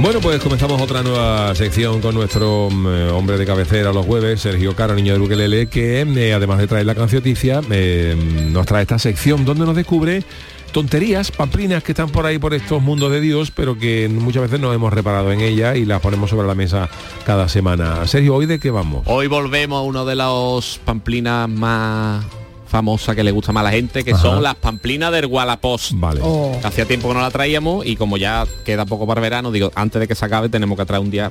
Bueno, 0.00 0.20
pues 0.20 0.38
comenzamos 0.42 0.82
otra 0.82 1.02
nueva 1.02 1.54
sección 1.54 2.02
con 2.02 2.14
nuestro 2.14 2.68
eh, 2.70 3.10
hombre 3.10 3.38
de 3.38 3.46
cabecera 3.46 3.90
los 3.90 4.04
jueves, 4.04 4.42
Sergio 4.42 4.76
Caro, 4.76 4.94
niño 4.94 5.14
de 5.14 5.18
Luquelele, 5.18 5.66
que 5.68 6.02
eh, 6.02 6.34
además 6.34 6.58
de 6.58 6.66
traer 6.66 6.84
la 6.84 6.94
cancioticia, 6.94 7.62
eh, 7.70 8.14
nos 8.52 8.66
trae 8.66 8.82
esta 8.82 8.98
sección 8.98 9.46
donde 9.46 9.64
nos 9.64 9.74
descubre 9.74 10.24
tonterías, 10.72 11.30
pamplinas 11.30 11.82
que 11.82 11.92
están 11.92 12.10
por 12.10 12.26
ahí 12.26 12.38
por 12.38 12.52
estos 12.52 12.82
mundos 12.82 13.10
de 13.12 13.22
Dios, 13.22 13.50
pero 13.50 13.78
que 13.78 14.10
muchas 14.10 14.42
veces 14.42 14.60
no 14.60 14.74
hemos 14.74 14.92
reparado 14.92 15.32
en 15.32 15.40
ellas 15.40 15.78
y 15.78 15.86
las 15.86 16.02
ponemos 16.02 16.28
sobre 16.28 16.46
la 16.46 16.54
mesa 16.54 16.90
cada 17.24 17.48
semana. 17.48 18.06
Sergio, 18.06 18.34
¿hoy 18.34 18.44
de 18.44 18.60
qué 18.60 18.70
vamos? 18.70 19.04
Hoy 19.06 19.26
volvemos 19.26 19.78
a 19.78 19.82
uno 19.82 20.04
de 20.04 20.16
los 20.16 20.78
pamplinas 20.84 21.48
más 21.48 22.26
famosa 22.70 23.14
que 23.14 23.24
le 23.24 23.32
gusta 23.32 23.52
más 23.52 23.62
a 23.62 23.64
la 23.64 23.70
gente, 23.72 24.04
que 24.04 24.12
Ajá. 24.12 24.22
son 24.22 24.42
las 24.42 24.54
pamplinas 24.54 25.12
del 25.12 25.26
Wallapos. 25.26 25.90
Vale. 25.94 26.20
Oh. 26.22 26.58
Hacía 26.62 26.86
tiempo 26.86 27.08
que 27.08 27.14
no 27.14 27.20
la 27.20 27.30
traíamos 27.30 27.84
y 27.84 27.96
como 27.96 28.16
ya 28.16 28.46
queda 28.64 28.86
poco 28.86 29.06
para 29.06 29.20
verano, 29.20 29.50
digo, 29.50 29.72
antes 29.74 30.00
de 30.00 30.08
que 30.08 30.14
se 30.14 30.24
acabe 30.24 30.48
tenemos 30.48 30.78
que 30.78 30.86
traer 30.86 31.02
un 31.02 31.10
día. 31.10 31.30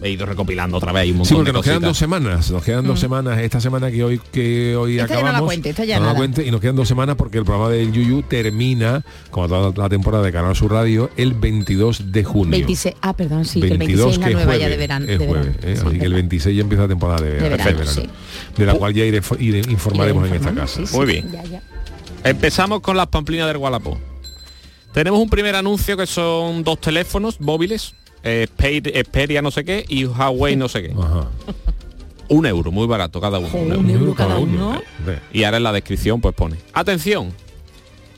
He 0.00 0.10
ido 0.10 0.26
recopilando 0.26 0.76
otra 0.76 0.92
vez 0.92 1.02
hay 1.02 1.10
un 1.10 1.24
Sí, 1.24 1.34
montón 1.34 1.36
porque 1.36 1.48
de 1.48 1.52
nos 1.54 1.64
quedan 1.64 1.82
dos 1.82 1.98
semanas, 1.98 2.50
nos 2.52 2.62
quedan 2.62 2.86
dos 2.86 3.00
semanas, 3.00 3.38
esta 3.40 3.60
semana 3.60 3.90
que 3.90 4.04
hoy 4.04 4.20
que 4.30 4.76
hoy 4.76 4.98
Esta 5.00 5.08
ya 5.08 5.14
no 5.16 5.22
la 5.22 5.28
acabamos. 5.30 5.48
cuente, 5.48 5.70
esta 5.70 5.84
ya 5.84 5.98
no 5.98 6.06
la 6.06 6.14
cuente, 6.14 6.46
y 6.46 6.50
nos 6.52 6.60
quedan 6.60 6.76
dos 6.76 6.86
semanas 6.86 7.16
porque 7.16 7.38
el 7.38 7.44
programa 7.44 7.68
del 7.70 7.90
Yuyu 7.92 8.22
termina, 8.22 9.04
como 9.30 9.48
toda 9.48 9.72
la 9.76 9.88
temporada 9.88 10.22
de 10.24 10.30
Canal 10.32 10.54
Sur 10.54 10.70
Radio, 10.72 11.10
el 11.16 11.32
22 11.34 12.12
de 12.12 12.22
junio. 12.24 12.50
26, 12.52 12.94
ah, 13.02 13.12
perdón, 13.16 13.44
sí, 13.44 13.60
que 13.60 13.66
el 13.68 13.78
22 13.78 14.06
26 14.06 14.12
es 14.14 14.18
la 14.20 14.26
que 14.26 14.30
es 14.30 14.36
nueva 14.36 14.52
ya 14.52 14.58
jueves, 14.58 14.70
de 14.70 14.76
verano. 14.78 15.04
es 15.04 15.18
de 15.18 15.26
verano. 15.26 15.44
jueves, 15.44 15.56
¿eh? 15.64 15.76
Sí, 15.76 15.82
así 15.86 15.98
que 15.98 16.04
el 16.04 16.10
verdad. 16.12 16.14
26 16.16 16.56
ya 16.56 16.62
empieza 16.62 16.82
la 16.82 16.88
temporada 16.88 17.20
de, 17.24 17.30
De 17.32 17.48
verano, 17.48 17.86
sí. 17.86 18.02
de 18.56 18.66
la 18.66 18.74
cual 18.74 18.94
ya 18.94 19.04
iré, 19.04 19.20
iré- 19.20 19.70
informaremos 19.70 20.28
en 20.28 20.34
esta 20.34 20.54
casa. 20.54 20.76
sí, 20.80 20.86
sí, 20.86 20.96
Muy 20.96 21.06
bien. 21.06 21.32
ya, 21.32 21.42
ya. 21.44 21.62
Empezamos 22.24 22.80
con 22.80 22.96
las 22.96 23.06
pamplinas 23.08 23.46
del 23.48 23.56
Wallapop. 23.56 23.98
Tenemos 24.92 25.20
un 25.20 25.28
primer 25.30 25.54
anuncio 25.54 25.96
que 25.96 26.06
son 26.06 26.64
dos 26.64 26.80
teléfonos 26.80 27.40
móviles, 27.40 27.94
Xperia- 28.22 29.02
Xperia 29.04 29.42
no 29.42 29.50
sé 29.50 29.64
qué 29.64 29.84
y 29.88 30.04
Huawei 30.04 30.56
no 30.56 30.68
sé 30.68 30.82
qué. 30.82 30.92
Ajá. 30.98 31.28
Un 32.28 32.44
euro, 32.46 32.70
muy 32.70 32.86
barato 32.86 33.20
cada 33.20 33.38
uno. 33.38 33.48
Un 33.54 33.88
euro 33.90 34.14
cada 34.14 34.36
uno. 34.38 34.80
Y 35.32 35.44
ahora 35.44 35.56
en 35.56 35.62
la 35.62 35.72
descripción 35.72 36.20
pues 36.20 36.34
pone. 36.34 36.56
Atención, 36.74 37.32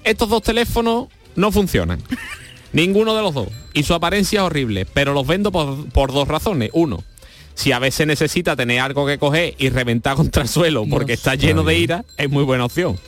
estos 0.04 0.28
dos 0.28 0.42
teléfonos 0.42 1.08
no 1.36 1.52
funcionan. 1.52 2.00
Ninguno 2.72 3.14
de 3.14 3.22
los 3.22 3.34
dos. 3.34 3.48
Y 3.72 3.82
su 3.84 3.94
apariencia 3.94 4.40
es 4.40 4.46
horrible, 4.46 4.84
pero 4.86 5.12
los 5.12 5.26
vendo 5.26 5.50
por, 5.52 5.88
por 5.90 6.12
dos 6.12 6.26
razones. 6.28 6.70
Uno, 6.72 7.02
si 7.54 7.72
a 7.72 7.78
veces 7.78 8.06
necesita 8.06 8.56
tener 8.56 8.80
algo 8.80 9.06
que 9.06 9.18
coger 9.18 9.54
y 9.58 9.68
reventar 9.70 10.16
contra 10.16 10.42
el 10.42 10.48
suelo 10.48 10.84
porque 10.88 11.12
está 11.12 11.34
lleno 11.34 11.62
de 11.62 11.78
ira, 11.78 12.04
es 12.16 12.30
muy 12.30 12.42
buena 12.44 12.64
opción. 12.64 12.98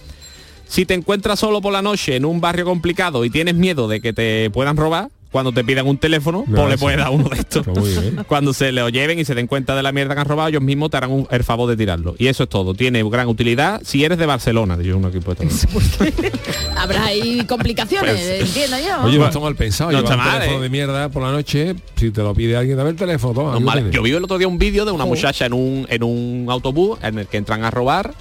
Si 0.69 0.87
te 0.87 0.95
encuentras 0.95 1.39
solo 1.39 1.61
por 1.61 1.73
la 1.73 1.83
noche 1.83 2.17
en 2.17 2.25
un 2.25 2.41
barrio 2.41 2.65
complicado 2.65 3.25
y 3.25 3.31
tienes 3.31 3.55
miedo 3.55 3.89
de 3.89 4.01
que 4.01 4.13
te 4.13 4.51
puedan 4.51 4.77
robar, 4.77 5.11
cuando 5.33 5.51
te 5.51 5.65
pidan 5.65 5.87
un 5.89 5.99
teléfono, 5.99 6.45
No, 6.47 6.57
pues 6.59 6.69
le 6.69 6.79
puedes 6.79 6.99
dar 6.99 7.11
uno 7.11 7.29
de 7.29 7.39
estos. 7.39 7.67
Cuando 8.29 8.53
se 8.53 8.71
lo 8.71 8.89
lleven 8.91 9.19
y 9.19 9.25
se 9.25 9.35
den 9.35 9.47
cuenta 9.49 9.75
de 9.75 9.83
la 9.83 9.91
mierda 9.91 10.15
que 10.15 10.21
han 10.21 10.27
robado, 10.29 10.49
ellos 10.51 10.63
mismos 10.63 10.91
te 10.91 10.99
harán 10.99 11.11
un- 11.11 11.27
el 11.31 11.43
favor 11.43 11.69
de 11.69 11.77
tirarlo. 11.77 12.15
Y 12.19 12.27
eso 12.29 12.45
es 12.45 12.49
todo. 12.49 12.75
Tiene 12.75 13.03
gran 13.05 13.27
utilidad 13.29 13.81
si 13.85 14.05
eres 14.05 14.19
de 14.19 14.27
Barcelona. 14.27 14.79
Yo 14.81 14.97
un 14.97 15.07
equipo 15.07 15.35
de 15.35 15.49
Habrá 16.77 17.07
ahí 17.07 17.45
complicaciones, 17.47 18.13
Pues, 18.15 18.41
entiendo 18.49 18.77
yo. 18.79 19.05
Oye, 19.07 19.19
no 19.19 19.27
está 19.27 19.41
mal 19.41 19.55
pensado, 19.57 19.91
No 19.93 19.99
está 19.99 20.13
un 20.13 20.19
mal, 20.19 20.33
teléfono 20.35 20.59
¿eh? 20.59 20.63
de 20.63 20.69
mierda 20.69 21.09
por 21.09 21.23
la 21.23 21.33
noche, 21.33 21.75
si 21.97 22.11
te 22.11 22.23
lo 22.23 22.35
pide 22.35 22.57
alguien, 22.57 22.77
dame 22.77 22.91
el 22.91 22.97
teléfono, 22.97 23.35
toma, 23.35 23.53
No, 23.59 23.61
vale. 23.61 23.91
Yo 23.91 24.03
vi 24.03 24.11
el 24.13 24.23
otro 24.25 24.39
día 24.39 24.49
un 24.49 24.59
vídeo 24.59 24.85
de 24.85 24.93
una 24.93 25.05
muchacha 25.07 25.47
en 25.47 25.53
un, 25.55 25.87
en 25.89 26.03
un 26.03 26.47
autobús 26.51 26.99
en 27.03 27.19
el 27.19 27.27
que 27.27 27.37
entran 27.39 27.65
a 27.65 27.71
robar 27.71 28.13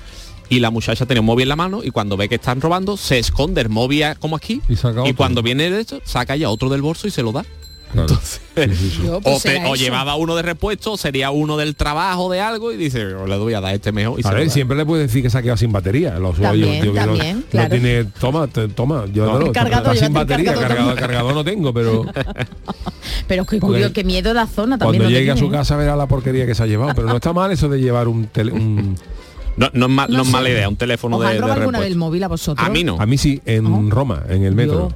y 0.51 0.59
la 0.59 0.69
muchacha 0.69 1.05
tiene 1.05 1.21
un 1.21 1.25
móvil 1.25 1.43
en 1.43 1.49
la 1.49 1.55
mano 1.55 1.81
y 1.83 1.89
cuando 1.91 2.17
ve 2.17 2.27
que 2.29 2.35
están 2.35 2.59
robando 2.61 2.97
se 2.97 3.17
esconde 3.17 3.61
el 3.61 3.69
móvil 3.69 4.03
a- 4.03 4.15
como 4.15 4.35
aquí 4.35 4.61
Y 4.69 4.75
saca 4.75 4.99
y 4.99 5.01
otro. 5.03 5.15
cuando 5.15 5.41
viene 5.41 5.69
de 5.71 5.79
hecho 5.79 6.01
saca 6.03 6.35
ya 6.35 6.49
otro 6.49 6.67
del 6.69 6.81
bolso 6.81 7.07
y 7.07 7.11
se 7.11 7.23
lo 7.23 7.31
da. 7.31 7.45
Entonces, 7.93 8.39
o, 9.09 9.19
pues 9.19 9.43
te- 9.43 9.65
o 9.65 9.75
llevaba 9.75 10.15
uno 10.15 10.35
de 10.37 10.41
repuesto, 10.43 10.95
sería 10.95 11.29
uno 11.31 11.57
del 11.57 11.75
trabajo 11.75 12.31
de 12.31 12.39
algo 12.39 12.71
y 12.71 12.77
dice, 12.77 13.03
"Oh, 13.15 13.27
le 13.27 13.37
voy 13.37 13.53
a 13.53 13.59
dar 13.59 13.73
este 13.75 13.91
mejor. 13.91 14.17
Y 14.17 14.25
A 14.25 14.31
ver, 14.31 14.49
siempre 14.49 14.77
le 14.77 14.85
puedes 14.85 15.07
decir 15.07 15.21
que 15.21 15.29
se 15.29 15.37
ha 15.37 15.41
quedado 15.41 15.57
sin 15.57 15.73
batería. 15.73 16.17
Los 16.17 16.37
También, 16.39 16.85
no- 16.85 16.93
también, 16.93 17.37
no, 17.39 17.43
claro. 17.49 17.69
tiene, 17.69 18.05
toma, 18.05 18.47
te- 18.47 18.69
toma, 18.69 19.05
yo 19.13 19.25
No. 19.25 19.39
no, 19.39 19.95
sin 19.95 20.13
batería, 20.13 20.53
cargador 20.53 20.95
cargador, 20.95 21.33
no 21.33 21.43
tengo, 21.43 21.73
pero 21.73 22.05
Pero 23.27 23.41
es 23.43 23.47
que 23.49 23.59
curioso, 23.59 23.93
que 23.93 24.03
miedo 24.05 24.33
da 24.33 24.47
zona 24.47 24.77
también. 24.77 25.01
cuando 25.03 25.17
llegue 25.17 25.31
a 25.31 25.35
su 25.35 25.41
tiene. 25.41 25.57
casa 25.57 25.75
verá 25.75 25.95
la 25.97 26.07
porquería 26.07 26.45
que 26.45 26.55
se 26.55 26.63
ha 26.63 26.67
llevado. 26.67 26.93
Pero 26.95 27.07
no 27.07 27.15
está 27.15 27.33
mal 27.33 27.51
eso 27.51 27.67
de 27.67 27.79
llevar 27.81 28.07
un, 28.07 28.27
tele- 28.27 28.53
un 28.53 28.95
No, 29.57 29.69
no 29.73 29.85
es, 29.87 29.91
mal- 29.91 30.09
No 30.09 30.17
no 30.17 30.23
es 30.23 30.29
mala 30.29 30.49
idea, 30.49 30.69
un 30.69 30.75
teléfono 30.77 31.17
¿Os 31.17 31.21
de, 31.23 31.27
han 31.27 31.33
de 31.35 31.41
robado 31.41 31.59
alguna 31.59 31.79
vez 31.79 31.87
el 31.87 31.93
repuesto. 31.93 32.05
móvil 32.09 32.23
a 32.23 32.27
vosotros? 32.27 32.67
A 32.67 32.69
mí 32.71 32.83
no. 32.83 32.97
A 32.99 33.05
mí 33.05 33.17
sí, 33.17 33.41
en 33.45 33.91
Roma, 33.91 34.23
en 34.29 34.43
el 34.43 34.55
metro. 34.55 34.93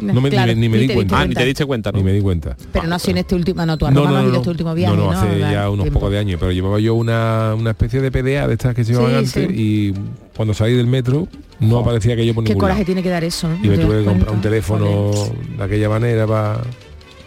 No 0.00 0.20
me, 0.20 0.28
Claro, 0.28 0.52
ni, 0.54 0.62
ni 0.62 0.68
me 0.68 0.78
di 0.78 0.88
cuenta. 0.88 1.20
Ah, 1.20 1.24
ni 1.26 1.34
te 1.36 1.44
diste 1.44 1.64
cuenta, 1.64 1.92
Ni 1.92 2.02
me 2.02 2.12
di 2.12 2.20
cuenta. 2.20 2.56
Pero 2.72 2.88
no 2.88 2.96
ha 2.96 2.98
sido 2.98 3.12
en 3.12 3.18
este 3.18 3.36
último, 3.36 3.64
no, 3.64 3.78
tú 3.78 3.86
a 3.86 3.90
Roma 3.92 4.22
no, 4.22 4.34
este 4.36 4.50
último 4.50 4.74
viaje, 4.74 4.96
no, 4.96 5.12
hace 5.12 5.38
ya 5.38 5.70
unos 5.70 5.88
pocos 5.90 6.10
de 6.10 6.18
años, 6.18 6.40
pero 6.40 6.50
llevaba 6.50 6.80
yo 6.80 6.94
una, 6.94 7.54
una 7.56 7.70
especie 7.70 8.00
de 8.00 8.10
PDA 8.10 8.48
de 8.48 8.54
estas 8.54 8.74
que 8.74 8.84
se 8.84 8.92
llevaban 8.92 9.24
Sí, 9.24 9.38
antes 9.40 9.56
sí. 9.56 9.62
y 9.62 9.94
cuando 10.36 10.52
salí 10.52 10.74
del 10.74 10.88
metro 10.88 11.28
no 11.60 11.78
aparecía 11.78 12.14
aquello 12.14 12.34
por 12.34 12.42
Qué 12.42 12.50
ningún 12.50 12.60
coraje 12.60 12.80
lado. 12.80 12.86
tiene 12.86 13.02
que 13.04 13.08
dar 13.08 13.22
eso, 13.22 13.48
¿no? 13.48 13.54
Y 13.64 13.68
me 13.68 13.76
¿Te 13.76 13.84
tuve 13.84 14.00
que 14.00 14.04
comprar 14.04 14.34
un 14.34 14.40
teléfono 14.40 15.10
de 15.56 15.62
aquella 15.62 15.88
manera 15.88 16.26
para 16.26 16.58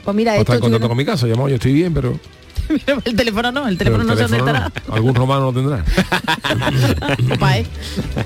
Pues 0.04 0.16
mira, 0.18 0.36
estar 0.36 0.42
esto 0.42 0.54
en 0.56 0.60
tú 0.60 0.64
contacto 0.66 0.88
con 0.90 0.98
mi 0.98 1.06
casa. 1.06 1.26
Llamado, 1.26 1.48
yo 1.48 1.56
estoy 1.56 1.72
bien, 1.72 1.94
pero, 1.94 2.20
el 3.06 3.16
teléfono 3.16 3.52
no, 3.52 3.68
el 3.68 3.78
teléfono 3.78 4.02
el 4.04 4.08
no 4.08 4.16
sé 4.16 4.24
dónde 4.24 4.38
teléfono 4.38 4.58
estará. 4.68 4.84
no. 4.88 4.94
Algún 4.96 5.16
romano 5.16 5.52
lo 5.52 5.54
tendrá. 5.54 5.84
Pa' 7.40 7.58
él. 7.58 7.68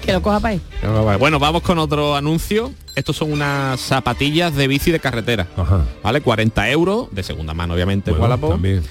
Que 0.01 0.13
lo 0.13 0.21
coja 0.21 0.39
para 0.39 0.53
él. 0.55 0.61
Bueno, 1.19 1.39
vamos 1.39 1.61
con 1.61 1.77
otro 1.79 2.15
anuncio. 2.15 2.71
Estos 2.95 3.15
son 3.17 3.31
unas 3.31 3.79
zapatillas 3.79 4.55
de 4.55 4.67
bici 4.67 4.91
de 4.91 4.99
carretera. 4.99 5.47
¿Vale? 6.03 6.21
40 6.21 6.69
euros, 6.71 7.07
de 7.11 7.23
segunda 7.23 7.53
mano, 7.53 7.73
obviamente. 7.73 8.11
Bueno, 8.11 8.37
también. 8.37 8.83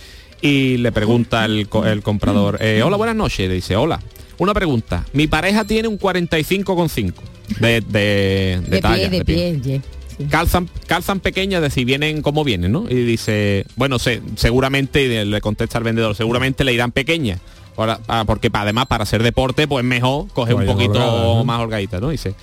Y 0.42 0.78
le 0.78 0.90
pregunta 0.92 1.44
el, 1.44 1.68
el 1.84 2.02
comprador, 2.02 2.56
eh, 2.62 2.82
hola, 2.82 2.96
buenas 2.96 3.16
noches. 3.16 3.46
Le 3.48 3.54
dice, 3.56 3.76
hola. 3.76 4.00
Una 4.38 4.54
pregunta. 4.54 5.04
Mi 5.12 5.26
pareja 5.26 5.64
tiene 5.64 5.86
un 5.86 5.98
45,5 5.98 7.12
de, 7.60 7.80
de, 7.82 7.82
de 7.82 8.60
De 8.70 8.80
talla. 8.80 8.94
pie, 8.96 9.10
de 9.10 9.18
de 9.18 9.24
pie. 9.24 9.60
pie. 9.62 9.80
Sí. 10.20 10.26
calzan 10.30 10.68
calzan 10.86 11.20
pequeñas, 11.20 11.58
es 11.58 11.70
decir, 11.70 11.84
vienen 11.84 12.22
como 12.22 12.44
vienen, 12.44 12.72
¿no? 12.72 12.86
Y 12.88 12.94
dice, 12.94 13.64
bueno, 13.76 13.98
se- 13.98 14.20
seguramente, 14.36 15.24
le 15.24 15.40
contesta 15.40 15.78
el 15.78 15.84
vendedor, 15.84 16.14
seguramente 16.14 16.64
le 16.64 16.72
irán 16.72 16.92
pequeñas. 16.92 17.40
Ahora, 17.76 18.00
ah, 18.08 18.24
porque 18.26 18.50
además 18.52 18.86
para 18.86 19.04
hacer 19.04 19.22
deporte, 19.22 19.66
pues 19.66 19.84
mejor 19.84 20.28
coger 20.34 20.54
un 20.54 20.60
Vaya 20.62 20.72
poquito 20.72 20.92
holgada, 20.92 21.22
¿no? 21.36 21.44
más 21.44 21.60
holgadita, 21.60 22.00
¿no? 22.00 22.10
Dice. 22.10 22.34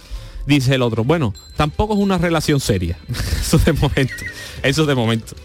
Dice 0.47 0.75
el 0.75 0.81
otro, 0.81 1.03
bueno, 1.03 1.33
tampoco 1.57 1.93
es 1.93 1.99
una 1.99 2.17
relación 2.17 2.59
seria. 2.61 2.97
Eso 3.41 3.57
de 3.59 3.73
momento. 3.73 4.13
Eso 4.63 4.85
de 4.85 4.95
momento. 4.95 5.35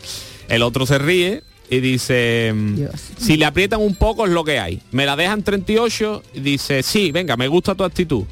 El 0.49 0.63
otro 0.63 0.87
se 0.87 0.97
ríe 0.99 1.43
y 1.69 1.81
dice, 1.81 2.53
mm, 2.55 2.77
si 3.19 3.37
le 3.37 3.45
aprietan 3.45 3.81
un 3.81 3.97
poco 3.97 4.25
es 4.27 4.33
lo 4.33 4.45
que 4.45 4.61
hay. 4.61 4.81
Me 4.93 5.05
la 5.05 5.17
dejan 5.17 5.43
38 5.43 6.23
y 6.35 6.41
dice, 6.41 6.83
sí, 6.85 7.11
venga, 7.11 7.37
me 7.37 7.49
gusta 7.49 7.75
tu 7.75 7.83
actitud. 7.83 8.23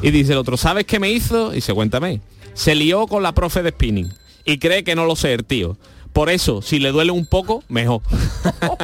Y 0.00 0.10
dice 0.12 0.32
el 0.32 0.38
otro, 0.38 0.56
¿sabes 0.56 0.84
qué 0.86 0.98
me 1.00 1.10
hizo? 1.10 1.50
Y 1.52 1.56
dice, 1.56 1.74
cuéntame. 1.74 2.20
Se 2.54 2.74
lió 2.74 3.06
con 3.06 3.22
la 3.22 3.32
profe 3.32 3.62
de 3.62 3.70
spinning 3.70 4.12
y 4.44 4.58
cree 4.58 4.84
que 4.84 4.94
no 4.94 5.06
lo 5.06 5.16
sé 5.16 5.32
el 5.32 5.44
tío. 5.44 5.76
Por 6.12 6.28
eso, 6.28 6.60
si 6.60 6.78
le 6.78 6.92
duele 6.92 7.10
un 7.10 7.24
poco, 7.24 7.64
mejor. 7.68 8.02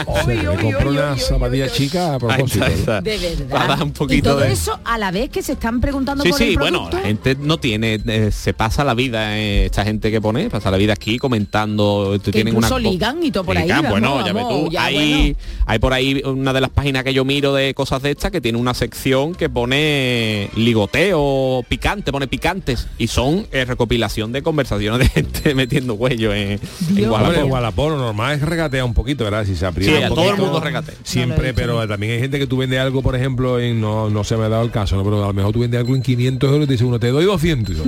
O 0.07 0.15
sea, 0.15 0.25
que 0.25 0.35
me 0.35 0.63
compro 0.63 0.91
una 0.91 1.17
zapatilla 1.19 1.71
chica 1.71 2.15
a 2.15 2.19
propósito. 2.19 2.65
Ahí 2.65 2.73
está, 2.73 2.99
ahí 2.99 3.01
está. 3.01 3.01
De 3.03 3.19
verdad. 3.19 3.49
Para 3.51 3.67
dar 3.67 3.83
un 3.83 3.91
y 3.91 3.93
poquito 3.93 4.31
todo 4.31 4.41
de... 4.41 4.53
eso 4.53 4.79
a 4.85 4.97
la 4.97 5.11
vez 5.11 5.29
que 5.29 5.43
se 5.43 5.53
están 5.53 5.81
preguntando 5.81 6.25
Sí, 6.25 6.31
por 6.31 6.39
sí, 6.39 6.45
el 6.45 6.59
bueno, 6.59 6.89
la 6.91 7.01
gente 7.01 7.37
no 7.39 7.59
tiene, 7.59 8.01
eh, 8.07 8.31
se 8.33 8.55
pasa 8.55 8.83
la 8.83 8.95
vida, 8.95 9.39
eh, 9.39 9.67
esta 9.67 9.85
gente 9.85 10.11
que 10.11 10.21
pone, 10.23 10.49
pasa 10.49 10.71
la 10.71 10.79
vida 10.79 10.95
aquí 10.95 11.19
comentando, 11.19 12.19
te 12.19 12.27
que 12.27 12.33
tienen 12.33 12.57
una... 12.57 12.79
ligan 12.79 13.23
y 13.23 13.31
todo 13.31 13.45
por 13.45 13.59
ahí. 13.59 13.65
Ligan, 13.65 13.91
bueno, 13.91 14.25
ya 14.25 14.33
tú, 14.33 14.71
ya, 14.71 14.85
hay, 14.85 15.37
hay 15.67 15.79
por 15.79 15.93
ahí 15.93 16.23
una 16.25 16.55
de 16.55 16.61
las 16.63 16.71
páginas 16.71 17.05
que 17.05 17.13
yo 17.13 17.27
miro 17.27 17.53
de 17.53 17.75
cosas 17.75 18.01
de 18.03 18.11
estas 18.11 18.31
que 18.31 18.41
tiene 18.41 18.57
una 18.57 18.73
sección 18.73 19.35
que 19.35 19.51
pone 19.51 20.49
ligoteo 20.57 21.63
picante, 21.69 22.11
pone 22.11 22.27
picantes 22.27 22.89
y 22.97 23.09
son 23.09 23.47
eh, 23.53 23.67
recopilación 23.67 24.33
de 24.33 24.43
conversaciones 24.43 25.01
de 25.01 25.09
gente 25.23 25.55
metiendo 25.55 25.97
cuello 25.97 26.33
en, 26.33 26.59
en 26.97 27.18
Wallapop. 27.23 27.51
Wallapop, 27.51 27.91
lo 27.91 27.97
normal 27.99 28.35
es 28.37 28.43
regatear 28.43 28.85
un 28.85 28.95
poquito, 28.95 29.25
¿verdad? 29.25 29.45
Si 29.45 29.55
se 29.57 29.67
aprieta 29.67 29.93
Sí, 29.93 29.99
un 29.99 30.05
a 30.05 30.09
todo 30.09 30.23
el 30.23 30.29
poquito, 30.31 30.45
mundo 30.45 30.61
regatea. 30.61 30.95
Siempre, 31.03 31.55
pero 31.55 31.87
también 31.89 32.13
hay 32.13 32.21
gente 32.21 32.39
que 32.39 32.47
tú 32.47 32.57
vendes 32.59 32.79
algo, 32.81 33.03
por 33.03 33.17
ejemplo, 33.17 33.59
en, 33.61 33.81
no, 33.81 34.11
no 34.11 34.25
se 34.25 34.37
me 34.37 34.45
ha 34.45 34.49
dado 34.49 34.63
el 34.65 34.71
caso, 34.71 34.97
¿no? 34.97 35.05
pero 35.05 35.23
a 35.25 35.29
lo 35.29 35.33
mejor 35.33 35.53
tú 35.53 35.61
vendes 35.61 35.79
algo 35.81 35.95
en 35.95 36.03
500 36.03 36.51
euros 36.51 36.65
y 36.65 36.67
te 36.67 36.73
dice 36.73 36.85
uno, 36.85 36.99
te 36.99 37.09
doy 37.09 37.25
200. 37.25 37.75
Y 37.75 37.79
yo, 37.79 37.85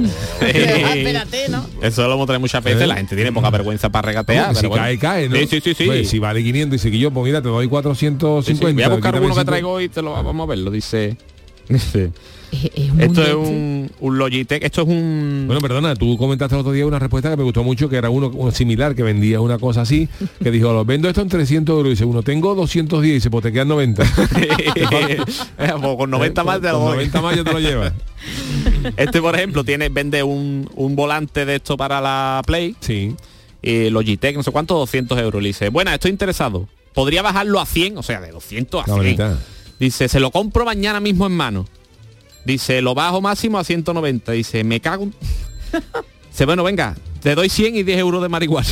espérate, 0.47 1.49
¿no? 1.49 1.67
Eso 1.83 2.07
lo 2.09 2.25
traído 2.27 2.41
muchas 2.41 2.63
veces, 2.65 2.83
¿Eh? 2.83 2.87
la 2.87 2.97
gente 2.97 3.15
tiene 3.15 3.33
poca 3.33 3.51
vergüenza 3.51 3.91
para 3.91 4.07
regatear. 4.07 4.55
Si 4.57 4.69
cae, 4.69 4.99
cae, 4.99 5.29
¿no? 5.29 5.37
Sí, 5.37 5.61
sí, 5.61 5.75
sí, 5.75 6.05
si 6.05 6.19
vale 6.19 6.43
500 6.43 6.77
y 6.77 6.79
si 6.83 6.91
que 6.91 6.99
yo, 6.99 7.11
pues 7.11 7.25
mira, 7.25 7.41
te 7.43 7.49
doy 7.49 7.67
450. 7.69 8.47
Sí, 8.47 8.55
sí, 8.57 8.75
Voy 8.75 8.83
a 8.83 8.89
buscar 8.89 9.15
uno 9.17 9.29
que 9.29 9.35
100. 9.35 9.47
traigo 9.47 9.71
hoy 9.73 9.85
y 9.85 9.89
te 9.89 10.03
lo 10.03 10.13
vamos 10.13 10.45
a 10.45 10.51
verlo. 10.51 10.71
Dice. 10.71 11.17
un 12.93 13.01
esto 13.01 13.23
es 13.25 13.35
un, 13.35 13.91
un 14.01 14.19
Logitech, 14.19 14.63
esto 14.65 14.83
es 14.83 14.89
un. 14.89 15.45
Bueno, 15.47 15.61
perdona, 15.61 15.95
tú 15.95 16.17
comentaste 16.19 16.55
el 16.57 16.61
otro 16.61 16.73
día 16.73 16.87
una 16.87 16.99
respuesta 16.99 17.31
que 17.31 17.37
me 17.37 17.45
gustó 17.45 17.63
mucho, 17.63 17.89
que 17.89 17.97
era 17.97 18.11
uno, 18.11 18.31
uno 18.35 18.51
similar, 18.51 18.95
que 18.95 19.03
vendía 19.03 19.41
una 19.41 19.59
cosa 19.59 19.83
así, 19.83 20.09
que 20.43 20.51
dijo, 20.51 20.73
lo 20.73 20.85
vendo 20.85 21.09
esto 21.09 21.21
en 21.23 21.29
300 21.29 21.73
euros, 21.75 21.87
y 21.87 21.91
dice, 21.91 22.05
uno, 22.05 22.23
tengo 22.23 22.55
210, 22.55 23.11
y 23.11 23.15
dice, 23.15 23.31
pues 23.31 23.43
te 23.45 23.53
quedan 23.53 23.69
90. 23.69 24.03
Pues 25.81 25.97
con 25.97 26.11
90 26.11 26.45
más 26.45 26.61
te 26.61 26.69
lo 26.69 26.79
Con 26.79 26.87
doy. 26.87 26.95
90 26.97 27.21
más 27.23 27.37
ya 27.37 27.45
te 27.45 27.53
lo 27.53 27.61
llevas. 27.61 27.93
Este, 28.97 29.21
por 29.21 29.35
ejemplo, 29.35 29.63
tiene 29.65 29.89
vende 29.89 30.23
un, 30.23 30.69
un 30.75 30.97
volante 30.97 31.45
de 31.45 31.57
esto 31.57 31.77
para 31.77 32.01
la 32.01 32.43
Play. 32.47 32.75
Sí. 32.81 33.15
Y 33.63 33.91
Logitech, 33.91 34.37
no 34.37 34.43
sé 34.43 34.51
cuánto, 34.51 34.75
200 34.79 35.19
euros. 35.19 35.43
Le 35.43 35.49
dice, 35.49 35.69
bueno, 35.69 35.91
estoy 35.93 36.11
interesado. 36.11 36.67
Podría 36.95 37.23
bajarlo 37.23 37.61
a 37.61 37.67
100, 37.67 37.99
o 37.99 38.03
sea, 38.03 38.21
de 38.21 38.31
200 38.31 38.85
a 38.85 38.87
La 38.87 38.95
100. 38.95 38.97
bonita. 38.97 39.39
Dice, 39.79 40.09
se 40.09 40.21
lo 40.21 40.31
compro 40.31 40.65
mañana 40.65 41.01
mismo 41.01 41.27
en 41.27 41.33
mano. 41.33 41.67
Dice, 42.45 42.81
lo 42.83 42.95
bajo 42.95 43.21
máximo 43.21 43.59
a 43.59 43.65
190. 43.65 44.33
Dice, 44.33 44.65
me 44.65 44.81
cago. 44.81 45.05
en-". 45.05 45.15
Dice, 46.31 46.45
bueno, 46.47 46.63
venga, 46.65 46.97
te 47.23 47.35
doy 47.35 47.49
100 47.49 47.77
y 47.77 47.83
10 47.83 47.99
euros 47.99 48.23
de 48.23 48.29
marihuana. 48.29 48.69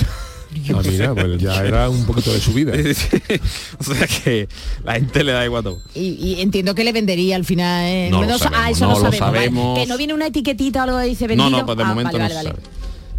Ah, 0.74 0.80
mira, 0.82 1.14
pues 1.14 1.38
ya 1.38 1.62
era 1.62 1.90
un 1.90 2.06
poquito 2.06 2.32
de 2.32 2.40
subida. 2.40 2.72
o 3.78 3.84
sea 3.84 4.06
que 4.06 4.48
la 4.82 4.94
gente 4.94 5.22
le 5.22 5.32
da 5.32 5.44
igual 5.44 5.62
todo. 5.62 5.78
Y, 5.94 6.08
y 6.14 6.40
entiendo 6.40 6.74
que 6.74 6.84
le 6.84 6.92
vendería 6.92 7.36
al 7.36 7.44
final. 7.44 7.84
¿eh? 7.86 8.08
No 8.10 8.22
lo 8.22 8.38
sa- 8.38 8.44
sabemos, 8.44 8.64
ah, 8.64 8.70
eso 8.70 8.86
no 8.86 8.92
lo 8.92 8.96
lo 8.96 9.00
sabemos. 9.12 9.20
vale. 9.20 9.38
sabemos. 9.38 9.78
Que 9.78 9.86
no 9.86 9.98
viene 9.98 10.14
una 10.14 10.26
etiquetita 10.28 10.80
o 10.80 10.82
algo 10.84 10.98
que 11.00 11.04
dice 11.04 11.24
No, 11.24 11.28
vendido. 11.28 11.50
no, 11.50 11.66
pues 11.66 11.76
de 11.78 11.84
Ah, 11.84 11.88
momento 11.88 12.12
vale, 12.18 12.34
no 12.34 12.34
vale, 12.34 12.48
se 12.48 12.48
vale. 12.56 12.62
sabe. 12.62 12.77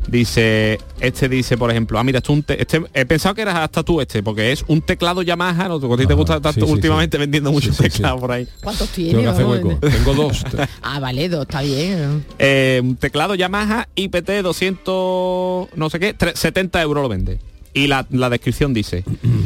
Dice, 0.09 0.79
este 0.99 1.29
dice, 1.29 1.55
por 1.57 1.69
ejemplo, 1.69 1.99
ah, 1.99 2.03
mira, 2.03 2.17
esto 2.17 2.31
es 2.33 2.37
un 2.37 2.43
te- 2.43 2.59
este, 2.61 2.81
he 2.93 3.05
pensado 3.05 3.35
que 3.35 3.41
eras 3.43 3.55
hasta 3.57 3.83
tú 3.83 4.01
este, 4.01 4.23
porque 4.23 4.51
es 4.51 4.65
un 4.67 4.81
teclado 4.81 5.21
Yamaha, 5.21 5.67
¿no? 5.67 5.75
a 5.75 5.97
ti 5.97 6.07
te 6.07 6.13
gusta 6.15 6.41
tanto 6.41 6.61
sí, 6.61 6.65
sí, 6.65 6.71
últimamente 6.73 7.17
vendiendo 7.19 7.51
muchos 7.51 7.75
sí, 7.75 7.83
sí. 7.83 7.89
teclados 7.89 8.19
por 8.19 8.31
ahí. 8.31 8.47
¿Cuántos 8.63 8.89
Tengo 8.89 9.09
tiene? 9.09 9.21
que 9.23 9.27
hacer 9.29 9.45
Vamos, 9.45 9.63
hueco. 9.63 9.85
eh? 9.87 9.91
Tengo 9.91 10.13
dos. 10.15 10.43
Ah, 10.81 10.99
vale, 10.99 11.29
dos, 11.29 11.41
está 11.43 11.61
bien. 11.61 12.25
Eh, 12.39 12.81
un 12.83 12.95
teclado 12.95 13.35
Yamaha 13.35 13.87
IPT 13.95 14.29
200, 14.41 15.67
no 15.75 15.89
sé 15.89 15.99
qué, 15.99 16.17
tre- 16.17 16.35
70 16.35 16.81
euros 16.81 17.03
lo 17.03 17.09
vende. 17.09 17.39
Y 17.73 17.85
la, 17.87 18.07
la 18.09 18.29
descripción 18.31 18.73
dice, 18.73 19.03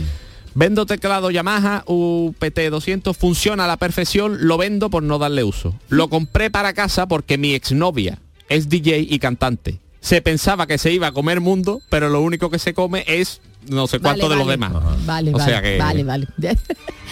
vendo 0.55 0.86
teclado 0.86 1.30
Yamaha 1.32 1.84
UPT 1.88 2.59
200, 2.70 3.18
funciona 3.18 3.66
a 3.66 3.68
la 3.68 3.78
perfección, 3.78 4.47
lo 4.47 4.57
vendo 4.57 4.89
por 4.89 5.03
no 5.03 5.20
darle 5.20 5.43
uso. 5.43 5.76
Lo 5.89 6.07
compré 6.09 6.49
para 6.49 6.74
casa 6.74 7.07
porque 7.07 7.38
mi 7.38 7.53
exnovia 7.53 8.20
es 8.49 8.70
DJ 8.70 8.99
y 9.09 9.20
cantante. 9.20 9.80
Se 10.04 10.22
pensaba 10.22 10.68
que 10.68 10.78
se 10.78 10.91
iba 10.91 11.08
a 11.08 11.12
comer 11.14 11.39
mundo, 11.39 11.82
pero 11.89 12.10
lo 12.10 12.20
único 12.22 12.49
que 12.49 12.60
se 12.60 12.74
come 12.74 13.06
es 13.08 13.39
no 13.70 13.88
sé 13.88 13.99
cuánto 13.99 14.24
Vale, 14.24 14.36
de 14.36 14.39
los 14.39 14.47
demás. 14.49 14.74
Vale, 15.06 15.30
O 15.34 15.38
vale, 15.38 15.45
sea 15.49 15.62
que- 15.62 15.78
vale, 15.78 16.04
vale. 16.04 16.28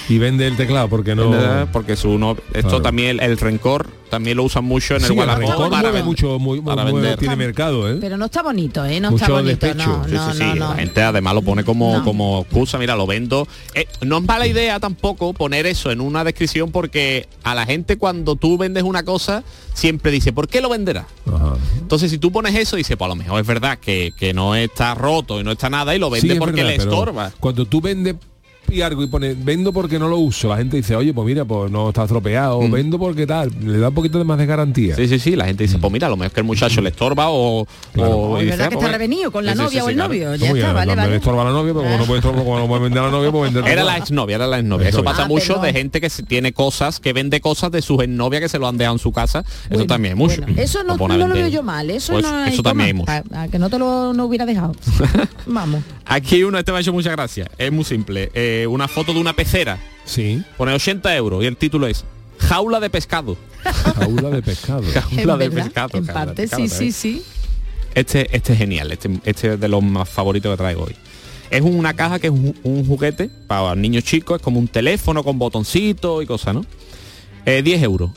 Y 0.09 0.17
vende 0.17 0.45
el 0.45 0.57
teclado 0.57 0.89
porque 0.89 1.15
no... 1.15 1.31
Porque 1.71 1.95
su 1.95 2.19
no, 2.19 2.31
esto 2.53 2.67
Claro. 2.67 2.81
también 2.81 3.09
el, 3.11 3.19
el 3.21 3.37
rencor 3.37 3.87
también 4.11 4.37
lo 4.37 4.43
usan 4.43 4.63
mucho 4.63 4.93
en 4.93 4.99
Sí, 4.99 5.05
el 5.07 5.11
el 5.13 5.17
Wallapop 5.19 5.69
para 5.71 6.03
mucho, 6.03 6.37
muy, 6.37 6.61
para 6.61 6.83
vender. 6.83 7.17
tiene 7.17 7.35
mercado, 7.35 7.89
¿eh? 7.89 7.97
Pero 7.99 8.17
no 8.17 8.25
está 8.25 8.43
bonito, 8.43 8.85
¿eh? 8.85 8.99
No 8.99 9.09
Mucho 9.09 9.23
está 9.23 9.33
bonito. 9.33 9.65
despecho. 9.65 9.87
No, 9.89 10.05
Sí, 10.05 10.11
no, 10.13 10.33
sí, 10.33 10.39
no, 10.43 10.53
sí, 10.53 10.59
no. 10.59 10.69
La 10.69 10.75
gente 10.75 11.01
además 11.01 11.33
lo 11.33 11.41
pone 11.41 11.63
como, 11.63 11.97
No. 11.97 12.03
como 12.03 12.41
excusa, 12.41 12.77
mira, 12.77 12.95
lo 12.95 13.07
vendo. 13.07 13.47
Eh, 13.73 13.87
no 14.01 14.17
es 14.19 14.23
mala 14.23 14.45
idea 14.45 14.79
tampoco 14.79 15.33
poner 15.33 15.65
eso 15.65 15.89
en 15.91 16.01
una 16.01 16.23
descripción 16.23 16.71
porque 16.71 17.27
a 17.43 17.55
la 17.55 17.65
gente 17.65 17.97
cuando 17.97 18.35
tú 18.35 18.57
vendes 18.57 18.83
una 18.83 19.03
cosa 19.03 19.43
siempre 19.73 20.11
dice, 20.11 20.33
¿por 20.33 20.47
qué 20.47 20.61
lo 20.61 20.69
venderás? 20.69 21.05
Entonces 21.79 22.11
si 22.11 22.17
tú 22.17 22.31
pones 22.31 22.53
eso, 22.55 22.75
dice, 22.75 22.97
pues 22.97 23.05
a 23.05 23.09
lo 23.09 23.15
mejor 23.15 23.39
es 23.41 23.47
verdad 23.47 23.79
que, 23.79 24.11
que 24.17 24.33
no 24.33 24.55
está 24.55 24.93
roto 24.93 25.39
y 25.39 25.43
no 25.43 25.51
está 25.53 25.69
nada 25.69 25.95
y 25.95 25.99
lo 25.99 26.09
vende 26.09 26.33
Sí, 26.33 26.39
porque 26.39 26.63
verdad, 26.63 26.69
le 26.69 26.75
estorba. 26.75 27.31
Cuando 27.39 27.65
tú 27.65 27.81
vendes 27.81 28.15
y 28.71 28.81
algo 28.81 29.03
y 29.03 29.07
pone 29.07 29.35
vendo 29.37 29.71
porque 29.73 29.99
no 29.99 30.07
lo 30.07 30.17
uso, 30.17 30.47
la 30.49 30.57
gente 30.57 30.77
dice, 30.77 30.95
oye, 30.95 31.13
pues 31.13 31.25
mira, 31.27 31.45
pues 31.45 31.71
no 31.71 31.89
está 31.89 32.03
estropeado, 32.03 32.61
Mm. 32.61 32.71
vendo 32.71 32.99
porque 32.99 33.27
tal, 33.27 33.51
le 33.63 33.77
da 33.79 33.89
un 33.89 33.93
poquito 33.95 34.17
de 34.17 34.23
más 34.23 34.37
de 34.37 34.45
garantía. 34.45 34.95
Sí, 34.95 35.07
sí, 35.07 35.19
sí, 35.19 35.35
la 35.35 35.45
gente 35.45 35.63
dice, 35.63 35.77
pues 35.77 35.91
mira, 35.91 36.07
a 36.07 36.09
lo 36.09 36.17
mejor 36.17 36.31
que 36.33 36.39
el 36.39 36.45
muchacho 36.45 36.81
le 36.81 36.89
estorba 36.89 37.29
o... 37.29 37.67
o 37.97 38.37
Es 38.37 38.43
dice, 38.45 38.51
verdad 38.51 38.65
"Ah, 38.67 38.69
que 38.69 38.75
pues, 38.75 38.85
está 38.85 38.97
revenido 38.97 39.31
con 39.31 39.45
la 39.45 39.51
Sí, 39.53 39.57
novia 39.57 39.69
sí, 39.81 39.85
o 39.85 39.89
el 39.89 39.95
claro. 39.95 40.07
novio. 40.09 40.35
Ya 40.35 40.39
¿Cómo 40.47 40.55
está, 40.55 40.73
vale, 40.73 40.91
no, 40.91 40.95
me 40.95 41.01
vale. 41.03 41.15
estorba 41.17 41.43
la 41.43 41.51
novia, 41.51 41.73
pero 41.73 41.83
como 41.85 41.97
no 41.97 42.05
puede 42.05 42.19
estorbar, 42.19 42.43
como 42.43 42.59
no 42.59 42.67
puede 42.67 42.81
vender 42.83 42.99
a 43.01 43.05
la 43.05 43.11
novia, 43.11 43.31
pues 43.31 43.53
vender 43.53 43.71
Era 43.71 43.83
la 43.83 43.97
exnovia, 43.97 44.35
era 44.35 44.47
la 44.47 44.59
exnovia. 44.59 44.89
Eso 44.89 45.03
pasa 45.03 45.23
Ah, 45.23 45.27
mucho 45.27 45.47
perdón. 45.55 45.63
de 45.65 45.73
gente 45.73 46.01
que 46.01 46.09
se- 46.09 46.23
tiene 46.23 46.53
cosas, 46.53 46.99
que 46.99 47.13
vende 47.13 47.41
cosas 47.41 47.71
de 47.71 47.81
sus 47.81 48.01
exnovias 48.01 48.41
que 48.41 48.49
se 48.49 48.59
lo 48.59 48.67
han 48.67 48.77
dejado 48.77 48.95
en 48.95 48.99
su 48.99 49.11
casa. 49.11 49.43
eso 49.69 49.85
también 49.85 50.13
es 50.13 50.17
mucho. 50.17 50.41
Bueno, 50.41 50.61
eso 50.61 50.83
no, 50.83 50.95
Lo 50.97 51.27
no 51.27 51.33
veo 51.33 51.47
yo 51.47 51.63
mal, 51.63 51.89
eso 51.89 52.13
Pues 52.13 52.23
no 52.25 52.45
eso 52.45 52.63
también 52.63 52.87
hay 52.87 52.93
mucho. 52.93 53.11
a- 53.11 53.43
a 53.43 53.47
que 53.47 53.59
no 53.59 53.69
te 53.69 53.77
lo 53.79 54.13
no 54.13 54.25
hubiera 54.25 54.45
dejado. 54.45 54.73
Vamos. 55.45 55.81
Aquí 56.05 56.43
uno, 56.43 56.57
este 56.59 56.71
me 56.71 56.77
ha 56.77 56.81
hecho 56.81 56.93
muchas 56.93 57.11
gracias. 57.13 57.47
Es 57.57 57.71
muy 57.71 57.83
simple. 57.83 58.31
Eh, 58.33 58.60
una 58.67 58.87
foto 58.87 59.13
de 59.13 59.19
una 59.19 59.33
pecera. 59.33 59.79
Sí. 60.05 60.43
Pone 60.57 60.73
80 60.73 61.15
euros 61.15 61.43
y 61.43 61.47
el 61.47 61.57
título 61.57 61.87
es 61.87 62.03
Jaula 62.39 62.79
de 62.79 62.89
pescado. 62.89 63.37
Jaula 63.95 64.29
de 64.29 64.41
pescado. 64.41 64.83
Jaula 64.93 65.33
En 65.33 65.39
de 65.39 65.49
verdad, 65.49 65.63
pescado. 65.65 65.97
En 65.97 66.05
jaula 66.05 66.13
parte, 66.25 66.41
pescado 66.43 66.63
sí, 66.63 66.67
sí, 66.69 66.73
también. 66.75 66.93
sí. 66.93 67.23
Este, 67.93 68.35
este 68.35 68.53
es 68.53 68.59
genial, 68.59 68.91
este, 68.91 69.09
este 69.25 69.53
es 69.53 69.59
de 69.59 69.67
los 69.67 69.83
más 69.83 70.07
favoritos 70.07 70.51
que 70.53 70.57
traigo 70.57 70.83
hoy. 70.85 70.95
Es 71.49 71.61
una 71.61 71.93
caja 71.93 72.19
que 72.19 72.27
es 72.27 72.33
un, 72.33 72.57
un 72.63 72.85
juguete 72.87 73.29
para 73.47 73.75
niños 73.75 74.05
chicos, 74.05 74.37
es 74.37 74.41
como 74.41 74.59
un 74.59 74.69
teléfono 74.69 75.23
con 75.25 75.37
botoncitos 75.37 76.23
y 76.23 76.25
cosas, 76.25 76.53
¿no? 76.55 76.65
Eh, 77.45 77.61
10 77.61 77.83
euros. 77.83 78.11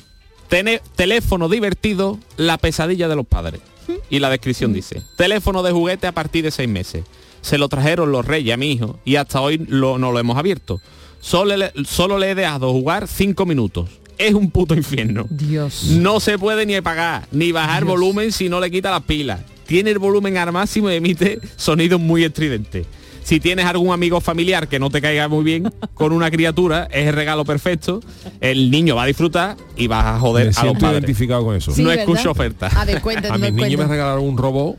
Tene- 0.49 0.81
teléfono 0.95 1.49
divertido, 1.49 2.21
la 2.37 2.59
pesadilla 2.59 3.09
de 3.09 3.17
los 3.17 3.27
padres. 3.27 3.61
Y 4.09 4.21
la 4.21 4.31
descripción 4.31 4.73
dice, 4.73 5.03
teléfono 5.17 5.63
de 5.65 5.73
juguete 5.73 6.07
a 6.07 6.13
partir 6.13 6.45
de 6.45 6.51
seis 6.53 6.69
meses. 6.69 7.05
Se 7.45 7.59
lo 7.59 7.69
trajeron 7.69 8.11
los 8.11 8.25
reyes 8.25 8.55
a 8.55 8.57
mi 8.57 8.73
hijo 8.73 8.99
y 9.05 9.17
hasta 9.17 9.41
hoy 9.43 9.59
lo- 9.69 9.99
no 9.99 10.13
lo 10.13 10.19
hemos 10.19 10.39
abierto. 10.39 10.81
Solo 11.21 11.55
le, 11.59 11.73
solo 11.87 12.19
le 12.19 12.31
he 12.31 12.35
dejado 12.35 12.73
jugar 12.73 13.07
cinco 13.07 13.45
minutos. 13.45 13.91
Es 14.17 14.33
un 14.33 14.51
puto 14.51 14.75
infierno. 14.75 15.27
Dios. 15.29 15.85
No 15.91 16.21
se 16.21 16.39
puede 16.39 16.65
ni 16.65 16.75
apagar, 16.75 17.27
ni 17.33 17.53
bajar 17.53 17.85
volumen 17.85 18.33
si 18.33 18.49
no 18.49 18.61
le 18.61 18.71
quita 18.71 18.91
las 18.91 19.03
pilas. 19.03 19.41
Tiene 19.67 19.91
el 19.91 19.99
volumen 19.99 20.39
al 20.39 20.53
máximo 20.53 20.91
y 20.91 20.95
emite 20.95 21.39
sonidos 21.57 22.01
muy 22.01 22.25
estridentes. 22.25 22.87
Si 23.25 23.41
tienes 23.41 23.67
algún 23.67 23.93
amigo 23.93 24.21
familiar 24.23 24.67
que 24.69 24.79
no 24.79 24.89
te 24.91 25.01
caiga 25.03 25.29
muy 25.29 25.45
bien 25.45 25.71
con 25.95 26.13
una 26.13 26.31
criatura, 26.31 26.89
es 26.91 27.09
el 27.09 27.15
regalo 27.15 27.45
perfecto. 27.45 28.01
El 28.41 28.71
niño 28.71 28.97
va 28.97 29.03
a 29.03 29.07
disfrutar 29.07 29.57
y 29.77 29.87
vas 29.87 30.05
a 30.05 30.19
joder 30.19 30.47
Me 30.47 30.53
a 30.57 30.65
los 30.65 30.75
padres. 30.79 30.93
identificado 31.01 31.45
con 31.45 31.57
eso. 31.57 31.73
Sí, 31.73 31.83
no 31.83 31.89
¿verdad? 31.89 32.05
escucho 32.05 32.31
oferta. 32.31 32.67
A 32.69 32.85
ver, 32.87 33.03
a 33.31 33.39
mis 33.39 33.53
niños 33.53 33.81
me 33.81 33.87
regalaron 33.87 34.25
un 34.25 34.37
robot 34.39 34.77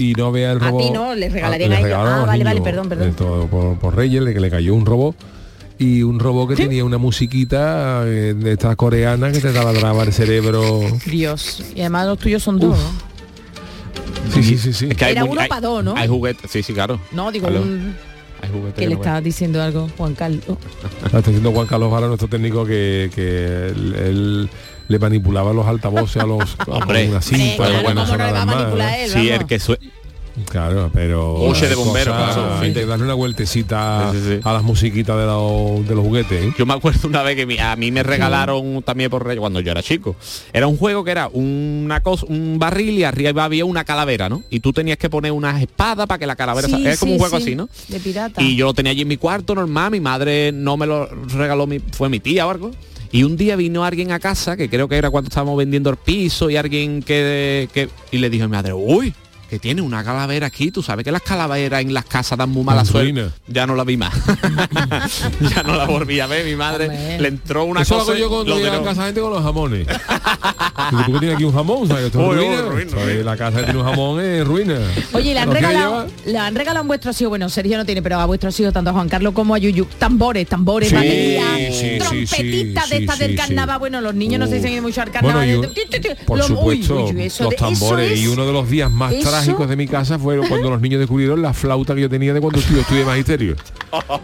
y 0.00 0.12
no 0.14 0.32
vea 0.32 0.52
el 0.52 0.58
A 0.62 0.68
robot. 0.68 0.82
ti 0.82 0.90
no, 0.90 1.14
les 1.14 1.32
regalarían 1.32 1.72
Ah, 1.72 1.74
a 1.76 1.78
les 1.78 1.86
ellos. 1.86 1.90
regalaron 1.98 2.12
Ah, 2.14 2.18
los 2.18 2.26
vale, 2.26 2.44
vale, 2.44 2.60
perdón, 2.62 2.88
perdón. 2.88 3.08
esto, 3.08 3.48
por, 3.50 3.78
por 3.78 3.94
Reyes, 3.96 4.22
le, 4.22 4.32
que 4.34 4.40
le 4.40 4.50
cayó 4.50 4.74
un 4.74 4.86
robot 4.86 5.14
y 5.78 6.02
un 6.02 6.18
robot 6.20 6.50
que 6.50 6.56
tenía 6.56 6.84
una 6.84 6.98
musiquita 6.98 8.02
eh, 8.06 8.34
de 8.34 8.52
esta 8.52 8.76
coreana 8.76 9.32
que 9.32 9.40
te 9.40 9.52
taladraba 9.52 10.02
el 10.02 10.12
cerebro. 10.12 10.80
Dios. 11.06 11.62
Y 11.74 11.80
además 11.80 12.06
los 12.06 12.18
tuyos 12.18 12.42
son 12.42 12.58
dos. 12.58 12.78
Sí, 14.34 14.42
sí, 14.42 14.58
sí, 14.58 14.72
sí. 14.72 14.86
Es 14.90 14.96
que 14.96 15.04
hay 15.06 15.12
Era 15.12 15.24
uno 15.24 15.40
hay- 15.40 15.48
pa' 15.48 15.60
dos, 15.60 15.82
¿no? 15.82 15.94
Hay 15.96 16.06
juguetes, 16.08 16.50
sí, 16.50 16.62
sí, 16.62 16.72
claro. 16.72 17.00
No, 17.12 17.32
digo, 17.32 17.48
un- 17.48 17.94
Hay 18.42 18.48
juguetes 18.50 18.74
que 18.74 18.88
le 18.88 18.94
no 18.94 19.00
estaba 19.00 19.20
diciendo 19.20 19.62
algo 19.62 19.88
Juan 19.96 20.14
Carlos. 20.14 20.42
Está 21.04 21.18
diciendo 21.18 21.52
Juan 21.52 21.66
Carlos 21.66 21.90
Vara, 21.90 22.06
nuestro 22.06 22.28
técnico, 22.28 22.64
que, 22.64 23.10
que 23.14 23.68
él, 23.68 23.94
él 23.94 24.50
le 24.88 24.98
manipulaba 24.98 25.52
los 25.52 25.66
altavoces 25.66 26.22
a 26.22 26.26
los 26.26 26.56
a 26.60 26.64
Hombre. 26.70 27.08
una 27.08 27.20
cinta, 27.22 27.56
Claro, 27.56 27.82
bueno, 27.82 28.00
¿cómo 28.06 28.16
no 28.16 28.26
le 28.26 28.32
va 28.32 28.38
a 28.40 28.42
sonaran 28.42 28.46
más, 28.46 28.56
manipular 28.56 28.90
¿no? 28.90 28.96
él, 29.04 29.10
Sí, 29.10 29.28
vamos? 29.28 29.40
el 29.42 29.46
que 29.46 29.58
Claro, 30.48 30.90
pero 30.92 31.34
Buche 31.34 31.66
de 31.66 31.74
hay 31.74 31.74
bombero, 31.74 32.12
cosas- 32.12 32.34
con 32.36 32.44
eso, 32.46 32.58
hay 32.60 32.72
que 32.72 32.86
darle 32.86 33.04
una 33.04 33.14
vueltecita 33.14 34.10
a 34.10 34.52
las 34.52 34.62
musiquitas 34.62 35.16
de 35.16 35.26
los, 35.26 35.86
de 35.88 35.94
los 35.94 36.04
juguetes. 36.04 36.42
¿eh? 36.44 36.54
Yo 36.58 36.66
me 36.66 36.74
acuerdo 36.74 37.08
una 37.08 37.22
vez 37.22 37.36
que 37.36 37.46
mi- 37.46 37.58
a 37.58 37.74
mí 37.76 37.90
me 37.90 38.02
regalaron 38.02 38.82
también 38.82 39.10
por 39.10 39.24
Reyes 39.24 39.40
cuando 39.40 39.60
yo 39.60 39.70
era 39.72 39.82
chico. 39.82 40.16
Era 40.52 40.66
un 40.66 40.76
juego 40.76 41.04
que 41.04 41.10
era 41.10 41.28
una 41.32 42.02
cosa, 42.02 42.26
un 42.28 42.58
barril 42.58 42.98
y 42.98 43.04
arriba 43.04 43.44
había 43.44 43.64
una 43.64 43.84
calavera, 43.84 44.28
¿no? 44.28 44.42
Y 44.50 44.60
tú 44.60 44.72
tenías 44.72 44.98
que 44.98 45.10
poner 45.10 45.32
unas 45.32 45.60
espadas 45.60 46.06
para 46.06 46.18
que 46.18 46.26
la 46.26 46.36
calavera 46.36 46.68
era 46.68 46.96
como 46.96 47.12
un 47.12 47.18
juego 47.18 47.36
sí, 47.38 47.42
así, 47.42 47.54
¿no? 47.56 47.68
De 47.88 48.00
pirata. 48.00 48.42
Y 48.42 48.56
yo 48.56 48.66
lo 48.66 48.74
tenía 48.74 48.92
allí 48.92 49.02
en 49.02 49.08
mi 49.08 49.16
cuarto 49.16 49.54
normal, 49.54 49.90
mi 49.90 50.00
madre 50.00 50.52
no 50.52 50.76
me 50.76 50.86
lo 50.86 51.06
regaló, 51.06 51.66
mi, 51.66 51.78
fue 51.78 52.08
mi 52.08 52.20
tía 52.20 52.46
o 52.46 52.50
algo. 52.50 52.70
Y 53.12 53.24
un 53.24 53.36
día 53.36 53.56
vino 53.56 53.84
alguien 53.84 54.12
a 54.12 54.20
casa, 54.20 54.56
que 54.56 54.70
creo 54.70 54.88
que 54.88 54.94
era 54.96 55.10
cuando 55.10 55.26
estábamos 55.28 55.56
vendiendo 55.58 55.90
el 55.90 55.96
piso, 55.96 56.48
y 56.48 56.56
alguien 56.56 57.02
que, 57.02 57.68
que 57.74 57.88
y 58.12 58.18
le 58.18 58.30
dijo 58.30 58.44
a 58.44 58.46
mi 58.46 58.52
madre, 58.52 58.72
uy, 58.72 59.12
que 59.50 59.58
tiene 59.58 59.82
una 59.82 60.04
calavera 60.04 60.46
aquí, 60.46 60.70
tú 60.70 60.82
sabes 60.82 61.04
que 61.04 61.10
las 61.12 61.22
calaveras 61.22 61.82
en 61.82 61.92
las 61.92 62.04
casas 62.04 62.38
dan 62.38 62.50
muy 62.50 62.62
mala 62.62 62.84
suerte. 62.84 63.30
Ya 63.48 63.66
no 63.66 63.74
la 63.74 63.84
vi 63.84 63.96
más. 63.96 64.14
ya 65.54 65.62
no 65.64 65.74
la 65.76 65.84
volví 65.86 66.20
a 66.20 66.26
ver, 66.26 66.44
mi 66.46 66.54
madre 66.56 67.18
le 67.18 67.28
entró 67.28 67.64
una 67.64 67.82
Eso 67.82 67.94
lo 67.94 68.00
cosa. 68.00 68.12
hago 68.12 68.20
yo 68.20 68.28
cuando 68.30 68.54
a 68.56 68.84
casa 68.84 69.04
gente 69.06 69.20
con 69.20 69.32
los 69.32 69.42
jamones. 69.42 69.86
¿Tú 70.90 71.12
que 71.12 71.18
tienes 71.18 71.34
aquí 71.34 71.44
un 71.44 71.52
jamón? 71.52 71.86
¿Sabes? 71.88 72.06
Esto 72.06 72.20
es 72.32 72.38
Uy, 72.38 72.44
uy, 72.44 72.56
ruina. 72.56 72.62
ruina, 72.70 72.90
¿Sabes? 72.90 73.24
La 73.24 73.36
casa 73.36 73.58
que 73.58 73.64
tiene 73.64 73.78
un 73.80 73.84
jamón 73.84 74.20
es 74.20 74.46
ruina. 74.46 74.78
Oye, 75.12 75.34
le 75.34 75.40
han 75.40 75.46
¿Lo 75.48 75.52
quieres 75.52 75.70
regalado, 75.70 76.06
le 76.26 76.38
han 76.38 76.54
regalado 76.54 76.84
a 76.84 76.86
vuestros 76.86 77.20
hijos, 77.20 77.28
bueno, 77.30 77.48
Sergio 77.48 77.76
no 77.76 77.84
tiene, 77.84 78.02
pero 78.02 78.18
a 78.20 78.26
vuestros 78.26 78.58
hijos, 78.60 78.72
tanto 78.72 78.90
a 78.90 78.92
Juan 78.92 79.08
Carlos 79.08 79.34
como 79.34 79.54
a 79.54 79.58
Yuyu, 79.58 79.84
tambores, 79.98 80.46
tambores, 80.48 80.88
Sí, 80.88 80.94
baterías, 80.94 81.44
sí, 81.56 81.72
sí, 81.72 81.98
trompetitas 81.98 82.84
sí, 82.84 82.90
de 82.90 82.96
estas 83.00 83.16
sí, 83.16 83.22
del 83.24 83.30
sí. 83.32 83.36
carnaval. 83.36 83.78
Bueno, 83.80 84.00
los 84.00 84.14
niños 84.14 84.38
no 84.40 84.46
se 84.46 84.56
dicen 84.56 84.80
mucho 84.82 85.02
al 85.02 85.10
carnaval. 85.10 85.46
Bueno, 85.56 85.68
un- 85.68 86.26
Por 86.26 86.38
lo- 86.38 86.44
uy, 86.44 86.48
supuesto, 86.82 87.04
uy, 87.06 87.14
uy, 87.16 87.22
eso 87.24 87.44
los 87.44 87.52
eso 87.54 87.64
tambores. 87.64 88.12
es- 88.12 88.20
y 88.20 88.26
uno 88.28 88.46
de 88.46 88.52
los 88.52 88.68
días 88.70 88.90
más 88.90 89.12
trágicos 89.44 89.68
de 89.68 89.76
mi 89.76 89.86
casa 89.86 90.18
fue 90.18 90.38
cuando 90.48 90.70
los 90.70 90.80
niños 90.80 90.98
descubrieron 91.00 91.42
la 91.42 91.52
flauta 91.52 91.94
que 91.94 92.00
yo 92.02 92.08
tenía 92.08 92.32
de 92.34 92.40
cuando 92.40 92.60
yo 92.60 92.80
estudié 92.80 93.04
magisterio. 93.04 93.56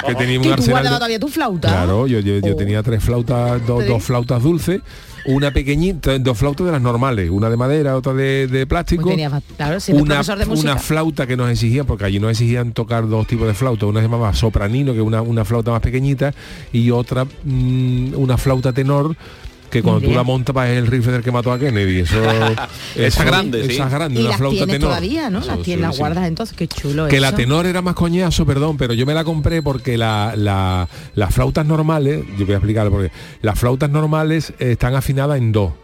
Que 0.07 0.15
tenía 0.15 0.39
un 0.39 0.45
¿Y 0.45 0.49
tú 0.49 0.53
arsenal. 0.55 0.83
de- 0.85 0.89
todavía 0.91 1.19
tu 1.19 1.29
flauta? 1.29 1.69
Claro, 1.69 2.07
yo, 2.07 2.21
yo, 2.21 2.39
yo 2.39 2.55
tenía 2.57 2.83
tres 2.83 3.03
flautas, 3.03 3.67
dos, 3.67 3.79
¿Tres? 3.79 3.89
dos 3.91 4.03
flautas 4.05 4.43
dulces, 4.43 4.81
una 5.27 5.51
pequeñita, 5.51 6.17
dos 6.21 6.39
flautas 6.39 6.67
de 6.67 6.73
las 6.73 6.81
normales, 6.83 7.31
una 7.31 7.51
de 7.51 7.57
madera, 7.57 7.97
otra 7.97 8.13
de, 8.15 8.47
de 8.47 8.67
plástico. 8.67 9.05
Pues 9.05 9.17
claro, 9.57 9.79
una, 9.89 10.23
de 10.23 10.45
una 10.45 10.77
flauta 10.79 11.27
que 11.27 11.37
nos 11.37 11.51
exigían, 11.51 11.85
porque 11.87 12.05
allí 12.05 12.21
nos 12.21 12.31
exigían 12.31 12.73
tocar 12.73 13.09
dos 13.09 13.27
tipos 13.27 13.47
de 13.49 13.55
flauta, 13.55 13.87
una 13.87 14.01
se 14.01 14.07
llamaba 14.07 14.33
sopranino, 14.35 14.93
que 14.93 14.99
es 15.01 15.05
una, 15.05 15.23
una 15.23 15.45
flauta 15.45 15.73
más 15.73 15.81
pequeñita, 15.81 16.33
y 16.73 16.91
otra, 16.93 17.25
mm, 17.25 18.15
una 18.17 18.39
flauta 18.39 18.73
tenor, 18.73 19.17
que 19.71 19.83
cuando 19.83 20.01
tú 20.07 20.15
la 20.15 20.23
montas 20.23 20.55
es 20.69 20.79
el 20.79 20.87
rifle 20.87 21.13
del 21.13 21.23
que 21.23 21.33
mató 21.33 21.53
a 21.53 21.59
Kennedy. 21.59 22.01
Eso, 22.01 22.17
Esa 22.97 23.25
grande, 23.25 23.65
sí. 23.67 23.75
Esa 23.75 23.89
grande, 23.89 24.21
Y 24.21 24.23
una 24.23 24.29
las 24.31 24.39
flauta 24.39 24.57
tienes 24.59 24.75
tenor. 24.77 24.89
todavía, 24.91 25.31
¿no? 25.31 25.39
Eso, 25.41 25.49
Las 25.49 25.63
tienes, 25.63 25.83
las 25.83 25.91
sí, 25.91 25.97
sí. 25.97 26.01
guardas 26.01 26.29
entonces, 26.29 26.57
qué 26.57 26.69
chulo 26.69 27.07
Que 27.09 27.17
eso. 27.17 27.23
la 27.23 27.33
tenor 27.35 27.67
era 27.67 27.83
más 27.83 27.95
coñazo, 27.95 28.47
perdón, 28.47 28.77
pero 28.77 28.95
yo 28.95 29.07
me 29.07 29.15
la 29.15 29.25
compré 29.25 29.63
porque 29.63 29.99
la, 29.99 30.35
la- 30.37 30.89
las 31.15 31.35
flautas 31.35 31.67
normales, 31.67 32.25
yo 32.39 32.45
voy 32.47 32.55
a 32.55 32.59
explicar 32.59 32.89
porque 32.91 33.11
las 33.43 33.59
flautas 33.59 33.91
normales 33.91 34.53
están 34.59 34.95
afinadas 34.95 35.39
en 35.39 35.53
do. 35.53 35.77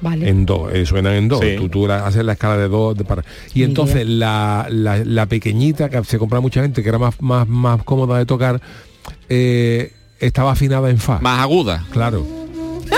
Vale. 0.00 0.28
En 0.28 0.44
do, 0.46 0.68
eh, 0.68 0.84
suenan 0.84 1.12
en 1.14 1.28
do. 1.28 1.38
Sí. 1.40 1.54
Tú, 1.56 1.68
tú 1.68 1.86
la- 1.86 2.04
haces 2.06 2.24
la 2.24 2.32
escala 2.32 2.56
de 2.56 2.66
do 2.68 2.92
de 2.94 3.04
para. 3.04 3.24
Y 3.54 3.62
entonces 3.62 4.04
la, 4.06 4.66
la- 4.70 5.04
la 5.04 5.26
pequeñita 5.26 5.88
que 5.90 6.02
se 6.04 6.18
compra 6.18 6.40
mucha 6.40 6.60
gente, 6.62 6.82
que 6.82 6.88
era 6.88 6.98
más, 6.98 7.20
más, 7.20 7.46
más 7.46 7.82
cómoda 7.84 8.18
de 8.18 8.26
tocar, 8.26 8.60
eh, 9.28 9.92
estaba 10.18 10.52
afinada 10.52 10.90
en 10.90 10.98
fa. 10.98 11.18
Más 11.20 11.40
aguda. 11.40 11.84
Claro. 11.92 12.26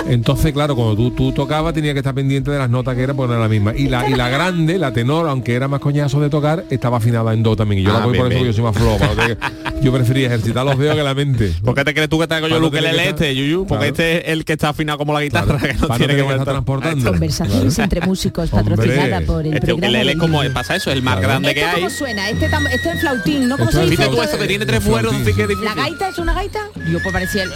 Entonces, 0.06 0.52
claro, 0.52 0.76
cuando 0.76 0.96
tú, 0.96 1.10
tú 1.12 1.32
tocabas 1.32 1.74
tenía 1.74 1.92
que 1.92 2.00
estar 2.00 2.14
pendiente 2.14 2.50
de 2.50 2.58
las 2.58 2.70
notas 2.70 2.94
que 2.94 3.02
era 3.02 3.14
era 3.14 3.38
la 3.38 3.48
misma. 3.48 3.72
Y 3.74 3.88
la, 3.88 4.08
y 4.08 4.14
la 4.14 4.28
grande, 4.28 4.78
la 4.78 4.92
tenor, 4.92 5.28
aunque 5.28 5.54
era 5.54 5.66
más 5.68 5.80
coñazo 5.80 6.20
de 6.20 6.28
tocar, 6.30 6.64
estaba 6.70 6.98
afinada 6.98 7.32
en 7.32 7.42
do 7.42 7.56
también. 7.56 7.80
Y 7.80 7.84
yo 7.84 7.90
Ah, 7.96 8.00
la 8.00 8.06
voy 8.06 8.18
por 8.18 8.28
bien, 8.28 8.44
eso 8.46 8.46
porque 8.46 8.46
yo 8.46 8.52
soy 8.52 8.64
más 8.64 8.76
flojo. 8.76 9.54
Yo 9.82 9.92
prefería 9.92 10.28
ejercitar 10.28 10.64
los 10.64 10.78
dedos 10.78 10.96
que 10.96 11.02
la 11.02 11.14
mente. 11.14 11.52
¿Por 11.62 11.74
qué 11.74 11.84
te 11.84 11.92
crees 11.92 12.08
tú 12.08 12.18
que 12.18 12.26
traigo 12.26 12.46
yo 12.48 12.70
Para 12.70 12.90
el 12.90 13.00
este, 13.00 13.34
Yuyu? 13.34 13.66
Porque 13.66 13.92
Claro. 13.92 13.92
este 13.92 14.18
es 14.26 14.32
el 14.32 14.44
que 14.46 14.52
está 14.54 14.70
afinado 14.70 14.96
como 14.98 15.12
la 15.12 15.20
guitarra, 15.20 15.58
que 15.60 15.74
no 15.74 15.88
tiene 15.88 16.14
que 16.16 16.22
que 16.22 16.28
estar 16.30 16.44
transportando. 16.44 17.10
Conversaciones 17.10 17.78
entre 17.78 18.00
músicos 18.00 18.50
Hombre. 18.52 18.76
patrocinada 18.76 19.20
por 19.22 19.46
el 19.46 19.54
Este 19.54 19.72
ukelele 19.74 20.10
del 20.10 20.18
como 20.18 20.40
pasa 20.54 20.76
eso, 20.76 20.90
es 20.90 20.96
el 20.96 21.02
más 21.02 21.14
Claro. 21.16 21.28
grande 21.28 21.52
que 21.54 21.60
¿Esto 21.60 21.76
hay. 21.76 21.82
cómo 21.82 21.90
suena? 21.94 22.30
Este, 22.30 22.48
tam- 22.50 22.66
este 22.72 22.88
es 22.88 22.94
el 22.94 22.98
flautín, 23.00 23.48
¿no? 23.48 23.58
¿Cómo 23.58 23.68
Esto 23.68 23.80
se 23.80 23.84
es 23.84 23.90
dice? 23.90 24.08
Tú 24.08 24.22
eso 24.22 24.38
que 24.38 24.46
tiene 24.46 24.64
tres 24.64 24.82
fueros, 24.82 25.12
así 25.12 25.24
que 25.34 25.42
es 25.42 25.48
difícil. 25.48 25.64
¿La 25.64 25.74
gaita 25.74 26.08
es 26.08 26.18
una 26.18 26.32
gaita? 26.32 26.60
Yo 26.90 27.02
pues 27.02 27.12
parecía 27.12 27.42
el 27.42 27.50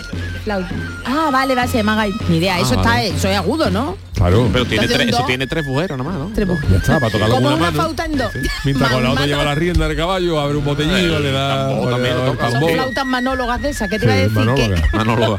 flautín. 0.45 0.78
Ah, 1.07 1.30
vale, 1.32 1.55
va, 1.55 1.66
se 1.66 1.78
llama 1.78 1.95
gaita. 1.95 2.18
Ni 2.29 2.37
idea, 2.39 2.59
eso 2.61 2.74
Ah, 2.74 2.76
está, 2.76 2.89
vale. 2.91 3.09
eso 3.09 3.29
es 3.29 3.37
agudo, 3.37 3.70
¿no? 3.70 3.97
Claro. 4.19 4.49
Pero 4.53 4.64
tiene 4.66 4.87
tres, 4.89 5.09
eso 5.09 5.25
tiene 5.27 5.47
tres 5.47 5.64
fueros 5.64 5.97
nomás, 5.97 6.14
¿no? 6.16 6.31
Tres- 6.35 6.49
Ya 6.71 6.77
está, 6.77 6.99
para 7.01 7.11
tocarlo 7.12 7.35
con 7.37 7.45
Como 7.45 7.49
una 7.49 7.57
una 7.57 7.71
mano. 7.71 7.83
flauta 7.83 8.05
en 8.05 8.19
do. 8.19 8.31
Mientras 8.64 8.91
con 8.93 9.03
la 9.05 9.11
otra 9.12 9.27
lleva 9.27 9.45
la 9.45 9.55
rienda 9.55 9.89
del 9.89 9.97
caballo, 9.97 10.41
abre 10.41 10.57
un 10.59 10.64
botellillo, 10.64 11.19
le 11.21 11.31
da 11.33 11.69
tambor 11.69 12.01
le 12.01 12.09
da. 12.09 12.51
Son 12.51 12.69
flautas 12.69 13.07
manólogas 13.07 13.62
de 13.62 13.71
esas, 13.71 13.89
¿qué 13.89 13.99
te 13.99 14.05
iba 14.07 14.14
a 14.14 14.16
decir? 14.16 14.33
manóloga. 14.37 14.75
Que- 14.75 14.89
Manóloga. 14.97 15.39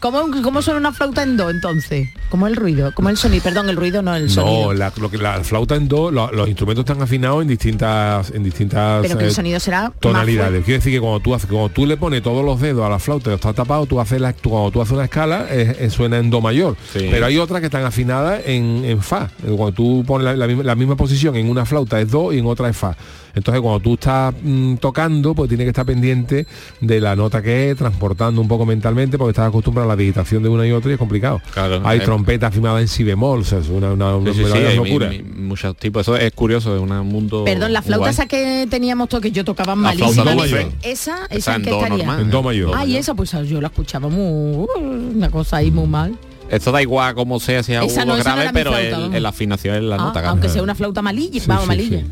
¿Cómo, 0.00 0.42
¿Cómo 0.42 0.62
suena 0.62 0.80
una 0.80 0.92
flauta 0.92 1.22
en 1.22 1.36
do 1.36 1.50
entonces? 1.50 2.08
¿Cómo 2.30 2.46
el 2.46 2.56
ruido? 2.56 2.92
¿Cómo 2.94 3.08
el 3.10 3.16
sonido? 3.16 3.42
Perdón, 3.42 3.68
el 3.68 3.76
ruido 3.76 4.02
no 4.02 4.14
el 4.14 4.30
sonido. 4.30 4.66
No, 4.66 4.72
la, 4.72 4.92
lo 4.96 5.10
que, 5.10 5.18
la 5.18 5.42
flauta 5.44 5.74
en 5.76 5.88
do, 5.88 6.10
lo- 6.10 6.32
los 6.32 6.48
instrumentos 6.48 6.84
están 6.84 7.02
afinados 7.02 7.42
en 7.42 7.48
distintas, 7.48 8.30
en 8.30 8.42
distintas 8.42 9.02
Pero 9.02 9.18
que 9.18 9.24
el 9.24 9.30
eh, 9.30 9.34
sonido 9.34 9.60
será 9.60 9.92
tonalidades. 10.00 10.64
Quiere 10.64 10.78
decir 10.78 10.92
que 10.92 11.00
cuando 11.00 11.20
tú 11.20 11.34
haces, 11.34 11.48
cuando 11.50 11.68
tú 11.70 11.86
le 11.86 11.96
pones 11.96 12.22
todos 12.22 12.44
los 12.44 12.60
dedos 12.60 12.84
a 12.84 12.88
la 12.88 12.98
flauta 12.98 13.30
y 13.30 13.34
está 13.34 13.52
tapado, 13.52 13.86
tú 13.86 14.00
haces 14.00 14.20
la, 14.20 14.32
tú- 14.32 14.50
cuando 14.50 14.70
tú 14.70 14.80
haces 14.80 14.92
una 14.92 15.04
escala, 15.04 15.46
es- 15.50 15.78
es- 15.78 15.92
suena 15.92 16.18
en 16.18 16.30
do 16.30 16.40
mayor. 16.40 16.76
Sí. 16.92 17.08
Pero 17.10 17.26
hay 17.26 17.36
otras 17.38 17.60
que 17.60 17.66
están 17.66 17.84
afinada 17.90 18.40
en, 18.44 18.82
en 18.84 19.00
fa. 19.02 19.30
Cuando 19.42 19.72
tú 19.72 20.04
pones 20.06 20.24
la, 20.24 20.34
la 20.34 20.46
misma- 20.48 20.64
la 20.64 20.74
misma 20.74 20.96
posición 20.96 21.36
en 21.36 21.48
una 21.48 21.64
flauta 21.64 22.00
es 22.00 22.10
do 22.10 22.32
y 22.32 22.38
en 22.38 22.46
otra 22.46 22.68
es 22.68 22.76
fa. 22.76 22.96
Entonces 23.32 23.60
cuando 23.62 23.78
tú 23.78 23.94
estás 23.94 24.34
mm, 24.42 24.74
tocando, 24.76 25.34
pues 25.36 25.48
tiene 25.48 25.62
que 25.62 25.70
estar 25.70 25.86
pendiente 25.86 26.48
de 26.80 27.00
la 27.00 27.14
nota 27.14 27.40
que 27.40 27.70
es, 27.70 27.76
transportando 27.76 28.40
un 28.40 28.48
poco 28.48 28.66
mentalmente, 28.66 29.16
porque 29.18 29.30
estás 29.30 29.46
acostumbrado 29.46 29.88
a 29.88 29.94
la 29.94 29.96
digitación 29.96 30.42
de 30.42 30.48
una 30.48 30.66
y 30.66 30.72
otra 30.72 30.90
y 30.90 30.94
es 30.94 30.98
complicado. 30.98 31.40
hay 31.84 31.98
eh. 31.98 32.02
trompetas 32.02 32.48
afinadas 32.48 32.80
en 32.82 32.88
si 32.88 33.04
bemol, 33.04 33.40
o 33.40 33.44
sea, 33.44 33.58
es 33.60 33.68
una, 33.68 33.92
una, 33.92 34.16
una 34.16 34.32
Sí, 34.32 34.38
sí, 34.38 34.44
sí, 34.44 34.50
verdadera 34.50 34.70
hay 34.70 34.76
locura. 34.78 35.08
mi- 35.10 35.22
mi- 35.22 35.42
muchos 35.42 35.76
tipos. 35.76 36.00
Eso 36.02 36.16
es 36.16 36.32
curioso, 36.32 36.74
es 36.74 36.82
un 36.82 36.88
mundo. 37.06 37.44
Perdón, 37.44 37.72
la 37.72 37.82
flauta 37.82 37.98
guay. 38.06 38.10
esa 38.14 38.26
que 38.26 38.66
teníamos 38.68 39.08
todos, 39.08 39.22
que 39.22 39.30
yo 39.30 39.44
tocaba 39.44 39.76
La 39.76 39.92
flauta 39.92 40.24
malísimo. 40.24 40.60
Esa, 40.82 41.26
Esa 41.26 41.26
esa 41.30 41.50
en 41.54 41.60
en 41.60 41.64
qué 41.64 41.70
do 41.70 41.76
estaría. 41.76 41.96
normal. 42.06 42.20
En 42.22 42.30
do 42.30 42.42
mayor. 42.42 42.72
Ah, 42.74 42.84
y 42.84 42.96
esa 42.96 43.14
pues 43.14 43.30
yo 43.46 43.60
la 43.60 43.68
escuchaba 43.68 44.08
muy 44.08 44.66
una 45.14 45.30
cosa 45.30 45.58
ahí 45.58 45.70
muy 45.70 45.86
mal. 45.86 46.16
Esto 46.50 46.72
da 46.72 46.82
igual 46.82 47.14
como 47.14 47.38
sea, 47.40 47.62
si 47.62 47.72
es 47.72 47.78
agudo 47.78 47.94
no, 48.06 48.16
esa 48.16 48.30
no 48.30 48.36
grave, 48.36 48.50
pero 48.52 48.72
flauta, 48.72 48.96
el- 49.06 49.14
el- 49.14 49.22
la 49.22 49.28
afinación 49.28 49.76
es 49.76 49.82
la 49.82 49.94
Ah, 49.94 49.98
nota. 49.98 50.12
claro. 50.14 50.28
aunque 50.30 50.48
sea 50.48 50.62
una 50.62 50.74
flauta 50.74 51.00
malilla, 51.02 51.40
Sí, 51.40 51.46
vamos, 51.46 51.62
sí, 51.64 51.68
malilla. 51.68 52.02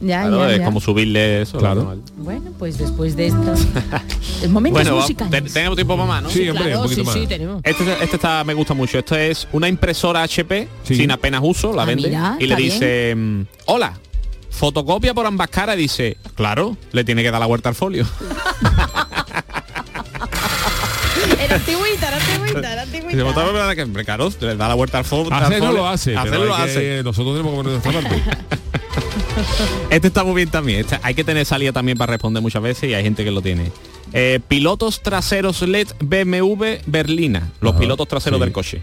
Ya, 0.00 0.22
Claro, 0.22 0.38
ya, 0.48 0.52
es 0.52 0.58
ya. 0.58 0.64
como 0.66 0.80
subirle 0.80 1.42
eso. 1.42 1.56
Claro. 1.56 1.96
Bueno, 2.16 2.50
pues 2.58 2.76
después 2.76 3.16
de 3.16 3.28
esto 3.28 3.54
el 4.42 4.50
momento 4.50 4.78
Bueno, 4.80 5.02
te- 5.06 5.40
tenemos 5.42 5.76
tiempo 5.76 5.96
para 5.96 6.06
más, 6.06 6.22
¿no? 6.24 6.30
Sí, 6.30 6.46
hombre, 6.48 6.64
Claro, 6.66 6.80
un 6.80 6.84
poquito 6.84 7.00
sí, 7.02 7.06
más. 7.06 7.14
sí, 7.14 7.26
tenemos. 7.26 7.60
Este, 7.64 8.04
este 8.04 8.16
está, 8.16 8.44
me 8.44 8.52
gusta 8.54 8.74
mucho. 8.74 8.98
Esto 8.98 9.16
es 9.16 9.48
una 9.52 9.66
impresora 9.68 10.22
HP 10.24 10.68
sin 10.82 11.10
apenas 11.10 11.40
uso, 11.42 11.72
la 11.72 11.82
Ah, 11.82 11.86
vende 11.86 12.08
mira, 12.08 12.36
y 12.38 12.46
le 12.46 12.56
dice, 12.56 13.14
mm, 13.16 13.40
hola, 13.66 13.94
fotocopia 14.50 15.14
por 15.14 15.24
ambas 15.24 15.48
caras. 15.48 15.76
Y 15.76 15.82
dice, 15.82 16.18
claro, 16.34 16.76
le 16.92 17.02
tiene 17.04 17.22
que 17.22 17.30
dar 17.30 17.40
la 17.40 17.46
vuelta 17.46 17.70
al 17.70 17.74
folio. 17.74 18.04
Era 21.44 21.56
antigüita, 21.56 22.08
era 22.08 22.16
antigüita, 22.16 22.72
era 22.72 22.82
antigüita. 22.82 23.24
"Pues, 23.24 23.36
hombre, 23.36 23.76
que, 23.76 24.04
claro, 24.04 24.30
le 24.40 24.56
da 24.56 24.68
la 24.68 24.74
vuelta 24.74 24.98
al 24.98 25.04
al 25.32 25.44
Hacerlo 25.44 25.66
folio". 25.66 25.82
lo 25.82 25.88
hace, 25.88 26.16
Hacerlo 26.16 26.44
lo 26.46 26.54
hace. 26.54 27.02
nosotros 27.02 27.36
tenemos 27.36 27.52
que 27.52 27.56
poner 27.56 27.72
nuestra 27.72 27.92
parte. 27.92 28.22
Este 29.90 30.08
está 30.08 30.24
muy 30.24 30.34
bien 30.34 30.48
también. 30.50 30.80
Este- 30.80 30.98
hay 31.02 31.14
que 31.14 31.24
tener 31.24 31.44
salida 31.44 31.72
también 31.72 31.98
para 31.98 32.12
responder 32.12 32.42
muchas 32.42 32.62
veces 32.62 32.90
y 32.90 32.94
hay 32.94 33.02
gente 33.02 33.24
que 33.24 33.30
lo 33.30 33.42
tiene. 33.42 33.70
Eh, 34.12 34.40
pilotos 34.46 35.02
traseros 35.02 35.62
LED 35.62 35.88
BMW 36.00 36.78
Berlina. 36.86 37.50
Los 37.60 37.74
pilotos 37.76 38.06
traseros 38.08 38.40
del 38.40 38.52
coche. 38.52 38.82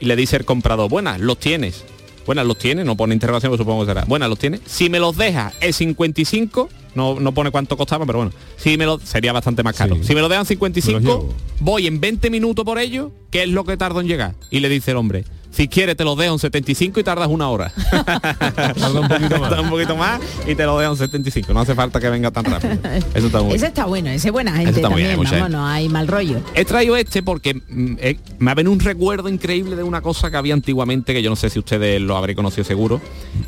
Y 0.00 0.06
le 0.06 0.16
dice 0.16 0.36
el 0.36 0.44
comprador, 0.44 0.88
buenas, 0.88 1.20
los 1.20 1.38
tienes. 1.38 1.84
Buenas, 2.28 2.44
los 2.44 2.58
tienes, 2.58 2.84
no 2.84 2.94
pone 2.94 3.14
interrogación, 3.14 3.50
pero 3.50 3.64
supongo 3.64 3.86
que 3.86 3.92
será. 3.92 4.04
Buenas, 4.04 4.28
los 4.28 4.38
tienes. 4.38 4.60
Si 4.66 4.90
me 4.90 4.98
los 4.98 5.16
dejas 5.16 5.54
el 5.62 5.72
55, 5.72 6.68
no, 6.94 7.18
no 7.18 7.32
pone 7.32 7.50
cuánto 7.50 7.74
costaba, 7.78 8.04
pero 8.04 8.18
bueno, 8.18 8.32
si 8.58 8.76
me 8.76 8.84
lo, 8.84 9.00
sería 9.00 9.32
bastante 9.32 9.62
más 9.62 9.74
caro. 9.74 9.96
Si 10.02 10.14
me 10.14 10.20
lo 10.20 10.28
dejan 10.28 10.44
55, 10.44 11.34
voy 11.60 11.86
en 11.86 12.00
20 12.00 12.28
minutos 12.28 12.66
por 12.66 12.78
ello, 12.78 13.12
que 13.30 13.44
es 13.44 13.48
lo 13.48 13.64
que 13.64 13.78
tardo 13.78 14.02
en 14.02 14.08
llegar. 14.08 14.34
Y 14.50 14.60
le 14.60 14.68
dice 14.68 14.90
el 14.90 14.98
hombre, 14.98 15.24
si 15.50 15.68
quieres 15.68 15.96
te 15.96 16.04
lo 16.04 16.16
dejo 16.16 16.34
en 16.34 16.38
75 16.38 17.00
y 17.00 17.04
tardas 17.04 17.28
una 17.28 17.48
hora. 17.48 17.72
Tarda 17.90 19.00
un 19.00 19.08
poquito 19.08 19.38
más. 19.38 19.58
un 19.58 19.70
poquito 19.70 19.96
más 19.96 20.20
y 20.46 20.54
te 20.54 20.64
lo 20.64 20.78
dejo 20.78 20.92
en 20.92 20.98
75. 20.98 21.52
No 21.52 21.60
hace 21.60 21.74
falta 21.74 22.00
que 22.00 22.08
venga 22.08 22.30
tan 22.30 22.44
rápido. 22.44 22.74
Eso 23.14 23.26
está 23.26 23.42
muy 23.42 23.54
Ese 23.54 23.66
está 23.66 23.86
bueno, 23.86 24.10
ese 24.10 24.30
buena 24.30 24.52
gente 24.52 24.70
está 24.70 24.88
bien, 24.88 25.08
también, 25.08 25.16
vamos, 25.16 25.30
gente. 25.30 25.48
no 25.48 25.66
hay 25.66 25.88
mal 25.88 26.08
rollo. 26.08 26.40
He 26.54 26.64
traído 26.64 26.96
este 26.96 27.22
porque 27.22 27.54
mm, 27.54 27.96
eh, 27.98 28.18
me 28.38 28.50
ha 28.50 28.54
venido 28.54 28.72
un 28.72 28.80
recuerdo 28.80 29.28
increíble 29.28 29.76
de 29.76 29.82
una 29.82 30.00
cosa 30.00 30.30
que 30.30 30.36
había 30.36 30.54
antiguamente, 30.54 31.12
que 31.12 31.22
yo 31.22 31.30
no 31.30 31.36
sé 31.36 31.50
si 31.50 31.58
ustedes 31.58 32.00
lo 32.00 32.16
habréis 32.16 32.36
conocido 32.36 32.64
seguro. 32.64 33.00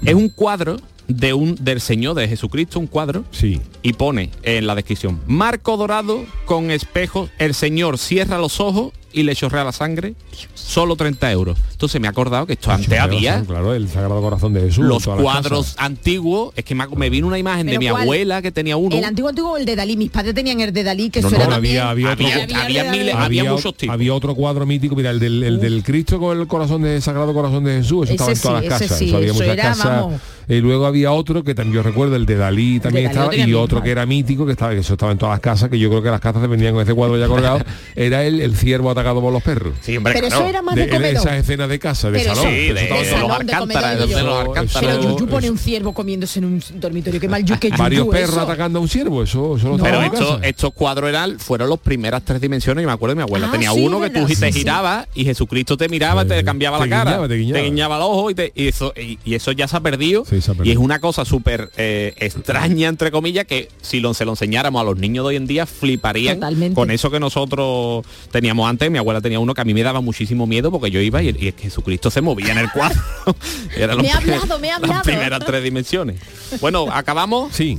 Es 0.05 0.15
un 0.15 0.29
cuadro 0.29 0.77
de 1.09 1.35
un 1.35 1.57
del 1.57 1.81
Señor 1.81 2.15
de 2.15 2.29
Jesucristo, 2.29 2.79
un 2.79 2.87
cuadro. 2.87 3.25
Sí. 3.31 3.61
Y 3.83 3.95
pone 3.95 4.31
en 4.43 4.67
la 4.67 4.75
descripción, 4.75 5.21
marco 5.27 5.77
dorado 5.77 6.25
con 6.45 6.71
espejos, 6.71 7.31
el 7.39 7.55
Señor 7.55 7.99
cierra 7.99 8.39
los 8.39 8.61
ojos 8.61 8.93
y 9.13 9.23
le 9.25 9.35
chorrea 9.35 9.65
la 9.65 9.73
sangre, 9.73 10.15
solo 10.55 10.97
30 10.97 11.31
euros. 11.33 11.59
Entonces 11.73 12.01
me 12.01 12.07
he 12.07 12.11
acordado 12.11 12.47
que 12.47 12.53
esto 12.55 12.71
antes 12.71 12.99
había 12.99 13.43
Claro, 13.45 13.75
el 13.75 13.89
Sagrado 13.89 14.21
Corazón 14.21 14.53
de 14.53 14.61
Jesús. 14.63 14.85
los 14.85 15.05
cuadros 15.07 15.75
antiguos, 15.79 16.53
es 16.57 16.65
que 16.65 16.75
me, 16.75 16.87
me 16.89 17.11
vino 17.11 17.27
una 17.27 17.39
imagen 17.39 17.67
de 17.67 17.73
¿Pero 17.73 17.81
mi 17.81 17.89
cuál? 17.91 18.03
abuela 18.03 18.43
que 18.43 18.53
tenía 18.53 18.77
uno. 18.77 18.97
El 18.97 19.05
antiguo 19.05 19.29
antiguo 19.31 19.57
el 19.57 19.65
de 19.65 19.77
Dalí, 19.77 19.97
mis 19.97 20.11
padres 20.11 20.35
tenían 20.35 20.61
el 20.61 20.73
de 20.73 20.83
Dalí, 20.85 21.11
que 21.11 21.21
No, 21.23 21.29
eso 21.29 21.37
no, 21.37 21.43
era 21.45 21.53
también- 21.55 21.79
había, 21.83 22.11
había, 22.11 22.13
otro, 22.13 22.27
Había- 22.27 22.65
había 22.65 22.85
miles- 22.93 23.15
había 23.15 23.45
muchos 23.45 23.75
tipos. 23.77 23.93
había 23.95 24.15
otro 24.15 24.35
cuadro 24.35 24.67
mítico, 24.67 24.95
mira, 24.97 25.11
el 25.11 25.19
del, 25.19 25.43
el 25.43 25.61
del 25.61 25.83
Cristo 25.83 26.19
con 26.19 26.39
el 26.39 26.47
corazón 26.47 26.83
de 26.83 27.01
Sagrado 27.01 27.33
Corazón 27.35 27.65
de 27.65 27.79
Jesús, 27.79 28.09
eso 28.11 28.23
Ese 28.25 28.33
estaba 28.33 28.33
en 28.33 28.41
todas 28.41 28.63
sí, 28.63 28.69
las 28.69 28.79
casas. 28.81 28.99
sí, 28.99 29.07
eso 29.09 29.17
había 29.17 29.27
eso 29.29 29.35
muchas 29.35 29.49
era, 29.53 29.63
casas. 29.63 29.85
vamos. 29.87 30.21
Y 30.51 30.61
luego 30.61 30.85
había 30.87 31.13
otro 31.13 31.43
que 31.45 31.55
también 31.55 31.77
yo 31.77 31.83
recuerdo, 31.83 32.17
el 32.17 32.27
de 32.27 32.37
Dalí 32.37 32.81
también 32.81 33.05
Dalí 33.13 33.37
estaba, 33.37 33.49
y 33.49 33.55
otro 33.55 33.83
que 33.83 33.91
era 33.91 34.05
mítico, 34.05 34.45
que 34.45 34.53
estaba, 34.53 34.73
que 34.73 34.81
eso 34.81 34.95
estaba 34.95 35.13
en 35.13 35.19
todas 35.19 35.33
las 35.35 35.41
casas, 35.41 35.71
que 35.71 35.79
yo 35.79 35.89
creo 35.89 36.03
que 36.03 36.11
las 36.11 36.21
casas 36.21 36.43
se 36.43 36.49
vendían 36.49 36.75
con 36.75 36.83
ese 36.83 36.93
cuadro 36.93 37.17
ya 37.17 37.29
colgado, 37.29 37.61
era 37.97 38.25
el, 38.25 38.41
el 38.41 38.57
ciervo 38.57 38.91
atacado 38.91 39.21
por 39.21 39.33
los 39.33 39.43
perros. 39.43 39.75
Sí, 39.81 39.97
hombre, 39.97 40.13
Pero 40.13 40.27
eso 40.27 40.45
era 40.47 40.61
más 40.61 40.75
de 40.75 40.87
de 40.87 40.89
comedor. 40.91 41.17
esas 41.17 41.33
escenas 41.39 41.69
de 41.69 41.79
casa, 41.79 42.11
de 42.11 42.19
Pero 42.19 42.35
salón. 42.35 42.51
sí, 42.53 42.57
que 42.67 42.75
de- 42.75 42.89
los 42.91 43.09
de 43.09 43.15
alcántaras, 43.15 43.61
comedor, 43.61 43.99
de 43.99 44.07
los 44.07 44.21
yo- 44.23 44.41
alcántaras. 44.41 44.97
Pero 44.99 45.03
Yuyu 45.17 45.27
pone 45.29 45.51
un 45.51 45.59
ciervo 45.59 45.95
comiéndose 45.95 46.39
en 46.41 46.45
un 46.47 46.63
dormitorio, 46.75 47.21
qué 47.21 47.29
mal 47.29 47.45
yu, 47.45 47.59
que 47.59 47.71
Varios 47.71 48.01
Yuyu 48.01 48.11
perros 48.11 48.31
eso. 48.31 48.41
atacando 48.41 48.79
a 48.81 48.83
un 48.83 48.89
ciervo, 48.89 49.23
eso, 49.23 49.57
eso 49.57 49.69
lo 49.69 49.77
Pero 49.79 50.01
estos, 50.43 50.73
cuadros 50.75 51.09
eran, 51.09 51.39
fueron 51.39 51.71
las 51.71 51.79
primeras 51.79 52.25
tres 52.25 52.41
dimensiones 52.41 52.83
y 52.83 52.87
me 52.87 52.93
acuerdo 52.93 53.13
de 53.15 53.17
mi 53.19 53.23
abuela. 53.23 53.47
Ah, 53.49 53.53
Tenía 53.53 53.71
sí, 53.73 53.81
uno 53.85 54.01
que 54.01 54.11
tú 54.11 54.27
sí, 54.27 54.35
te 54.37 54.51
girabas 54.53 55.07
y 55.15 55.25
Jesucristo 55.25 55.77
te 55.77 55.89
miraba, 55.89 56.25
te 56.25 56.43
cambiaba 56.43 56.79
te 56.81 56.87
la 56.89 57.05
cara, 57.05 57.29
te 57.29 57.37
guiñaba. 57.37 57.97
el 57.97 58.03
ojo 58.03 58.31
y, 58.31 58.35
te- 58.35 58.53
y 58.55 58.67
eso, 58.69 58.93
y, 58.97 59.19
y 59.25 59.35
eso 59.35 59.53
ya 59.53 59.69
se 59.69 59.77
ha 59.77 59.81
perdido. 59.81 60.25
Sí, 60.25 60.40
Y 60.65 60.71
es 60.71 60.77
una 60.79 60.99
cosa 61.01 61.25
súper 61.25 61.71
eh, 61.77 62.15
extraña, 62.19 62.89
entre 62.89 63.11
comillas, 63.11 63.45
que 63.47 63.69
si 63.83 64.01
lo, 64.01 64.15
se 64.15 64.25
lo 64.25 64.33
enseñáramos 64.33 64.81
a 64.81 64.85
los 64.85 64.97
niños 64.99 65.25
de 65.25 65.29
hoy 65.31 65.37
en 65.37 65.47
día, 65.47 65.67
fliparían 65.67 66.37
Totalmente. 66.37 66.75
con 66.75 66.91
eso 66.91 67.11
que 67.11 67.21
nosotros 67.21 68.05
teníamos 68.31 68.69
antes. 68.69 68.91
Mi 68.91 68.99
abuela 68.99 69.21
tenía 69.21 69.39
uno 69.41 69.55
que 69.55 69.61
a 69.61 69.65
mí 69.65 69.75
me 69.75 69.83
daba 69.83 70.01
muchísimo 70.01 70.47
miedo 70.47 70.71
porque 70.71 70.91
yo 70.91 71.01
iba 71.01 71.23
y, 71.23 71.29
y 71.29 71.53
Jesucristo 71.59 72.11
se 72.11 72.21
movía 72.21 72.53
en 72.53 72.59
el 72.59 72.71
cuadro. 72.71 73.01
Era 73.77 73.95
Me 73.97 74.11
ha 74.11 74.21
los- 74.21 74.31
hablado, 74.31 74.59
me 74.59 74.71
ha 74.71 74.79
Las 74.79 74.83
hablado. 74.91 75.03
primeras 75.05 75.45
tres 75.45 75.63
dimensiones. 75.63 76.21
Bueno, 76.61 76.87
acabamos. 76.93 77.55
Sí. 77.55 77.79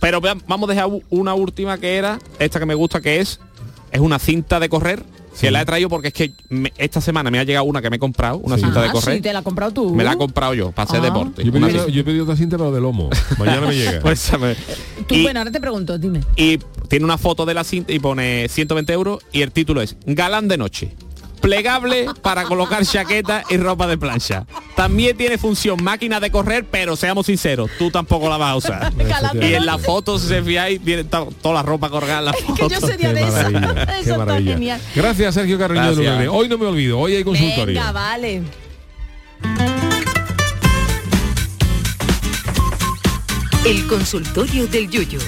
Pero 0.00 0.20
vamos 0.20 0.68
a 0.68 0.72
dejar 0.74 0.88
una 1.10 1.34
última 1.34 1.78
que 1.78 1.96
era, 1.96 2.18
esta 2.38 2.58
que 2.58 2.66
me 2.66 2.74
gusta, 2.74 3.00
que 3.00 3.18
es, 3.20 3.40
es 3.90 4.00
una 4.00 4.18
cinta 4.18 4.60
de 4.60 4.68
correr, 4.68 5.02
que 5.40 5.50
la 5.50 5.60
he 5.62 5.64
traído 5.64 5.88
porque 5.88 6.08
es 6.08 6.14
que 6.14 6.32
me- 6.48 6.72
esta 6.78 7.00
semana 7.00 7.30
me 7.30 7.38
ha 7.38 7.44
llegado 7.44 7.64
una 7.64 7.82
que 7.82 7.90
me 7.90 7.96
he 7.96 7.98
comprado, 7.98 8.38
una 8.38 8.56
cinta 8.56 8.80
de 8.82 8.88
Ah, 8.88 8.92
correr. 8.92 9.16
sí, 9.16 9.22
te 9.22 9.32
la 9.32 9.40
has 9.40 9.44
comprado 9.44 9.72
tú. 9.72 9.94
Me 9.94 10.04
la 10.04 10.12
he 10.12 10.16
comprado 10.16 10.54
yo, 10.54 10.72
para 10.72 10.88
hacer 10.88 11.00
Ah. 11.00 11.04
deporte. 11.04 11.42
Yo 11.44 11.50
he, 11.50 11.60
pedido, 11.60 11.88
yo 11.88 12.00
he 12.00 12.04
pedido 12.04 12.24
otra 12.24 12.36
cinta 12.36 12.56
pero 12.56 12.72
de 12.72 12.80
lomo. 12.80 13.10
Mañana 13.38 13.66
me 13.66 13.74
llega. 13.76 14.00
Pues. 14.00 14.30
Tú, 15.06 15.14
y, 15.14 15.22
bueno, 15.22 15.40
ahora 15.40 15.50
te 15.50 15.60
pregunto, 15.60 15.98
dime. 15.98 16.20
y 16.36 16.58
tiene 16.88 17.04
una 17.04 17.18
foto 17.18 17.44
de 17.46 17.54
la 17.54 17.64
cinta 17.64 17.92
y 17.92 17.98
pone 17.98 18.48
120 18.48 18.92
euros 18.92 19.22
y 19.32 19.42
el 19.42 19.52
título 19.52 19.82
es 19.82 19.96
Galán 20.06 20.48
de 20.48 20.56
noche. 20.58 20.94
Plegable 21.40 22.06
para 22.22 22.44
colocar 22.44 22.84
chaqueta 22.84 23.44
y 23.48 23.56
ropa 23.56 23.86
de 23.86 23.96
plancha. 23.98 24.46
También 24.74 25.16
tiene 25.16 25.38
función 25.38 25.82
máquina 25.82 26.18
de 26.20 26.30
correr, 26.30 26.64
pero 26.70 26.96
seamos 26.96 27.26
sinceros, 27.26 27.70
tú 27.78 27.90
tampoco 27.90 28.28
la 28.28 28.36
vas 28.36 28.52
a 28.52 28.56
usar. 28.56 28.92
Y 29.40 29.54
en 29.54 29.66
la 29.66 29.78
foto, 29.78 30.18
si 30.18 30.28
se 30.28 30.42
fijáis, 30.42 30.82
viene 30.82 31.04
to- 31.04 31.32
toda 31.42 31.56
la 31.56 31.62
ropa 31.62 31.88
colgada 31.90 32.18
en 32.18 32.24
la 32.26 32.32
foto. 32.46 32.68
Que 32.68 32.74
yo 32.74 32.80
sería 32.80 33.08
Qué 33.12 33.20
de 33.20 33.28
esa. 33.28 33.48
maravilla, 33.50 33.82
Eso 34.00 34.20
está 34.22 34.36
genial. 34.42 34.80
Gracias 34.94 35.34
Sergio 35.34 35.58
Carreño 35.58 35.94
de. 35.94 36.28
Hoy 36.28 36.48
no 36.48 36.58
me 36.58 36.66
olvido, 36.66 36.98
hoy 36.98 37.14
hay 37.16 37.24
consultorio. 37.24 37.66
Venga, 37.80 37.92
vale. 37.92 38.42
El 43.64 43.86
consultorio 43.88 44.66
del 44.68 44.88
Yuyu. 44.88 45.18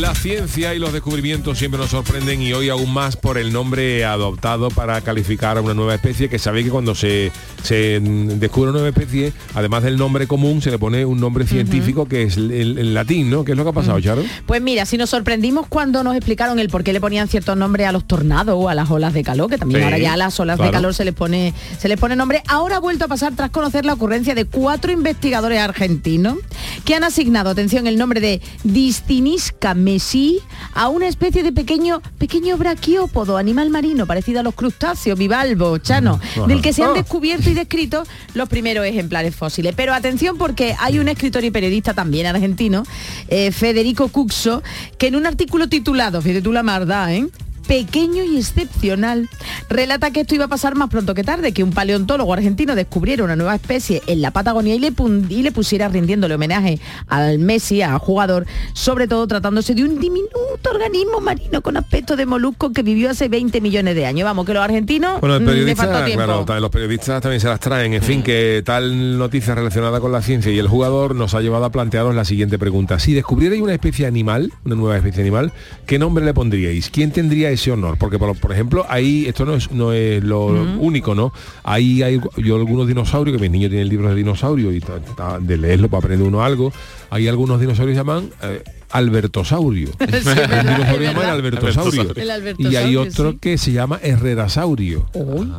La 0.00 0.14
ciencia 0.14 0.74
y 0.74 0.78
los 0.78 0.92
descubrimientos 0.92 1.58
siempre 1.58 1.78
nos 1.78 1.90
sorprenden 1.90 2.40
y 2.40 2.52
hoy 2.54 2.70
aún 2.70 2.92
más 2.92 3.16
por 3.16 3.36
el 3.36 3.52
nombre 3.52 4.04
adoptado 4.04 4.70
para 4.70 5.00
calificar 5.02 5.58
a 5.58 5.60
una 5.60 5.74
nueva 5.74 5.94
especie, 5.94 6.28
que 6.28 6.38
sabéis 6.38 6.66
que 6.66 6.70
cuando 6.72 6.94
se, 6.94 7.32
se 7.62 8.00
descubre 8.00 8.70
una 8.70 8.80
nueva 8.80 8.88
especie, 8.88 9.32
además 9.54 9.82
del 9.82 9.98
nombre 9.98 10.26
común, 10.26 10.62
se 10.62 10.70
le 10.70 10.78
pone 10.78 11.04
un 11.04 11.20
nombre 11.20 11.46
científico 11.46 12.06
que 12.06 12.22
es 12.22 12.36
el, 12.38 12.50
el 12.50 12.94
latín, 12.94 13.28
¿no? 13.30 13.44
¿Qué 13.44 13.52
es 13.52 13.58
lo 13.58 13.64
que 13.64 13.70
ha 13.70 13.72
pasado, 13.74 14.00
Charo? 14.00 14.22
Pues 14.46 14.62
mira, 14.62 14.86
si 14.86 14.96
nos 14.96 15.10
sorprendimos 15.10 15.66
cuando 15.68 16.02
nos 16.02 16.16
explicaron 16.16 16.58
el 16.58 16.70
por 16.70 16.82
qué 16.82 16.92
le 16.94 17.00
ponían 17.00 17.28
ciertos 17.28 17.56
nombres 17.56 17.86
a 17.86 17.92
los 17.92 18.06
tornados 18.06 18.56
o 18.58 18.70
a 18.70 18.74
las 18.74 18.90
olas 18.90 19.12
de 19.12 19.22
calor, 19.22 19.50
que 19.50 19.58
también 19.58 19.80
Sí, 19.80 19.84
ahora 19.84 19.98
ya 19.98 20.14
a 20.14 20.16
las 20.16 20.38
olas 20.40 20.56
claro. 20.56 20.70
de 20.70 20.76
calor 20.76 20.94
se 20.94 21.04
les 21.04 21.14
pone 21.14 21.52
se 21.78 21.88
les 21.88 21.98
pone 21.98 22.16
nombre, 22.16 22.42
ahora 22.48 22.76
ha 22.76 22.80
vuelto 22.80 23.04
a 23.04 23.08
pasar 23.08 23.34
tras 23.36 23.50
conocer 23.50 23.84
la 23.84 23.92
ocurrencia 23.92 24.34
de 24.34 24.46
cuatro 24.46 24.92
investigadores 24.92 25.60
argentinos 25.60 26.38
que 26.84 26.94
han 26.94 27.04
asignado, 27.04 27.50
atención, 27.50 27.86
el 27.86 27.98
nombre 27.98 28.20
de 28.20 28.40
Distinisca 28.64 29.73
messi 29.74 30.38
a 30.74 30.88
una 30.88 31.06
especie 31.08 31.42
de 31.42 31.52
pequeño 31.52 32.00
pequeño 32.18 32.56
braquiópodo, 32.56 33.36
animal 33.36 33.70
marino 33.70 34.06
parecido 34.06 34.40
a 34.40 34.42
los 34.42 34.54
crustáceos, 34.54 35.18
bivalvo, 35.18 35.78
chano, 35.78 36.20
Ajá. 36.22 36.46
del 36.46 36.62
que 36.62 36.72
se 36.72 36.82
han 36.82 36.90
Ah. 36.90 36.94
descubierto 36.94 37.50
y 37.50 37.54
descrito 37.54 38.04
los 38.34 38.48
primeros 38.48 38.86
ejemplares 38.86 39.34
fósiles. 39.36 39.74
Pero 39.76 39.92
atención 39.94 40.38
porque 40.38 40.74
hay 40.78 40.98
un 40.98 41.08
escritor 41.08 41.44
y 41.44 41.50
periodista 41.50 41.94
también 41.94 42.26
argentino, 42.26 42.84
eh, 43.28 43.52
Federico 43.52 44.08
Cuxo, 44.08 44.62
que 44.98 45.08
en 45.08 45.16
un 45.16 45.26
artículo 45.26 45.68
titulado, 45.68 46.20
fíjate 46.22 46.42
tú 46.42 46.52
la 46.52 46.62
maldad, 46.62 47.12
¿eh? 47.12 47.26
Pequeño 47.66 48.24
y 48.24 48.38
excepcional, 48.38 49.28
relata 49.68 50.10
que 50.10 50.20
esto 50.20 50.34
iba 50.34 50.44
a 50.46 50.48
pasar 50.48 50.74
más 50.74 50.90
pronto 50.90 51.14
que 51.14 51.24
tarde, 51.24 51.52
que 51.52 51.62
un 51.62 51.72
paleontólogo 51.72 52.32
argentino 52.32 52.74
descubriera 52.74 53.24
una 53.24 53.36
nueva 53.36 53.54
especie 53.54 54.02
en 54.06 54.22
la 54.22 54.30
Patagonia 54.30 54.74
y 54.74 54.78
le, 54.78 54.92
y 55.28 55.42
le 55.42 55.52
pusiera 55.52 55.88
rindiéndole 55.88 56.34
homenaje 56.34 56.78
al 57.08 57.38
Messi, 57.38 57.82
al 57.82 57.98
jugador, 57.98 58.46
sobre 58.72 59.08
todo 59.08 59.26
tratándose 59.26 59.74
de 59.74 59.84
un 59.84 59.98
diminuto 59.98 60.70
organismo 60.70 61.20
marino 61.20 61.62
con 61.62 61.76
aspecto 61.76 62.16
de 62.16 62.26
molusco 62.26 62.72
que 62.72 62.82
vivió 62.82 63.10
hace 63.10 63.28
20 63.28 63.60
millones 63.60 63.94
de 63.94 64.06
años. 64.06 64.24
Vamos, 64.24 64.46
que 64.46 64.54
los 64.54 64.62
argentinos 64.62 65.20
Bueno, 65.20 65.36
el 65.36 65.42
mm, 65.42 65.44
le 65.44 65.52
periodista, 65.52 66.04
claro, 66.04 66.60
los 66.60 66.70
periodistas 66.70 67.22
también 67.22 67.40
se 67.40 67.48
las 67.48 67.60
traen. 67.60 67.94
En 67.94 68.02
fin, 68.02 68.22
que 68.22 68.62
tal 68.64 69.18
noticia 69.18 69.54
relacionada 69.54 70.00
con 70.00 70.12
la 70.12 70.22
ciencia 70.22 70.52
y 70.52 70.58
el 70.58 70.68
jugador 70.68 71.14
nos 71.14 71.34
ha 71.34 71.40
llevado 71.40 71.64
a 71.64 71.70
plantearos 71.70 72.14
la 72.14 72.24
siguiente 72.24 72.58
pregunta. 72.58 72.98
Si 72.98 73.14
descubrierais 73.14 73.60
una 73.60 73.74
especie 73.74 74.06
animal, 74.06 74.52
una 74.64 74.74
nueva 74.74 74.96
especie 74.96 75.22
animal, 75.22 75.52
¿qué 75.86 75.98
nombre 75.98 76.24
le 76.24 76.34
pondríais? 76.34 76.90
¿Quién 76.90 77.10
tendría 77.10 77.50
ese 77.54 77.72
honor? 77.72 77.96
Porque, 77.98 78.18
por, 78.18 78.36
por 78.38 78.52
ejemplo, 78.52 78.84
ahí, 78.88 79.26
esto 79.26 79.44
no 79.44 79.54
es, 79.54 79.70
no 79.72 79.92
es 79.92 80.22
lo 80.22 80.46
único, 80.46 81.14
¿no? 81.14 81.32
Ahí 81.62 82.02
hay 82.02 82.20
yo 82.36 82.56
algunos 82.56 82.86
dinosaurios, 82.86 83.36
que 83.36 83.40
mis 83.42 83.50
niños 83.50 83.70
tienen 83.70 83.88
libros 83.88 84.10
de 84.10 84.16
dinosaurios 84.16 84.74
y 84.74 84.80
ta- 84.80 85.00
ta- 85.16 85.38
de 85.40 85.56
leerlo 85.56 85.88
para 85.88 86.00
aprender 86.00 86.26
uno 86.26 86.42
algo. 86.42 86.72
Hay 87.10 87.26
algunos 87.28 87.60
dinosaurios 87.60 87.96
llaman 87.96 88.30
eh, 88.42 88.62
Albertosaurio. 88.94 89.88
Sí, 89.98 90.30
dinosaurio. 90.30 91.30
Albertosaurio. 91.32 92.12
Y 92.58 92.76
hay 92.76 92.96
otro 92.96 93.32
sí. 93.32 93.38
que 93.40 93.58
se 93.58 93.72
llama 93.72 93.98
Herrerasaurio. 94.02 95.06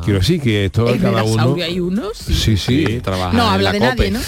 Quiero 0.04 0.18
decir 0.20 0.40
que 0.40 0.64
esto 0.66 0.88
¿El 0.88 1.00
cada 1.00 1.22
uno. 1.22 1.56
Hay 1.62 1.78
uno? 1.80 2.08
Sí. 2.14 2.34
Sí, 2.34 2.56
sí. 2.56 3.02
No 3.32 3.48
habla 3.50 3.72
de 3.72 3.80
nadie, 3.80 4.10
¿no? 4.10 4.20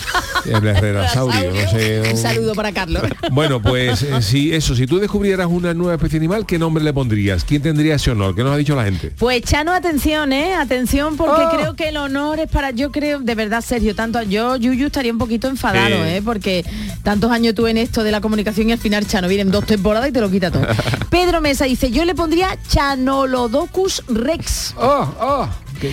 El 0.44 0.66
Herrerasaurio, 0.66 1.50
no 1.52 1.70
sé. 1.70 2.00
Un 2.04 2.10
un- 2.10 2.16
saludo 2.16 2.54
para 2.54 2.72
Carlos. 2.72 3.02
Bueno, 3.32 3.60
pues 3.62 4.02
eh, 4.02 4.22
si 4.22 4.52
eso, 4.54 4.74
si 4.74 4.86
tú 4.86 4.98
descubrieras 4.98 5.46
una 5.50 5.74
nueva 5.74 5.94
especie 5.94 6.18
animal, 6.18 6.46
¿qué 6.46 6.58
nombre 6.58 6.82
le 6.84 6.92
pondrías? 6.92 7.44
¿Quién 7.44 7.62
tendría 7.62 7.94
ese 7.96 8.10
honor? 8.10 8.34
¿Qué 8.34 8.42
nos 8.42 8.52
ha 8.52 8.56
dicho 8.56 8.74
la 8.76 8.84
gente? 8.84 9.12
Pues 9.18 9.42
Chano, 9.42 9.72
atención, 9.72 10.32
¿eh? 10.32 10.54
Atención 10.54 11.16
porque 11.16 11.42
Oh. 11.44 11.50
creo 11.56 11.74
que 11.76 11.88
el 11.88 11.96
honor 11.96 12.38
es 12.40 12.48
para, 12.50 12.70
yo 12.70 12.90
creo, 12.90 13.20
de 13.20 13.34
verdad, 13.34 13.62
Sergio, 13.64 13.94
tanto 13.94 14.22
yo, 14.22 14.56
Yuyu, 14.56 14.86
estaría 14.86 15.12
un 15.12 15.18
poquito 15.18 15.48
enfadado, 15.48 15.96
Sí. 15.96 16.02
¿eh? 16.10 16.22
Porque 16.24 16.64
tantos 17.02 17.30
años 17.30 17.54
tú 17.54 17.66
en 17.66 17.76
esto 17.78 18.02
de 18.02 18.10
la 18.10 18.20
comunicación 18.20 18.68
y 18.68 18.72
al 18.72 18.78
final 18.78 18.97
Chano 19.06 19.28
vienen 19.28 19.50
dos 19.50 19.64
temporadas 19.66 20.08
y 20.08 20.12
te 20.12 20.20
lo 20.20 20.30
quita 20.30 20.50
todo. 20.50 20.66
Pedro 21.10 21.40
Mesa 21.40 21.64
dice, 21.64 21.90
yo 21.90 22.04
le 22.04 22.14
pondría 22.14 22.56
Chanolodocus 22.68 24.04
Rex. 24.08 24.74
¡Oh, 24.76 25.08
oh! 25.20 25.48
¡Qué, 25.80 25.92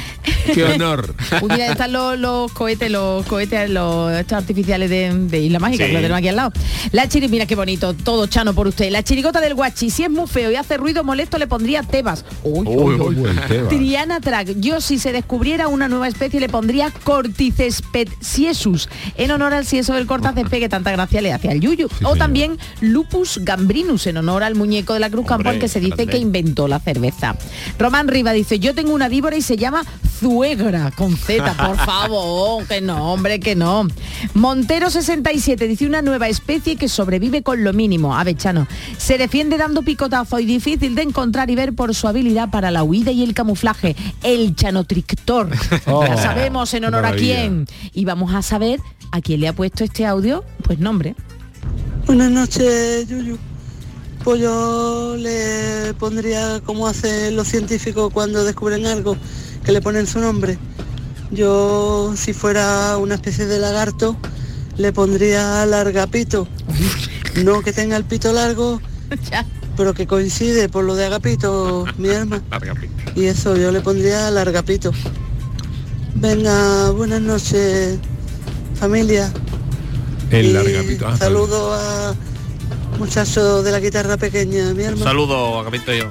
qué 0.54 0.64
honor! 0.64 1.16
Estar 1.76 1.90
los, 1.90 2.18
los 2.20 2.52
cohetes, 2.54 2.90
los 2.92 3.26
cohetes, 3.26 3.70
los 3.70 4.12
estos 4.14 4.38
artificiales 4.38 4.90
de, 4.90 5.12
de 5.14 5.40
Isla 5.42 5.60
Mágica, 5.60 5.84
Sí. 5.86 5.90
que 5.90 5.94
lo 5.94 6.00
tenemos 6.02 6.18
aquí 6.20 6.28
al 6.30 6.36
lado. 6.38 6.52
La 6.92 7.08
chiri, 7.10 7.28
mira 7.28 7.46
qué 7.46 7.56
bonito, 7.56 7.94
todo 7.94 8.28
chano 8.28 8.54
por 8.54 8.68
usted. 8.68 8.90
La 8.92 9.04
chirigota 9.04 9.42
del 9.42 9.54
guachi, 9.56 9.90
si 9.90 10.04
es 10.04 10.10
muy 10.10 10.28
feo 10.28 10.52
y 10.52 10.56
hace 10.56 10.78
ruido 10.78 11.04
molesto, 11.04 11.38
le 11.38 11.48
pondría 11.48 11.84
Tebas. 11.84 12.24
Uy, 12.44 12.66
uy, 12.68 12.96
uy. 12.96 13.16
buen 13.16 13.36
Tebas. 13.48 13.70
Triana 13.70 14.20
Track, 14.22 14.56
yo 14.60 14.80
si 14.82 15.00
se 15.00 15.12
descubriera 15.12 15.68
una 15.68 15.88
nueva 15.88 16.08
especie 16.08 16.40
le 16.40 16.50
pondría 16.50 16.92
Corticesped 17.04 18.08
siesus, 18.22 18.88
en 19.18 19.32
honor 19.32 19.54
al 19.54 19.66
sieso 19.66 19.94
del 19.94 20.06
cortacésped 20.06 20.60
que 20.60 20.70
tanta 20.70 20.92
gracia 20.92 21.22
le 21.22 21.34
hace 21.34 21.50
al 21.50 21.60
yuyu. 21.60 21.88
o 22.04 22.16
también 22.16 22.58
Lupus 22.82 23.40
gambrinus, 23.44 24.08
en 24.08 24.18
honor 24.18 24.44
al 24.44 24.56
muñeco 24.56 24.94
de 24.94 25.00
la 25.00 25.10
Cruz 25.10 25.26
Campo, 25.28 25.50
al 25.50 25.60
que 25.60 25.68
se 25.68 25.80
dice 25.80 25.96
grande. 25.96 26.12
que 26.12 26.18
inventó 26.20 26.68
la 26.68 26.80
cerveza. 26.80 27.36
Román 27.80 28.08
Riva 28.08 28.32
dice, 28.32 28.60
yo 28.60 28.74
tengo 28.74 28.94
una 28.94 29.10
víbora 29.10 29.36
y 29.36 29.42
se 29.42 29.58
llama 29.58 29.75
Zuegra, 30.20 30.92
con 30.92 31.18
Z, 31.18 31.54
por 31.54 31.78
favor, 31.86 32.66
que 32.66 32.80
no, 32.82 33.12
hombre, 33.14 33.40
que 33.40 33.56
no. 33.56 33.88
Montero 34.34 34.90
67 34.90 35.68
dice 35.68 35.86
una 35.86 36.02
nueva 36.02 36.28
especie 36.30 36.78
que 36.78 36.88
sobrevive 36.88 37.44
con 37.44 37.64
lo 37.64 37.74
mínimo. 37.74 38.16
Avechano, 38.16 38.68
se 38.98 39.18
defiende 39.18 39.58
dando 39.58 39.82
picotazo 39.82 40.40
y 40.40 40.46
difícil 40.46 40.96
de 40.96 41.02
encontrar 41.02 41.50
y 41.50 41.56
ver 41.56 41.74
por 41.74 41.94
su 41.94 42.08
habilidad 42.08 42.50
para 42.50 42.72
la 42.72 42.84
huida 42.84 43.12
y 43.12 43.24
el 43.24 43.34
camuflaje. 43.34 43.96
El 44.24 44.56
chanotrictor. 44.56 45.50
Oh, 45.88 46.06
ya 46.06 46.18
sabemos 46.18 46.74
en 46.74 46.86
honor 46.86 47.04
maravilla. 47.04 47.36
a 47.36 47.38
quién. 47.42 47.68
Y 47.94 48.06
vamos 48.06 48.34
a 48.34 48.42
saber 48.42 48.80
a 49.12 49.22
quién 49.22 49.42
le 49.42 49.48
ha 49.48 49.54
puesto 49.54 49.84
este 49.84 50.06
audio, 50.06 50.44
pues 50.64 50.80
nombre. 50.80 51.16
Buenas 52.08 52.32
noches, 52.32 53.08
Yuyu. 53.08 53.38
Pues 54.24 54.42
yo 54.42 55.16
le 55.18 55.94
pondría 56.00 56.60
como 56.66 56.88
hacen 56.88 57.36
los 57.36 57.48
científicos 57.48 58.12
cuando 58.12 58.44
descubren 58.44 58.86
algo, 58.88 59.16
que 59.66 59.72
le 59.72 59.82
ponen 59.82 60.06
su 60.08 60.20
nombre. 60.20 60.58
Yo, 61.32 62.14
si 62.16 62.34
fuera 62.34 62.98
una 62.98 63.16
especie 63.16 63.48
de 63.48 63.58
lagarto, 63.60 64.16
le 64.78 64.94
pondría 64.94 65.66
largapito. 65.66 66.48
No 67.44 67.62
que 67.62 67.74
tenga 67.74 67.98
el 67.98 68.06
pito 68.06 68.32
largo, 68.32 68.80
pero 69.78 69.94
que 69.94 70.08
coincide 70.08 70.70
por 70.70 70.84
lo 70.86 70.96
de 70.96 71.06
agapito, 71.06 71.86
mi 71.98 72.10
hermano. 72.10 72.44
Y 73.16 73.26
eso, 73.26 73.58
yo 73.58 73.72
le 73.72 73.82
pondría 73.82 74.30
largapito. 74.32 74.92
Venga, 76.14 76.92
buenas 76.92 77.22
noches, 77.22 77.98
familia. 78.80 79.32
El 80.32 80.48
Y 80.48 80.54
largapito. 80.54 81.08
Ah, 81.08 81.18
Saludo 81.18 81.74
a 81.74 82.16
muchacho 83.00 83.64
de 83.64 83.72
la 83.72 83.80
guitarra 83.80 84.16
pequeña, 84.16 84.74
mi 84.74 84.84
hermano. 84.84 85.04
Saludo, 85.04 85.60
Agapito 85.60 85.92
yo. 85.94 86.06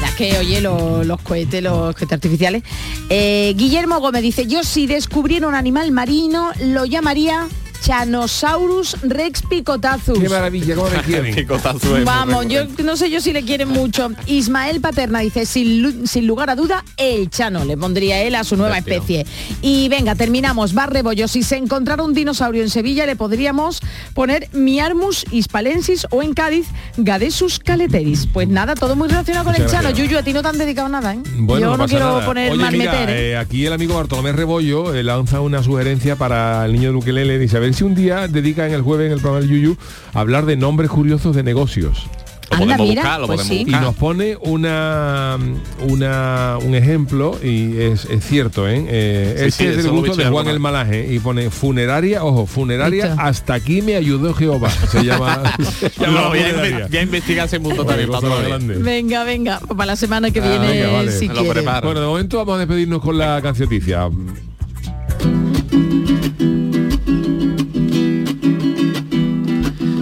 Verdad 0.00 0.14
que, 0.16 0.38
oye, 0.38 0.60
lo- 0.60 1.02
los 1.02 1.20
cohetes, 1.22 1.60
los 1.60 1.92
cohetes 1.96 2.12
artificiales. 2.12 2.62
Eh, 3.10 3.52
Guillermo 3.56 3.98
Gómez 3.98 4.22
dice, 4.22 4.46
yo 4.46 4.62
si 4.62 4.86
descubriera 4.86 5.48
un 5.48 5.56
animal 5.56 5.90
marino, 5.90 6.52
lo 6.60 6.84
llamaría 6.84 7.48
Chanosaurus 7.82 8.96
rex 9.02 9.42
picotazus. 9.42 10.18
Qué 10.18 10.28
maravilla, 10.28 10.74
cómo 10.74 10.90
me 10.90 10.98
quieren. 11.02 11.48
Vamos, 12.04 12.46
yo 12.48 12.62
no 12.84 12.96
sé 12.96 13.10
yo 13.10 13.20
si 13.20 13.32
le 13.32 13.42
quieren 13.42 13.68
mucho. 13.68 14.10
Ismael 14.26 14.80
Paterna 14.80 15.20
dice, 15.20 15.46
sin, 15.46 16.06
sin 16.06 16.26
lugar 16.26 16.50
a 16.50 16.56
duda, 16.56 16.84
el 16.96 17.30
Chano. 17.30 17.64
Le 17.64 17.76
pondría 17.76 18.22
él 18.22 18.34
a 18.34 18.44
su 18.44 18.56
nueva 18.56 18.78
especie. 18.78 19.26
Y 19.62 19.88
venga, 19.88 20.14
terminamos. 20.14 20.74
Barre 20.74 21.02
Bollo. 21.02 21.28
Si 21.28 21.42
se 21.42 21.56
encontrara 21.56 22.02
un 22.02 22.14
dinosaurio 22.14 22.62
en 22.62 22.70
Sevilla, 22.70 23.06
le 23.06 23.16
podríamos 23.16 23.80
poner 24.14 24.48
Miarmus 24.52 25.24
hispalensis 25.30 26.06
o 26.10 26.22
en 26.22 26.34
Cádiz, 26.34 26.66
Gadesus 26.96 27.58
caleteris. 27.58 28.26
Pues 28.32 28.48
nada, 28.48 28.74
todo 28.74 28.96
muy 28.96 29.08
relacionado 29.08 29.44
con 29.44 29.54
el 29.54 29.66
Chano. 29.66 29.82
gracias. 29.88 29.98
Yuyu, 29.98 30.18
a 30.18 30.22
ti 30.22 30.32
no 30.32 30.42
te 30.42 30.48
han 30.48 30.58
dedicado 30.58 30.88
nada, 30.88 31.14
¿eh? 31.14 31.18
Bueno, 31.36 31.66
yo 31.66 31.72
no, 31.72 31.78
pasa 31.78 31.88
quiero 31.88 32.06
nada. 32.14 32.26
poner 32.26 32.50
Oye, 32.52 32.60
mal 32.62 32.72
mira, 32.76 32.92
meter. 32.92 33.10
¿eh? 33.10 33.30
eh, 33.30 33.36
aquí 33.36 33.66
el 33.66 33.72
amigo 33.72 33.94
Bartolomé 33.94 34.32
Rebollo 34.32 34.94
eh, 34.94 35.02
lanza 35.02 35.40
una 35.40 35.62
sugerencia 35.62 36.16
para 36.16 36.64
el 36.64 36.72
niño 36.72 36.90
de 36.92 36.96
Ukelele. 36.98 37.38
Dice, 37.38 37.56
a 37.56 37.60
ver 37.68 37.74
si 37.74 37.84
un 37.84 37.94
día 37.94 38.28
dedica 38.28 38.66
en 38.66 38.74
el 38.74 38.82
jueves 38.82 39.06
en 39.06 39.12
el 39.12 39.20
programa 39.20 39.40
del 39.46 39.50
Yuyu 39.50 39.76
a 40.14 40.20
hablar 40.20 40.44
de 40.46 40.56
nombres 40.56 40.90
curiosos 40.90 41.34
de 41.36 41.42
negocios. 41.42 42.06
Lo 42.50 42.56
Anda, 42.56 42.76
podemos 42.78 42.88
mira, 42.88 43.02
buscar, 43.02 43.20
lo 43.20 43.26
pues 43.26 43.40
podemos 43.42 43.58
Y 43.60 43.64
buscar. 43.64 43.82
nos 43.82 43.94
pone 43.96 44.36
una, 44.40 45.36
una 45.86 46.56
un 46.64 46.74
ejemplo 46.74 47.38
y 47.44 47.76
es, 47.78 48.06
es 48.06 48.24
cierto, 48.24 48.66
¿eh? 48.66 48.86
Eh, 48.88 49.34
Sí, 49.36 49.44
este 49.44 49.64
sí, 49.64 49.64
es 49.78 49.84
del 49.84 49.92
gusto 49.92 50.16
de 50.16 50.22
en 50.22 50.32
Juan 50.32 50.48
el 50.48 50.58
Malaje 50.58 51.12
y 51.12 51.18
pone 51.18 51.50
funeraria, 51.50 52.24
ojo, 52.24 52.46
funeraria, 52.46 53.16
hasta 53.18 53.52
aquí 53.52 53.82
me 53.82 53.96
ayudó 53.96 54.32
Jehová. 54.32 54.70
Se 54.70 55.04
llama, 55.04 55.42
se 55.78 55.90
llama 56.00 56.20
No, 56.22 56.28
voy, 56.30 56.38
a 56.38 56.42
funeraria. 56.46 56.78
inve- 56.86 56.88
voy 56.88 56.96
a 56.98 57.02
investigar 57.02 57.46
ese 57.48 57.58
mundo 57.58 57.84
también. 57.84 58.82
Venga, 58.82 59.24
venga, 59.24 59.60
para 59.60 59.84
la 59.84 59.96
semana 59.96 60.30
que 60.30 60.40
Ah, 60.40 60.48
viene, 60.48 60.68
venga, 60.68 60.92
vale. 60.92 61.12
si 61.12 61.28
Me 61.28 61.34
lo 61.34 61.40
quiere. 61.42 61.54
preparo. 61.60 61.86
Bueno, 61.88 62.00
de 62.00 62.06
momento 62.06 62.38
vamos 62.38 62.54
a 62.54 62.58
despedirnos 62.60 63.02
con 63.02 63.18
la 63.18 63.42
cancioticia. 63.42 64.08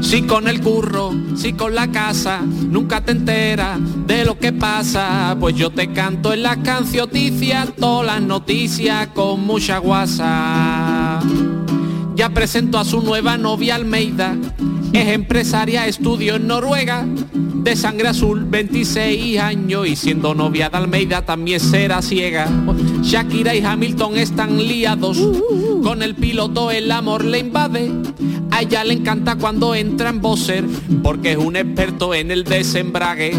Si 0.06 0.22
con 0.22 0.46
el 0.46 0.60
curro, 0.60 1.10
si 1.34 1.54
con 1.54 1.74
la 1.74 1.90
casa, 1.90 2.40
nunca 2.40 3.00
te 3.00 3.10
enteras 3.10 3.80
de 4.06 4.24
lo 4.24 4.38
que 4.38 4.52
pasa. 4.52 5.36
Pues 5.40 5.56
yo 5.56 5.70
te 5.70 5.92
canto 5.92 6.32
en 6.32 6.44
las 6.44 6.58
cancioticias, 6.58 7.74
todas 7.74 8.06
las 8.06 8.22
noticias 8.22 9.08
con 9.08 9.44
mucha 9.44 9.78
guasa. 9.78 11.18
Ya 12.14 12.28
presento 12.30 12.78
a 12.78 12.84
su 12.84 13.02
nueva 13.02 13.36
novia 13.36 13.74
Almeida, 13.74 14.36
es 14.96 15.08
empresaria, 15.08 15.86
estudio 15.86 16.36
en 16.36 16.46
Noruega, 16.46 17.04
de 17.34 17.76
sangre 17.76 18.08
azul, 18.08 18.46
26 18.48 19.38
años 19.38 19.86
y 19.86 19.94
siendo 19.94 20.34
novia 20.34 20.70
de 20.70 20.76
Almeida 20.78 21.22
también 21.22 21.60
será 21.60 22.00
ciega. 22.00 22.48
Shakira 23.02 23.54
y 23.54 23.62
Hamilton 23.62 24.16
están 24.16 24.56
liados, 24.56 25.18
con 25.82 26.02
el 26.02 26.14
piloto 26.14 26.70
el 26.70 26.90
amor 26.90 27.24
le 27.24 27.40
invade. 27.40 27.92
A 28.50 28.62
ella 28.62 28.84
le 28.84 28.94
encanta 28.94 29.36
cuando 29.36 29.74
entra 29.74 30.08
en 30.08 30.22
Bosser, 30.22 30.64
porque 31.02 31.32
es 31.32 31.38
un 31.38 31.56
experto 31.56 32.14
en 32.14 32.30
el 32.30 32.44
desembrague. 32.44 33.32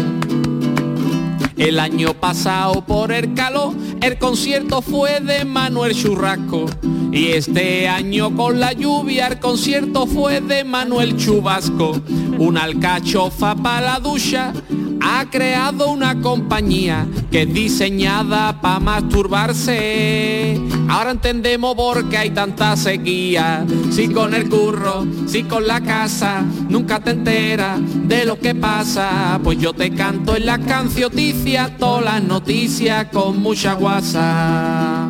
El 1.56 1.80
año 1.80 2.14
pasado 2.14 2.84
por 2.86 3.10
el 3.10 3.34
calor, 3.34 3.74
el 4.00 4.16
concierto 4.18 4.80
fue 4.80 5.18
de 5.20 5.44
Manuel 5.44 5.92
Churrasco. 5.92 6.66
Y 7.10 7.28
este 7.28 7.88
año 7.88 8.34
con 8.36 8.60
la 8.60 8.72
lluvia, 8.72 9.28
el 9.28 9.38
concierto 9.38 10.06
fue 10.06 10.40
de 10.40 10.64
Manuel 10.64 11.16
Chubasco. 11.16 12.00
Una 12.38 12.64
alcachofa 12.64 13.54
para 13.56 13.80
la 13.80 14.00
ducha, 14.00 14.52
ha 15.00 15.24
creado 15.30 15.90
una 15.90 16.20
compañía 16.20 17.06
que 17.30 17.42
es 17.42 17.54
diseñada 17.54 18.60
para 18.60 18.80
masturbarse. 18.80 20.60
Ahora 20.88 21.12
entendemos 21.12 21.74
por 21.74 22.08
qué 22.08 22.18
hay 22.18 22.30
tanta 22.30 22.76
sequía. 22.76 23.64
Si 23.90 24.08
con 24.08 24.34
el 24.34 24.48
curro, 24.48 25.06
si 25.26 25.44
con 25.44 25.66
la 25.66 25.80
casa, 25.80 26.44
nunca 26.68 27.00
te 27.00 27.12
enteras 27.12 27.80
de 28.06 28.24
lo 28.26 28.38
que 28.38 28.54
pasa. 28.54 29.40
Pues 29.42 29.58
yo 29.58 29.72
te 29.72 29.90
canto 29.92 30.36
en 30.36 30.46
la 30.46 30.58
cancioticia 30.58 31.76
todas 31.78 32.04
las 32.04 32.22
noticias 32.22 33.06
con 33.12 33.40
mucha 33.40 33.74
guasa. 33.74 35.08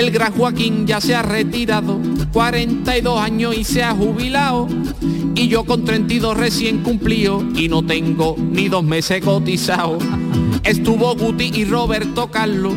El 0.00 0.12
gran 0.12 0.32
Joaquín 0.32 0.86
ya 0.86 0.98
se 0.98 1.14
ha 1.14 1.20
retirado, 1.20 2.00
42 2.32 3.20
años 3.20 3.54
y 3.54 3.64
se 3.64 3.82
ha 3.82 3.94
jubilado. 3.94 4.66
Y 5.34 5.48
yo 5.48 5.64
con 5.64 5.84
32 5.84 6.38
recién 6.38 6.78
cumplido 6.78 7.44
y 7.54 7.68
no 7.68 7.84
tengo 7.84 8.34
ni 8.38 8.70
dos 8.70 8.82
meses 8.82 9.22
cotizado. 9.22 9.98
Estuvo 10.64 11.14
Guti 11.16 11.52
y 11.54 11.66
Roberto 11.66 12.30
Carlos. 12.30 12.76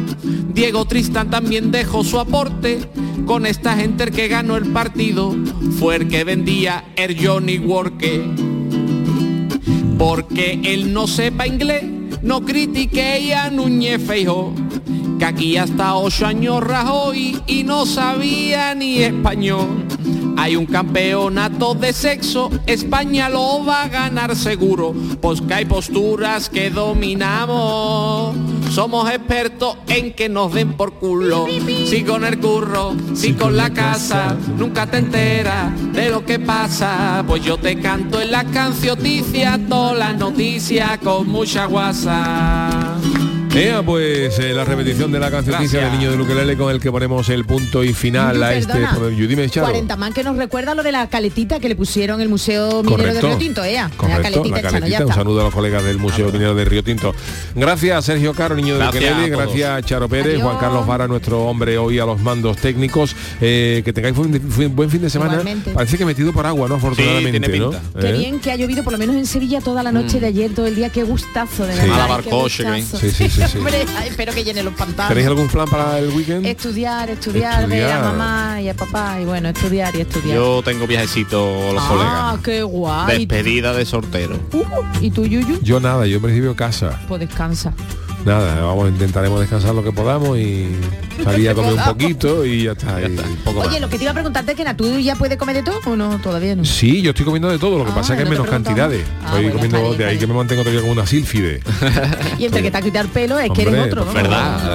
Diego 0.53 0.83
Tristan 0.83 1.29
también 1.29 1.71
dejó 1.71 2.03
su 2.03 2.19
aporte. 2.19 2.79
Con 3.25 3.45
esta 3.45 3.77
gente 3.77 4.03
el 4.03 4.11
que 4.11 4.27
ganó 4.27 4.57
el 4.57 4.73
partido 4.73 5.33
fue 5.79 5.95
el 5.95 6.09
que 6.09 6.25
vendía 6.25 6.83
el 6.97 7.25
Johnny 7.25 7.57
Worke. 7.57 8.21
Porque 9.97 10.59
él 10.65 10.91
no 10.91 11.07
sepa 11.07 11.47
inglés, 11.47 11.85
no 12.21 12.41
critique 12.41 13.33
a 13.33 13.49
Núñez 13.49 14.01
Feijóo 14.05 14.53
que 15.23 15.29
aquí 15.29 15.57
hasta 15.57 15.95
ocho 15.95 16.25
años 16.25 16.61
Rajoy 16.61 17.41
y 17.47 17.63
no 17.63 17.85
sabía 17.85 18.75
ni 18.75 18.97
español. 18.97 19.85
Hay 20.35 20.57
un 20.57 20.65
campeonato 20.65 21.75
de 21.75 21.93
sexo, 21.93 22.49
España 22.65 23.29
lo 23.29 23.63
va 23.63 23.83
a 23.83 23.87
ganar 23.87 24.35
seguro, 24.35 24.93
pues 25.21 25.39
que 25.39 25.53
hay 25.53 25.65
posturas 25.65 26.49
que 26.49 26.69
dominamos. 26.69 28.35
Somos 28.69 29.09
expertos 29.09 29.77
en 29.87 30.11
que 30.11 30.27
nos 30.27 30.51
den 30.51 30.73
por 30.73 30.95
culo. 30.95 31.45
Si 31.85 32.03
con 32.03 32.25
el 32.25 32.39
curro, 32.39 32.93
si 33.13 33.33
con 33.33 33.55
la 33.55 33.69
casa, 33.69 34.35
nunca 34.57 34.87
te 34.87 34.97
enteras 34.97 35.71
de 35.93 36.09
lo 36.09 36.25
que 36.25 36.39
pasa. 36.39 37.23
Pues 37.25 37.45
yo 37.45 37.57
te 37.57 37.79
canto 37.79 38.19
en 38.19 38.31
la 38.31 38.43
cancioticia, 38.43 39.57
todas 39.69 39.97
las 39.97 40.17
noticias 40.17 40.97
con 40.97 41.29
mucha 41.29 41.65
guasa. 41.65 42.92
Ea, 43.55 43.83
pues 43.83 44.39
eh, 44.39 44.51
la 44.51 44.65
repetición 44.65 45.11
de 45.11 45.19
la 45.19 45.29
canción 45.29 45.61
del 45.69 45.91
niño 45.91 46.09
de 46.09 46.17
Luquelele 46.17 46.57
con 46.57 46.71
el 46.71 46.79
que 46.79 46.91
ponemos 46.91 47.29
el 47.29 47.45
punto 47.45 47.83
y 47.83 47.93
final 47.93 48.41
a 48.41 48.55
este 48.55 48.79
dime, 49.27 49.47
Charo. 49.47 49.67
40 49.67 49.95
más 49.95 50.11
que 50.11 50.23
nos 50.23 50.37
recuerda 50.37 50.73
lo 50.73 50.81
de 50.81 50.91
la 50.91 51.07
caletita 51.07 51.59
que 51.59 51.69
le 51.69 51.75
pusieron 51.75 52.19
el 52.19 52.29
Museo 52.29 52.81
Minero 52.81 53.13
de. 53.13 53.21
Río 53.21 53.37
Tinto, 53.37 53.63
ea. 53.63 53.89
La 53.89 53.95
Correcto, 53.95 54.21
caletita, 54.23 54.55
la 54.55 54.61
Chano, 54.61 54.71
ya 54.71 54.79
caletita. 54.79 54.97
Un 55.03 55.09
está. 55.11 55.13
saludo 55.21 55.41
a 55.41 55.43
los 55.43 55.53
colegas 55.53 55.83
del 55.83 55.99
Museo 55.99 56.31
Minero 56.31 56.55
de 56.55 56.65
Río 56.65 56.83
Tinto. 56.83 57.13
Gracias, 57.53 58.05
Sergio 58.05 58.33
Caro, 58.33 58.55
niño 58.55 58.75
de 58.79 58.85
Luquelele. 58.85 59.29
Gracias, 59.29 59.85
Charo 59.85 60.09
Pérez. 60.09 60.33
Adiós. 60.33 60.41
Juan 60.43 60.57
Carlos 60.57 60.87
Vara, 60.87 61.07
nuestro 61.07 61.43
hombre 61.43 61.77
hoy 61.77 61.99
a 61.99 62.05
los 62.05 62.19
mandos 62.21 62.57
técnicos. 62.57 63.15
Eh, 63.39 63.83
que 63.85 63.93
tengáis 63.93 64.15
buen, 64.15 64.75
buen 64.75 64.89
fin 64.89 65.01
de 65.03 65.11
semana. 65.11 65.33
Igualmente. 65.33 65.71
Parece 65.73 65.99
que 65.99 66.05
metido 66.05 66.33
por 66.33 66.47
agua, 66.47 66.67
¿no? 66.67 66.75
Afortunadamente, 66.75 67.39
tiene 67.39 67.59
¿no? 67.59 67.69
pinta. 67.69 67.83
Qué 68.01 68.09
¿Eh? 68.09 68.17
bien 68.17 68.39
que 68.39 68.51
ha 68.51 68.55
llovido 68.55 68.83
por 68.83 68.93
lo 68.93 68.97
menos 68.99 69.15
en 69.15 69.27
Sevilla 69.27 69.61
toda 69.61 69.83
la 69.83 69.91
noche 69.91 70.17
Mm. 70.17 70.21
de 70.21 70.27
ayer, 70.27 70.53
todo 70.55 70.65
el 70.65 70.73
día, 70.75 70.89
qué 70.89 71.03
gustazo 71.03 71.67
de 71.67 71.73
Sí. 71.73 71.79
verdad. 71.81 72.07
Ay, 72.09 72.23
qué 72.23 72.29
gustazo. 72.31 72.97
Sí, 72.97 73.11
sí, 73.11 73.29
sí, 73.29 73.42
sí. 73.47 73.57
Hombre, 73.57 73.85
ay, 73.97 74.09
espero 74.09 74.33
que 74.33 74.43
llene 74.43 74.63
los 74.63 74.73
pantanos. 74.73 75.09
¿Tenéis 75.09 75.27
algún 75.27 75.47
plan 75.47 75.67
para 75.69 75.99
el 75.99 76.09
weekend? 76.09 76.45
Estudiar, 76.45 77.09
estudiar, 77.09 77.67
ver 77.67 77.91
a 77.91 77.99
mamá 77.99 78.61
y 78.61 78.69
a 78.69 78.73
papá 78.73 79.19
y 79.21 79.25
bueno, 79.25 79.49
estudiar 79.49 79.95
y 79.95 80.01
estudiar. 80.01 80.35
Yo 80.35 80.61
tengo 80.63 80.87
viajecito 80.87 81.69
a 81.69 81.73
los 81.73 81.83
ah, 81.83 81.87
colegas. 81.89 82.39
qué 82.43 82.63
guay. 82.63 83.25
Despedida 83.25 83.73
de 83.73 83.85
soltero. 83.85 84.39
Uh, 84.53 84.63
¿Y 85.01 85.11
tú, 85.11 85.25
Yuyu? 85.25 85.59
Yo 85.61 85.79
nada, 85.79 86.05
yo 86.05 86.17
en 86.17 86.21
principio 86.21 86.55
casa. 86.55 86.99
Pues 87.07 87.21
descansa. 87.21 87.73
Nada, 88.25 88.61
vamos, 88.61 88.89
intentaremos 88.89 89.39
descansar 89.41 89.75
lo 89.75 89.83
que 89.83 89.91
podamos 89.91 90.37
y 90.37 90.67
salir 91.23 91.49
a 91.49 91.53
comer 91.53 91.73
un 91.73 91.83
poquito 91.83 92.45
y 92.45 92.63
ya 92.63 92.71
está. 92.71 93.01
y 93.01 93.17
poco 93.43 93.59
más. 93.59 93.67
Oye, 93.67 93.79
lo 93.81 93.89
que 93.89 93.97
te 93.97 94.03
iba 94.03 94.11
a 94.11 94.13
preguntarte 94.13 94.51
es 94.51 94.57
que 94.57 94.63
na, 94.63 94.77
¿tú 94.77 94.97
ya 94.99 95.15
puedes 95.15 95.37
comer 95.37 95.57
de 95.57 95.63
todo 95.63 95.79
o 95.85 95.95
no? 95.97 96.17
Todavía 96.19 96.55
no. 96.55 96.63
Sí, 96.63 97.01
yo 97.01 97.09
estoy 97.09 97.25
comiendo 97.25 97.49
de 97.49 97.59
todo, 97.59 97.77
lo 97.77 97.85
que 97.85 97.91
Ah, 97.91 97.95
pasa 97.95 98.13
es 98.13 98.19
que 98.19 98.23
no 98.25 98.31
en 98.31 98.37
menos 98.39 98.49
cantidades. 98.49 99.05
Ah, 99.21 99.25
estoy 99.25 99.41
bueno, 99.43 99.55
comiendo 99.55 99.77
está 99.91 99.97
de 100.03 100.05
ahí 100.09 100.13
está 100.15 100.25
que 100.25 100.27
me 100.31 100.37
mantengo 100.37 100.61
todavía 100.61 100.81
como 100.81 100.93
una 100.93 101.05
sílfide. 101.05 101.59
Y 102.39 102.45
entre 102.45 102.61
que 102.61 102.71
te 102.71 102.77
ha 102.77 102.81
quitado 102.81 103.05
el 103.05 103.11
pelo 103.11 103.39
es 103.39 103.51
que 103.51 103.61
eres 103.63 103.85
otro, 103.87 104.05
¿no? 104.05 104.11
favor. 104.11 104.23
¿Verdad? 104.23 104.73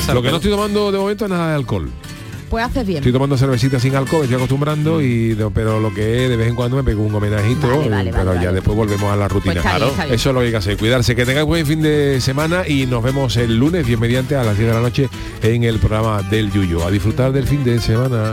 Eso 0.00 0.14
Lo 0.14 0.22
que 0.22 0.30
no 0.30 0.36
estoy 0.36 0.50
tomando 0.50 0.90
de 0.90 0.98
momento 0.98 1.24
es 1.26 1.30
nada 1.30 1.48
de 1.50 1.54
alcohol. 1.56 1.90
Pues 2.48 2.64
haces 2.64 2.86
bien. 2.86 2.98
Estoy 2.98 3.12
tomando 3.12 3.36
cervecita 3.36 3.78
sin 3.78 3.94
alcohol, 3.94 4.22
estoy 4.22 4.36
acostumbrando 4.36 5.02
y 5.02 5.36
pero 5.54 5.80
lo 5.80 5.92
que 5.92 6.24
es 6.24 6.30
de 6.30 6.36
vez 6.36 6.48
en 6.48 6.54
cuando 6.54 6.76
me 6.76 6.82
pego 6.84 7.02
un 7.02 7.14
homenajito, 7.14 7.68
Vale, 7.68 7.88
vale, 7.88 8.10
pero 8.12 8.26
vale, 8.26 8.42
ya 8.42 8.52
después 8.52 8.76
volvemos 8.76 9.12
a 9.12 9.16
la 9.16 9.28
rutina. 9.28 9.60
Pues 9.62 9.82
está 9.82 10.04
bien. 10.04 10.14
Eso 10.14 10.28
es 10.30 10.34
lo 10.34 10.40
que 10.40 10.46
hay 10.46 10.52
que 10.52 10.56
hacer, 10.58 10.76
cuidarse, 10.76 11.16
que 11.16 11.26
tengáis 11.26 11.46
buen 11.46 11.66
fin 11.66 11.82
de 11.82 12.20
semana 12.20 12.66
y 12.66 12.86
nos 12.86 13.02
vemos 13.02 13.36
el 13.36 13.58
lunes, 13.58 13.86
bien 13.86 14.00
mediante, 14.00 14.36
a 14.36 14.44
las 14.44 14.56
10 14.56 14.68
de 14.68 14.74
la 14.74 14.80
noche 14.80 15.08
en 15.42 15.64
el 15.64 15.78
programa 15.78 16.22
del 16.22 16.50
Yuyo. 16.52 16.86
A 16.86 16.90
disfrutar 16.90 17.32
del 17.32 17.46
fin 17.46 17.64
de 17.64 17.80
semana. 17.80 18.32